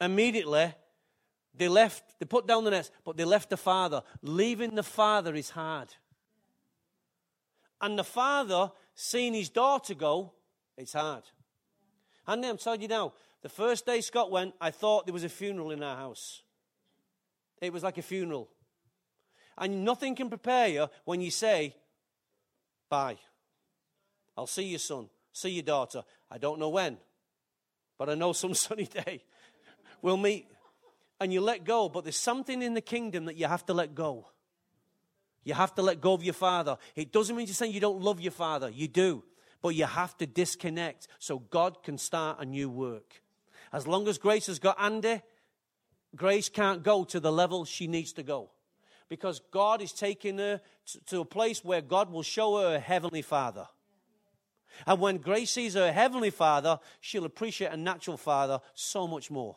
immediately, 0.00 0.72
they 1.54 1.68
left, 1.68 2.18
they 2.18 2.26
put 2.26 2.46
down 2.46 2.64
the 2.64 2.70
nets, 2.70 2.90
but 3.04 3.16
they 3.16 3.24
left 3.24 3.50
the 3.50 3.56
father. 3.56 4.02
Leaving 4.22 4.74
the 4.74 4.82
father 4.82 5.34
is 5.34 5.50
hard. 5.50 5.94
And 7.80 7.98
the 7.98 8.04
father, 8.04 8.70
seeing 8.94 9.34
his 9.34 9.50
daughter 9.50 9.94
go, 9.94 10.32
it's 10.76 10.92
hard. 10.92 11.22
And 12.26 12.44
I'm 12.44 12.56
telling 12.56 12.82
you 12.82 12.88
now, 12.88 13.12
the 13.42 13.48
first 13.48 13.86
day 13.86 14.00
Scott 14.00 14.30
went, 14.30 14.54
I 14.60 14.70
thought 14.70 15.06
there 15.06 15.12
was 15.12 15.24
a 15.24 15.28
funeral 15.28 15.70
in 15.70 15.82
our 15.82 15.96
house. 15.96 16.42
It 17.60 17.72
was 17.72 17.82
like 17.82 17.98
a 17.98 18.02
funeral. 18.02 18.48
And 19.58 19.84
nothing 19.84 20.14
can 20.14 20.28
prepare 20.28 20.68
you 20.68 20.88
when 21.04 21.20
you 21.20 21.30
say, 21.30 21.74
Bye. 22.88 23.16
I'll 24.36 24.46
see 24.46 24.64
you, 24.64 24.78
son 24.78 25.08
see 25.32 25.50
your 25.50 25.62
daughter. 25.62 26.04
I 26.30 26.38
don't 26.38 26.58
know 26.58 26.68
when, 26.68 26.98
but 27.98 28.08
I 28.08 28.14
know 28.14 28.32
some 28.32 28.54
sunny 28.54 28.86
day 28.86 29.24
we'll 30.02 30.16
meet. 30.16 30.48
And 31.20 31.32
you 31.32 31.40
let 31.40 31.64
go, 31.64 31.88
but 31.88 32.04
there's 32.04 32.16
something 32.16 32.62
in 32.62 32.74
the 32.74 32.80
kingdom 32.80 33.26
that 33.26 33.36
you 33.36 33.46
have 33.46 33.64
to 33.66 33.74
let 33.74 33.94
go. 33.94 34.26
You 35.44 35.54
have 35.54 35.74
to 35.74 35.82
let 35.82 36.00
go 36.00 36.12
of 36.12 36.22
your 36.22 36.34
father. 36.34 36.76
It 36.94 37.12
doesn't 37.12 37.34
mean 37.34 37.46
you're 37.46 37.54
saying 37.54 37.72
you 37.72 37.80
don't 37.80 38.00
love 38.00 38.20
your 38.20 38.32
father. 38.32 38.70
You 38.70 38.88
do. 38.88 39.24
But 39.60 39.70
you 39.70 39.86
have 39.86 40.16
to 40.18 40.26
disconnect 40.26 41.08
so 41.18 41.38
God 41.38 41.82
can 41.82 41.98
start 41.98 42.38
a 42.40 42.44
new 42.44 42.68
work. 42.68 43.22
As 43.72 43.86
long 43.86 44.08
as 44.08 44.18
Grace 44.18 44.46
has 44.46 44.58
got 44.58 44.80
Andy, 44.80 45.22
Grace 46.14 46.48
can't 46.48 46.82
go 46.82 47.04
to 47.04 47.20
the 47.20 47.32
level 47.32 47.64
she 47.64 47.86
needs 47.86 48.12
to 48.14 48.22
go. 48.22 48.50
Because 49.08 49.40
God 49.50 49.82
is 49.82 49.92
taking 49.92 50.38
her 50.38 50.60
to 51.06 51.20
a 51.20 51.24
place 51.24 51.64
where 51.64 51.80
God 51.80 52.10
will 52.10 52.22
show 52.22 52.58
her 52.58 52.76
a 52.76 52.80
heavenly 52.80 53.22
father. 53.22 53.66
And 54.86 55.00
when 55.00 55.18
Grace 55.18 55.50
sees 55.50 55.74
her 55.74 55.92
heavenly 55.92 56.30
father, 56.30 56.80
she'll 57.00 57.24
appreciate 57.24 57.72
a 57.72 57.76
natural 57.76 58.16
father 58.16 58.60
so 58.74 59.06
much 59.06 59.30
more. 59.30 59.56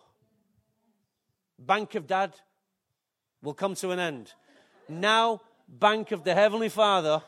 Bank 1.58 1.96
of 1.96 2.06
dad 2.06 2.34
will 3.42 3.54
come 3.54 3.76
to 3.76 3.92
an 3.92 4.00
end. 4.00 4.34
Now, 4.90 5.42
bank 5.68 6.11
of 6.11 6.24
the 6.24 6.34
heavenly 6.34 6.70
father. 6.70 7.22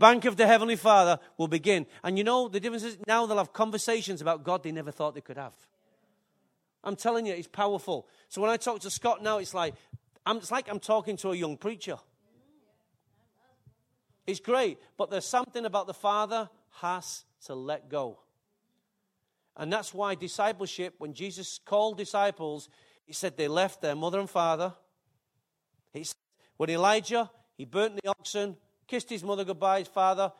Bank 0.00 0.24
of 0.24 0.34
the 0.34 0.46
Heavenly 0.46 0.76
Father 0.76 1.20
will 1.36 1.46
begin. 1.46 1.84
And 2.02 2.16
you 2.16 2.24
know, 2.24 2.48
the 2.48 2.58
difference 2.58 2.84
is 2.84 2.96
now 3.06 3.26
they'll 3.26 3.36
have 3.36 3.52
conversations 3.52 4.22
about 4.22 4.42
God 4.42 4.62
they 4.62 4.72
never 4.72 4.90
thought 4.90 5.14
they 5.14 5.20
could 5.20 5.36
have. 5.36 5.52
I'm 6.82 6.96
telling 6.96 7.26
you, 7.26 7.34
it's 7.34 7.46
powerful. 7.46 8.08
So 8.30 8.40
when 8.40 8.50
I 8.50 8.56
talk 8.56 8.80
to 8.80 8.90
Scott 8.90 9.22
now, 9.22 9.36
it's 9.36 9.52
like, 9.52 9.74
I'm, 10.24 10.38
it's 10.38 10.50
like 10.50 10.70
I'm 10.70 10.80
talking 10.80 11.18
to 11.18 11.32
a 11.32 11.36
young 11.36 11.58
preacher. 11.58 11.98
It's 14.26 14.40
great, 14.40 14.78
but 14.96 15.10
there's 15.10 15.26
something 15.26 15.66
about 15.66 15.86
the 15.86 15.92
Father 15.92 16.48
has 16.80 17.26
to 17.44 17.54
let 17.54 17.90
go. 17.90 18.20
And 19.54 19.70
that's 19.70 19.92
why 19.92 20.14
discipleship, 20.14 20.94
when 20.96 21.12
Jesus 21.12 21.60
called 21.62 21.98
disciples, 21.98 22.70
he 23.04 23.12
said 23.12 23.36
they 23.36 23.48
left 23.48 23.82
their 23.82 23.94
mother 23.94 24.18
and 24.18 24.30
father. 24.30 24.72
He 25.92 26.04
said, 26.04 26.16
when 26.60 26.68
Elijah, 26.68 27.30
he 27.56 27.64
burnt 27.64 27.96
the 27.96 28.10
oxen, 28.10 28.54
kissed 28.86 29.08
his 29.08 29.24
mother 29.24 29.46
goodbye, 29.46 29.78
his 29.78 29.88
father, 29.88 30.30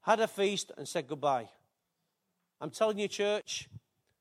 had 0.00 0.18
a 0.18 0.26
feast, 0.26 0.72
and 0.78 0.88
said 0.88 1.06
goodbye. 1.06 1.46
I'm 2.58 2.70
telling 2.70 2.98
you, 2.98 3.06
church, 3.06 3.68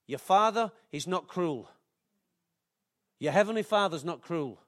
your 0.08 0.20
father 0.20 0.74
is 0.92 1.08
not 1.08 1.30
cruel. 1.30 1.70
Your 3.18 3.32
heavenly 3.32 3.64
father's 3.64 4.04
not 4.04 4.22
cruel. 4.22 4.60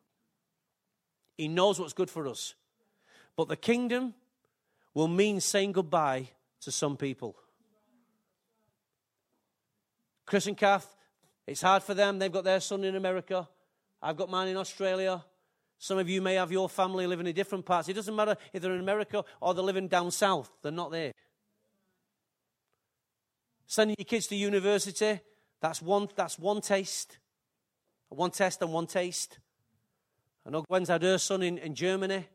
He 1.38 1.50
knows 1.50 1.82
what's 1.82 1.92
good 1.92 2.10
for 2.10 2.26
us. 2.30 2.56
But 3.36 3.50
the 3.50 3.58
kingdom 3.58 4.14
will 4.94 5.10
mean 5.10 5.42
saying 5.42 5.74
goodbye 5.74 6.30
to 6.62 6.72
some 6.72 6.96
people. 6.96 7.36
Chris 10.26 10.48
and 10.48 10.56
Kath, 10.56 10.96
it's 11.46 11.62
hard 11.62 11.84
for 11.84 11.94
them. 11.94 12.20
They've 12.20 12.32
got 12.32 12.46
their 12.46 12.62
son 12.62 12.86
in 12.86 12.96
America. 12.96 13.50
I've 14.02 14.16
got 14.16 14.30
mine 14.30 14.48
in 14.48 14.56
Australia. 14.56 15.26
Some 15.82 15.98
of 15.98 16.10
you 16.10 16.22
may 16.22 16.36
have 16.36 16.52
your 16.52 16.68
family 16.68 17.08
living 17.08 17.26
in 17.26 17.34
different 17.34 17.66
parts. 17.66 17.88
It 17.88 17.94
doesn't 17.94 18.16
matter 18.16 18.36
if 18.52 18.62
they're 18.62 18.76
in 18.76 18.82
America 18.82 19.24
or 19.40 19.54
they're 19.54 19.64
living 19.64 19.88
down 19.88 20.12
south, 20.12 20.52
they're 20.62 20.72
not 20.74 20.92
there. 20.92 21.14
Sending 23.66 23.96
your 23.98 24.06
kids 24.06 24.28
to 24.28 24.36
university, 24.36 25.22
that's 25.62 25.82
one, 25.82 26.10
that's 26.16 26.38
one 26.38 26.60
taste. 26.60 27.18
One 28.10 28.32
test 28.32 28.62
and 28.62 28.74
one 28.74 28.88
taste. 28.88 29.38
I 30.46 30.50
know 30.50 30.64
Gwen's 30.64 30.90
had 30.90 31.04
her 31.04 31.20
son 31.20 31.44
in, 31.44 31.60
in 31.60 31.76
Germany. 31.76 32.28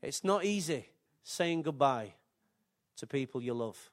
It's 0.00 0.22
not 0.22 0.44
easy 0.44 0.86
saying 1.24 1.62
goodbye 1.62 2.14
to 2.96 3.06
people 3.06 3.42
you 3.42 3.52
love. 3.52 3.90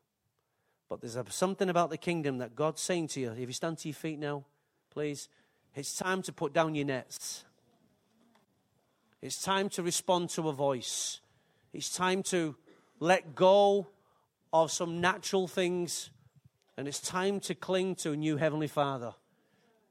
But 0.87 1.01
there's 1.01 1.17
something 1.29 1.69
about 1.69 1.89
the 1.89 1.97
kingdom 1.97 2.37
that 2.37 2.55
God's 2.55 2.81
saying 2.81 3.07
to 3.09 3.19
you. 3.19 3.31
If 3.31 3.39
you 3.39 3.53
stand 3.53 3.79
to 3.79 3.87
your 3.87 3.95
feet 3.95 4.19
now, 4.19 4.45
please, 4.91 5.27
it's 5.73 5.97
time 5.97 6.21
to 6.23 6.31
put 6.31 6.53
down 6.53 6.75
your 6.75 6.85
nets. 6.85 7.45
It's 9.21 9.41
time 9.41 9.69
to 9.69 9.83
respond 9.83 10.29
to 10.31 10.49
a 10.49 10.53
voice. 10.53 11.19
It's 11.73 11.95
time 11.95 12.23
to 12.23 12.55
let 12.99 13.35
go 13.35 13.87
of 14.51 14.71
some 14.71 14.99
natural 14.99 15.47
things, 15.47 16.09
and 16.75 16.87
it's 16.87 16.99
time 16.99 17.39
to 17.41 17.55
cling 17.55 17.95
to 17.95 18.11
a 18.11 18.17
new 18.17 18.37
Heavenly 18.37 18.67
Father. 18.67 19.13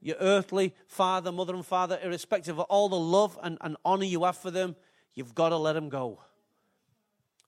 Your 0.03 0.17
earthly 0.21 0.75
father, 0.87 1.31
mother, 1.31 1.55
and 1.55 1.65
father, 1.65 1.99
irrespective 2.03 2.59
of 2.59 2.67
all 2.69 2.89
the 2.89 2.99
love 2.99 3.39
and, 3.43 3.59
and 3.61 3.77
honor 3.85 4.05
you 4.05 4.25
have 4.25 4.37
for 4.37 4.51
them, 4.51 4.75
you've 5.15 5.35
got 5.35 5.51
to 5.51 5.57
let 5.57 5.75
them 5.75 5.89
go. 5.89 6.21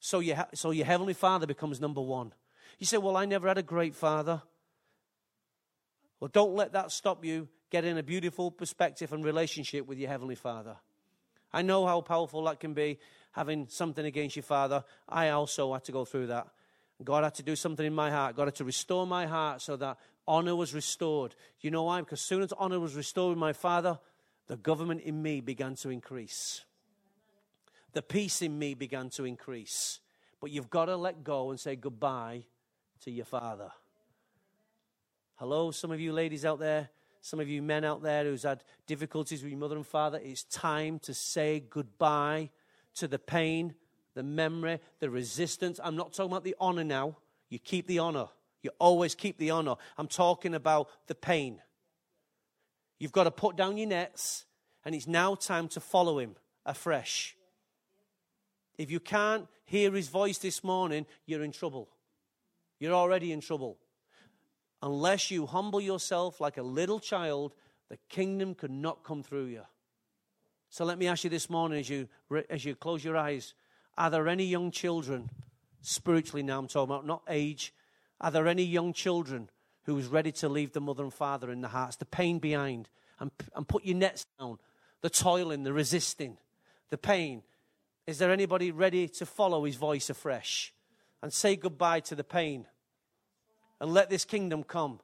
So, 0.00 0.20
you 0.20 0.34
ha- 0.34 0.48
so 0.54 0.70
your 0.70 0.86
Heavenly 0.86 1.14
Father 1.14 1.46
becomes 1.46 1.80
number 1.80 2.00
one. 2.00 2.32
You 2.78 2.86
say, 2.86 2.98
Well, 2.98 3.16
I 3.16 3.24
never 3.24 3.48
had 3.48 3.58
a 3.58 3.62
great 3.62 3.94
father. 3.94 4.42
Well, 6.20 6.30
don't 6.32 6.54
let 6.54 6.72
that 6.72 6.92
stop 6.92 7.24
you 7.24 7.48
getting 7.70 7.98
a 7.98 8.02
beautiful 8.02 8.50
perspective 8.50 9.12
and 9.12 9.24
relationship 9.24 9.86
with 9.86 9.98
your 9.98 10.10
Heavenly 10.10 10.34
Father. 10.34 10.76
I 11.52 11.62
know 11.62 11.86
how 11.86 12.00
powerful 12.00 12.44
that 12.44 12.60
can 12.60 12.74
be, 12.74 12.98
having 13.32 13.66
something 13.68 14.04
against 14.04 14.36
your 14.36 14.42
father. 14.42 14.84
I 15.08 15.30
also 15.30 15.72
had 15.72 15.84
to 15.84 15.92
go 15.92 16.04
through 16.04 16.28
that. 16.28 16.48
God 17.04 17.24
had 17.24 17.34
to 17.36 17.42
do 17.42 17.56
something 17.56 17.84
in 17.84 17.94
my 17.94 18.10
heart. 18.10 18.36
God 18.36 18.48
had 18.48 18.54
to 18.56 18.64
restore 18.64 19.06
my 19.06 19.26
heart 19.26 19.60
so 19.60 19.76
that 19.76 19.98
honor 20.26 20.54
was 20.54 20.74
restored. 20.74 21.34
You 21.60 21.70
know 21.70 21.84
why? 21.84 22.00
Because 22.00 22.20
soon 22.20 22.42
as 22.42 22.52
honor 22.52 22.78
was 22.78 22.94
restored 22.94 23.30
with 23.30 23.38
my 23.38 23.52
father, 23.52 23.98
the 24.46 24.56
government 24.56 25.02
in 25.02 25.20
me 25.20 25.40
began 25.40 25.74
to 25.76 25.90
increase. 25.90 26.64
The 27.92 28.02
peace 28.02 28.40
in 28.42 28.58
me 28.58 28.74
began 28.74 29.10
to 29.10 29.24
increase. 29.24 30.00
But 30.40 30.50
you've 30.50 30.70
got 30.70 30.86
to 30.86 30.96
let 30.96 31.24
go 31.24 31.50
and 31.50 31.60
say 31.60 31.76
goodbye 31.76 32.44
to 33.02 33.10
your 33.10 33.24
father. 33.24 33.70
Hello, 35.36 35.70
some 35.70 35.90
of 35.90 36.00
you 36.00 36.12
ladies 36.12 36.44
out 36.44 36.58
there, 36.60 36.90
some 37.22 37.38
of 37.38 37.48
you 37.48 37.62
men 37.62 37.84
out 37.84 38.02
there 38.02 38.24
who's 38.24 38.42
had 38.42 38.64
difficulties 38.86 39.42
with 39.42 39.52
your 39.52 39.60
mother 39.60 39.76
and 39.76 39.86
father. 39.86 40.20
It's 40.22 40.42
time 40.42 40.98
to 41.00 41.14
say 41.14 41.64
goodbye 41.70 42.50
to 42.96 43.06
the 43.06 43.18
pain, 43.18 43.74
the 44.14 44.24
memory, 44.24 44.80
the 44.98 45.08
resistance. 45.08 45.78
I'm 45.82 45.96
not 45.96 46.12
talking 46.12 46.32
about 46.32 46.42
the 46.42 46.56
honor 46.60 46.82
now. 46.82 47.16
You 47.48 47.60
keep 47.60 47.86
the 47.86 48.00
honor. 48.00 48.26
You 48.62 48.70
always 48.80 49.14
keep 49.14 49.38
the 49.38 49.50
honor. 49.50 49.76
I'm 49.96 50.08
talking 50.08 50.52
about 50.52 50.88
the 51.06 51.14
pain. 51.14 51.62
You've 52.98 53.12
got 53.12 53.24
to 53.24 53.30
put 53.30 53.56
down 53.56 53.76
your 53.76 53.88
nets, 53.88 54.44
and 54.84 54.92
it's 54.92 55.06
now 55.06 55.36
time 55.36 55.68
to 55.68 55.80
follow 55.80 56.18
him 56.18 56.34
afresh. 56.66 57.36
If 58.78 58.90
you 58.90 58.98
can't 58.98 59.46
hear 59.64 59.92
his 59.92 60.08
voice 60.08 60.38
this 60.38 60.64
morning, 60.64 61.06
you're 61.26 61.44
in 61.44 61.52
trouble. 61.52 61.88
You're 62.80 62.94
already 62.94 63.30
in 63.30 63.40
trouble. 63.40 63.78
Unless 64.82 65.30
you 65.30 65.46
humble 65.46 65.80
yourself 65.80 66.40
like 66.40 66.56
a 66.56 66.62
little 66.62 66.98
child, 66.98 67.54
the 67.88 67.98
kingdom 68.08 68.54
could 68.54 68.70
not 68.70 69.04
come 69.04 69.22
through 69.22 69.46
you. 69.46 69.62
So 70.70 70.84
let 70.84 70.98
me 70.98 71.06
ask 71.06 71.24
you 71.24 71.30
this 71.30 71.48
morning 71.48 71.78
as 71.78 71.88
you, 71.88 72.08
as 72.50 72.64
you 72.64 72.74
close 72.74 73.04
your 73.04 73.16
eyes 73.16 73.54
are 73.98 74.08
there 74.08 74.26
any 74.26 74.44
young 74.44 74.70
children, 74.70 75.28
spiritually 75.82 76.42
now 76.42 76.58
I'm 76.58 76.66
talking 76.66 76.94
about, 76.94 77.06
not 77.06 77.22
age, 77.28 77.74
are 78.20 78.30
there 78.30 78.48
any 78.48 78.62
young 78.62 78.92
children 78.92 79.50
who 79.84 79.98
is 79.98 80.06
ready 80.06 80.32
to 80.32 80.48
leave 80.48 80.72
the 80.72 80.80
mother 80.80 81.02
and 81.02 81.12
father 81.12 81.50
in 81.50 81.60
the 81.60 81.68
hearts, 81.68 81.96
the 81.96 82.06
pain 82.06 82.38
behind, 82.38 82.88
and, 83.20 83.30
and 83.54 83.68
put 83.68 83.84
your 83.84 83.96
nets 83.96 84.24
down, 84.38 84.58
the 85.02 85.10
toiling, 85.10 85.62
the 85.62 85.72
resisting, 85.72 86.38
the 86.88 86.96
pain? 86.96 87.42
Is 88.06 88.18
there 88.18 88.32
anybody 88.32 88.70
ready 88.70 89.08
to 89.08 89.26
follow 89.26 89.64
his 89.64 89.76
voice 89.76 90.08
afresh 90.08 90.72
and 91.22 91.32
say 91.32 91.54
goodbye 91.54 92.00
to 92.00 92.14
the 92.14 92.24
pain 92.24 92.66
and 93.82 93.92
let 93.92 94.08
this 94.08 94.24
kingdom 94.24 94.62
come? 94.62 95.00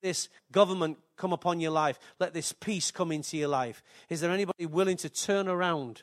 This 0.00 0.30
government 0.50 0.96
come 1.16 1.34
upon 1.34 1.60
your 1.60 1.72
life. 1.72 1.98
Let 2.18 2.32
this 2.32 2.52
peace 2.52 2.90
come 2.90 3.12
into 3.12 3.36
your 3.36 3.48
life. 3.48 3.82
Is 4.08 4.22
there 4.22 4.30
anybody 4.30 4.64
willing 4.64 4.96
to 4.98 5.10
turn 5.10 5.46
around 5.46 6.02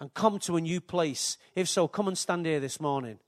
and 0.00 0.12
come 0.14 0.38
to 0.40 0.56
a 0.56 0.60
new 0.60 0.80
place? 0.80 1.36
If 1.54 1.68
so, 1.68 1.86
come 1.86 2.08
and 2.08 2.16
stand 2.16 2.46
here 2.46 2.60
this 2.60 2.80
morning. 2.80 3.18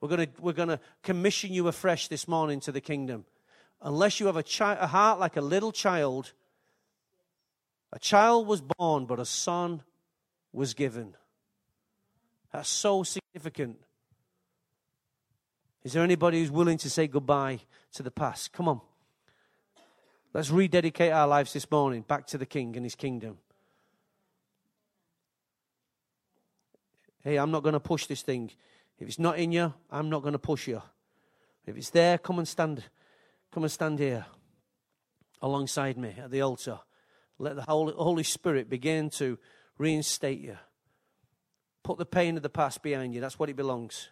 We're 0.00 0.08
going 0.08 0.28
we're 0.40 0.52
to 0.54 0.80
commission 1.02 1.52
you 1.52 1.68
afresh 1.68 2.08
this 2.08 2.26
morning 2.26 2.60
to 2.60 2.72
the 2.72 2.80
kingdom. 2.80 3.26
Unless 3.82 4.18
you 4.18 4.26
have 4.26 4.36
a, 4.36 4.42
chi- 4.42 4.78
a 4.80 4.86
heart 4.86 5.20
like 5.20 5.36
a 5.36 5.42
little 5.42 5.72
child, 5.72 6.32
a 7.92 7.98
child 7.98 8.46
was 8.46 8.62
born, 8.62 9.04
but 9.04 9.20
a 9.20 9.26
son 9.26 9.82
was 10.54 10.72
given. 10.72 11.16
That's 12.50 12.70
so 12.70 13.02
significant. 13.02 13.78
Is 15.86 15.92
there 15.92 16.02
anybody 16.02 16.40
who's 16.40 16.50
willing 16.50 16.78
to 16.78 16.90
say 16.90 17.06
goodbye 17.06 17.60
to 17.92 18.02
the 18.02 18.10
past? 18.10 18.52
Come 18.52 18.66
on. 18.66 18.80
Let's 20.34 20.50
rededicate 20.50 21.12
our 21.12 21.28
lives 21.28 21.52
this 21.52 21.70
morning 21.70 22.02
back 22.02 22.26
to 22.26 22.38
the 22.38 22.44
King 22.44 22.74
and 22.74 22.84
his 22.84 22.96
kingdom. 22.96 23.38
Hey, 27.22 27.36
I'm 27.36 27.52
not 27.52 27.62
going 27.62 27.74
to 27.74 27.78
push 27.78 28.06
this 28.06 28.22
thing. 28.22 28.50
If 28.98 29.06
it's 29.06 29.20
not 29.20 29.38
in 29.38 29.52
you, 29.52 29.72
I'm 29.88 30.10
not 30.10 30.22
going 30.22 30.32
to 30.32 30.40
push 30.40 30.66
you. 30.66 30.82
If 31.66 31.76
it's 31.76 31.90
there, 31.90 32.18
come 32.18 32.40
and 32.40 32.48
stand. 32.48 32.82
Come 33.52 33.62
and 33.62 33.70
stand 33.70 34.00
here 34.00 34.26
alongside 35.40 35.96
me 35.96 36.16
at 36.20 36.32
the 36.32 36.40
altar. 36.40 36.80
Let 37.38 37.54
the 37.54 37.62
Holy 37.62 38.24
Spirit 38.24 38.68
begin 38.68 39.08
to 39.10 39.38
reinstate 39.78 40.40
you. 40.40 40.58
Put 41.84 41.98
the 41.98 42.04
pain 42.04 42.36
of 42.36 42.42
the 42.42 42.48
past 42.48 42.82
behind 42.82 43.14
you. 43.14 43.20
That's 43.20 43.38
what 43.38 43.50
it 43.50 43.54
belongs. 43.54 44.08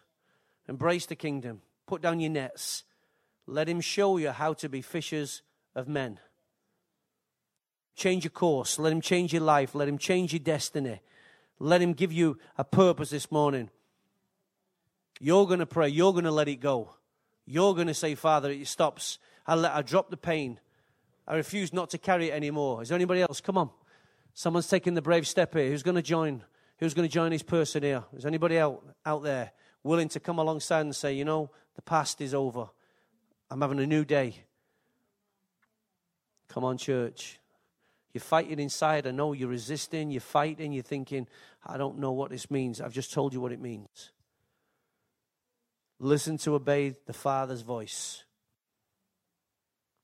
Embrace 0.69 1.07
the 1.07 1.17
kingdom. 1.17 1.61
Put 1.87 2.03
down 2.03 2.21
your 2.21 2.31
nets. 2.31 2.85
Let 3.47 3.69
Him 3.69 3.81
show 3.81 4.17
you 4.17 4.31
how 4.31 4.55
to 4.55 4.69
be 4.69 4.83
fishers 4.83 5.43
of 5.75 5.89
men. 5.89 6.19
Change 7.95 8.25
your 8.25 8.31
course. 8.31 8.79
Let 8.79 8.93
Him 8.93 9.01
change 9.01 9.33
your 9.33 9.43
life. 9.43 9.75
Let 9.75 9.89
Him 9.89 9.99
change 9.99 10.33
your 10.33 10.41
destiny. 10.41 11.01
Let 11.59 11.83
Him 11.83 11.93
give 11.93 12.13
you 12.13 12.39
a 12.57 12.65
purpose 12.65 13.11
this 13.11 13.31
morning. 13.31 13.71
You're 15.21 15.47
going 15.47 15.61
to 15.61 15.67
pray. 15.67 15.89
You're 15.89 16.13
going 16.13 16.25
to 16.25 16.31
let 16.31 16.49
it 16.49 16.57
go. 16.57 16.95
You're 17.47 17.75
going 17.75 17.87
to 17.87 17.95
say, 17.95 18.15
Father, 18.15 18.51
it 18.51 18.67
stops. 18.67 19.19
I, 19.47 19.55
let, 19.55 19.75
I 19.75 19.83
drop 19.83 20.11
the 20.11 20.17
pain. 20.17 20.59
I 21.27 21.37
refuse 21.37 21.73
not 21.73 21.91
to 21.91 21.99
carry 21.99 22.31
it 22.31 22.35
anymore. 22.35 22.83
Is 22.83 22.89
there 22.89 22.97
anybody 22.97 23.23
else? 23.23 23.41
Come 23.41 23.59
on. 23.59 23.71
Someone's 24.33 24.67
taking 24.67 24.95
the 24.95 25.03
brave 25.03 25.27
step 25.27 25.55
here. 25.55 25.69
Who's 25.69 25.83
going 25.83 25.95
to 25.95 26.03
join? 26.03 26.43
Who's 26.79 26.95
going 26.95 27.09
to 27.09 27.13
join 27.13 27.31
this 27.31 27.43
person 27.43 27.83
here? 27.83 28.05
Is 28.15 28.27
anybody 28.27 28.59
out, 28.59 28.83
out 29.07 29.23
there 29.23 29.53
willing 29.85 30.09
to 30.09 30.19
come 30.19 30.39
alongside 30.39 30.81
and 30.81 30.97
say, 30.97 31.13
you 31.13 31.25
know, 31.25 31.51
the 31.77 31.83
past 31.83 32.21
is 32.21 32.35
over. 32.35 32.67
I'm 33.51 33.61
having 33.61 33.79
a 33.79 33.87
new 33.87 34.05
day. 34.05 34.45
Come 36.49 36.65
on, 36.65 36.79
church. 36.79 37.39
You're 38.13 38.23
fighting 38.23 38.59
inside. 38.59 39.07
I 39.07 39.11
know 39.11 39.33
you're 39.33 39.49
resisting. 39.49 40.11
You're 40.11 40.21
fighting. 40.21 40.73
You're 40.73 40.83
thinking, 40.83 41.29
I 41.67 41.77
don't 41.77 41.99
know 41.99 42.13
what 42.13 42.31
this 42.31 42.51
means. 42.51 42.81
I've 42.81 42.93
just 42.93 43.13
told 43.13 43.33
you 43.33 43.41
what 43.41 43.53
it 43.53 43.61
means. 43.61 44.13
Listen 46.01 46.39
to 46.39 46.55
obey 46.55 46.95
the 47.07 47.13
Father's 47.13 47.63
voice. 47.63 48.25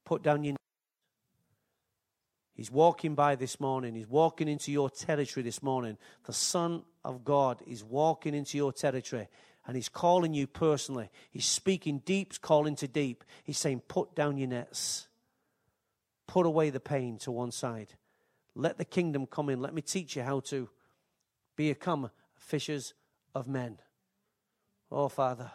Put 0.05 0.23
down 0.23 0.45
your. 0.45 0.57
He's 2.55 2.71
walking 2.71 3.15
by 3.15 3.37
this 3.37 3.59
morning. 3.59 3.95
He's 3.95 4.09
walking 4.09 4.49
into 4.49 4.71
your 4.71 4.91
territory 4.91 5.43
this 5.43 5.63
morning. 5.63 5.97
The 6.27 6.33
Son 6.33 6.83
of 7.05 7.25
God 7.25 7.63
is 7.67 7.83
walking 7.83 8.35
into 8.35 8.59
your 8.59 8.73
territory 8.73 9.29
and 9.67 9.77
He's 9.77 9.89
calling 9.89 10.35
you 10.35 10.47
personally. 10.47 11.11
He's 11.31 11.47
speaking 11.47 12.03
deep, 12.05 12.41
calling 12.41 12.77
to 12.77 12.89
deep. 12.89 13.25
He's 13.45 13.59
saying, 13.59 13.83
Put 13.89 14.15
down 14.15 14.39
your 14.39 14.49
nets, 14.49 15.09
put 16.27 16.47
away 16.47 16.71
the 16.71 16.81
pain 16.81 17.19
to 17.19 17.31
one 17.31 17.53
side. 17.53 17.95
Let 18.55 18.79
the 18.79 18.85
kingdom 18.85 19.27
come 19.27 19.49
in. 19.49 19.61
Let 19.61 19.75
me 19.75 19.83
teach 19.83 20.17
you 20.17 20.23
how 20.23 20.41
to 20.41 20.69
become 21.57 22.11
fishers 22.37 22.95
of 23.35 23.47
men. 23.47 23.79
Oh, 24.91 25.09
Father. 25.09 25.53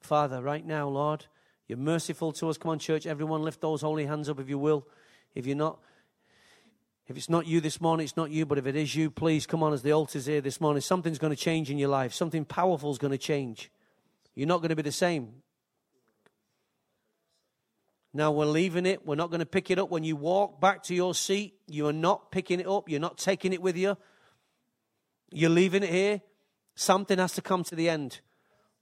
Father, 0.00 0.42
right 0.42 0.64
now, 0.64 0.88
Lord, 0.88 1.26
you're 1.68 1.78
merciful 1.78 2.32
to 2.32 2.48
us. 2.48 2.58
Come 2.58 2.70
on, 2.70 2.78
church. 2.78 3.06
Everyone, 3.06 3.42
lift 3.42 3.60
those 3.60 3.82
holy 3.82 4.06
hands 4.06 4.28
up 4.28 4.40
if 4.40 4.48
you 4.48 4.58
will. 4.58 4.86
If 5.34 5.46
you're 5.46 5.56
not, 5.56 5.78
if 7.10 7.16
it's 7.16 7.28
not 7.28 7.44
you 7.44 7.60
this 7.60 7.80
morning, 7.80 8.04
it's 8.04 8.16
not 8.16 8.30
you. 8.30 8.46
But 8.46 8.58
if 8.58 8.66
it 8.68 8.76
is 8.76 8.94
you, 8.94 9.10
please 9.10 9.44
come 9.44 9.64
on 9.64 9.72
as 9.72 9.82
the 9.82 9.90
altar's 9.90 10.26
here 10.26 10.40
this 10.40 10.60
morning. 10.60 10.80
Something's 10.80 11.18
going 11.18 11.34
to 11.34 11.36
change 11.36 11.68
in 11.68 11.76
your 11.76 11.88
life. 11.88 12.14
Something 12.14 12.44
powerful 12.44 12.92
is 12.92 12.98
going 12.98 13.10
to 13.10 13.18
change. 13.18 13.68
You're 14.36 14.46
not 14.46 14.58
going 14.58 14.68
to 14.68 14.76
be 14.76 14.82
the 14.82 14.92
same. 14.92 15.42
Now 18.14 18.30
we're 18.30 18.46
leaving 18.46 18.86
it. 18.86 19.04
We're 19.04 19.16
not 19.16 19.30
going 19.30 19.40
to 19.40 19.46
pick 19.46 19.72
it 19.72 19.78
up. 19.80 19.90
When 19.90 20.04
you 20.04 20.14
walk 20.14 20.60
back 20.60 20.84
to 20.84 20.94
your 20.94 21.12
seat, 21.12 21.54
you 21.66 21.88
are 21.88 21.92
not 21.92 22.30
picking 22.30 22.60
it 22.60 22.68
up. 22.68 22.88
You're 22.88 23.00
not 23.00 23.18
taking 23.18 23.52
it 23.52 23.60
with 23.60 23.76
you. 23.76 23.96
You're 25.32 25.50
leaving 25.50 25.82
it 25.82 25.90
here. 25.90 26.20
Something 26.76 27.18
has 27.18 27.32
to 27.32 27.42
come 27.42 27.64
to 27.64 27.74
the 27.74 27.88
end. 27.88 28.20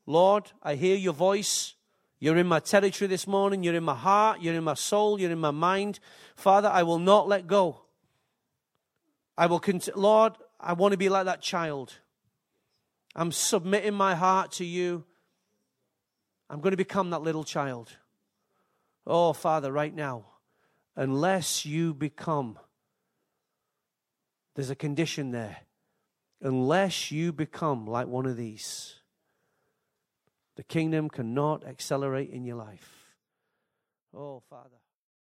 Lord, 0.04 0.52
I 0.62 0.74
hear 0.74 0.96
your 0.96 1.14
voice. 1.14 1.76
You're 2.20 2.36
in 2.36 2.46
my 2.46 2.60
territory 2.60 3.08
this 3.08 3.26
morning. 3.26 3.62
You're 3.62 3.74
in 3.74 3.84
my 3.84 3.94
heart. 3.94 4.42
You're 4.42 4.54
in 4.54 4.64
my 4.64 4.74
soul. 4.74 5.18
You're 5.18 5.32
in 5.32 5.40
my 5.40 5.50
mind. 5.50 5.98
Father, 6.36 6.68
I 6.68 6.82
will 6.82 6.98
not 6.98 7.26
let 7.26 7.46
go. 7.46 7.84
I 9.38 9.46
will 9.46 9.60
continue. 9.60 9.98
Lord, 9.98 10.32
I 10.58 10.72
want 10.72 10.92
to 10.92 10.98
be 10.98 11.08
like 11.08 11.26
that 11.26 11.40
child. 11.40 11.94
I'm 13.14 13.30
submitting 13.30 13.94
my 13.94 14.16
heart 14.16 14.50
to 14.52 14.64
you. 14.64 15.04
I'm 16.50 16.60
going 16.60 16.72
to 16.72 16.76
become 16.76 17.10
that 17.10 17.22
little 17.22 17.44
child. 17.44 17.96
Oh, 19.06 19.32
Father, 19.32 19.70
right 19.70 19.94
now, 19.94 20.26
unless 20.96 21.64
you 21.64 21.94
become 21.94 22.58
There's 24.56 24.70
a 24.70 24.74
condition 24.74 25.30
there. 25.30 25.58
Unless 26.42 27.12
you 27.12 27.32
become 27.32 27.86
like 27.86 28.08
one 28.08 28.26
of 28.26 28.36
these, 28.36 28.96
the 30.56 30.64
kingdom 30.64 31.08
cannot 31.08 31.64
accelerate 31.64 32.30
in 32.30 32.44
your 32.44 32.56
life. 32.56 33.14
Oh, 34.12 34.42
Father. 34.50 34.77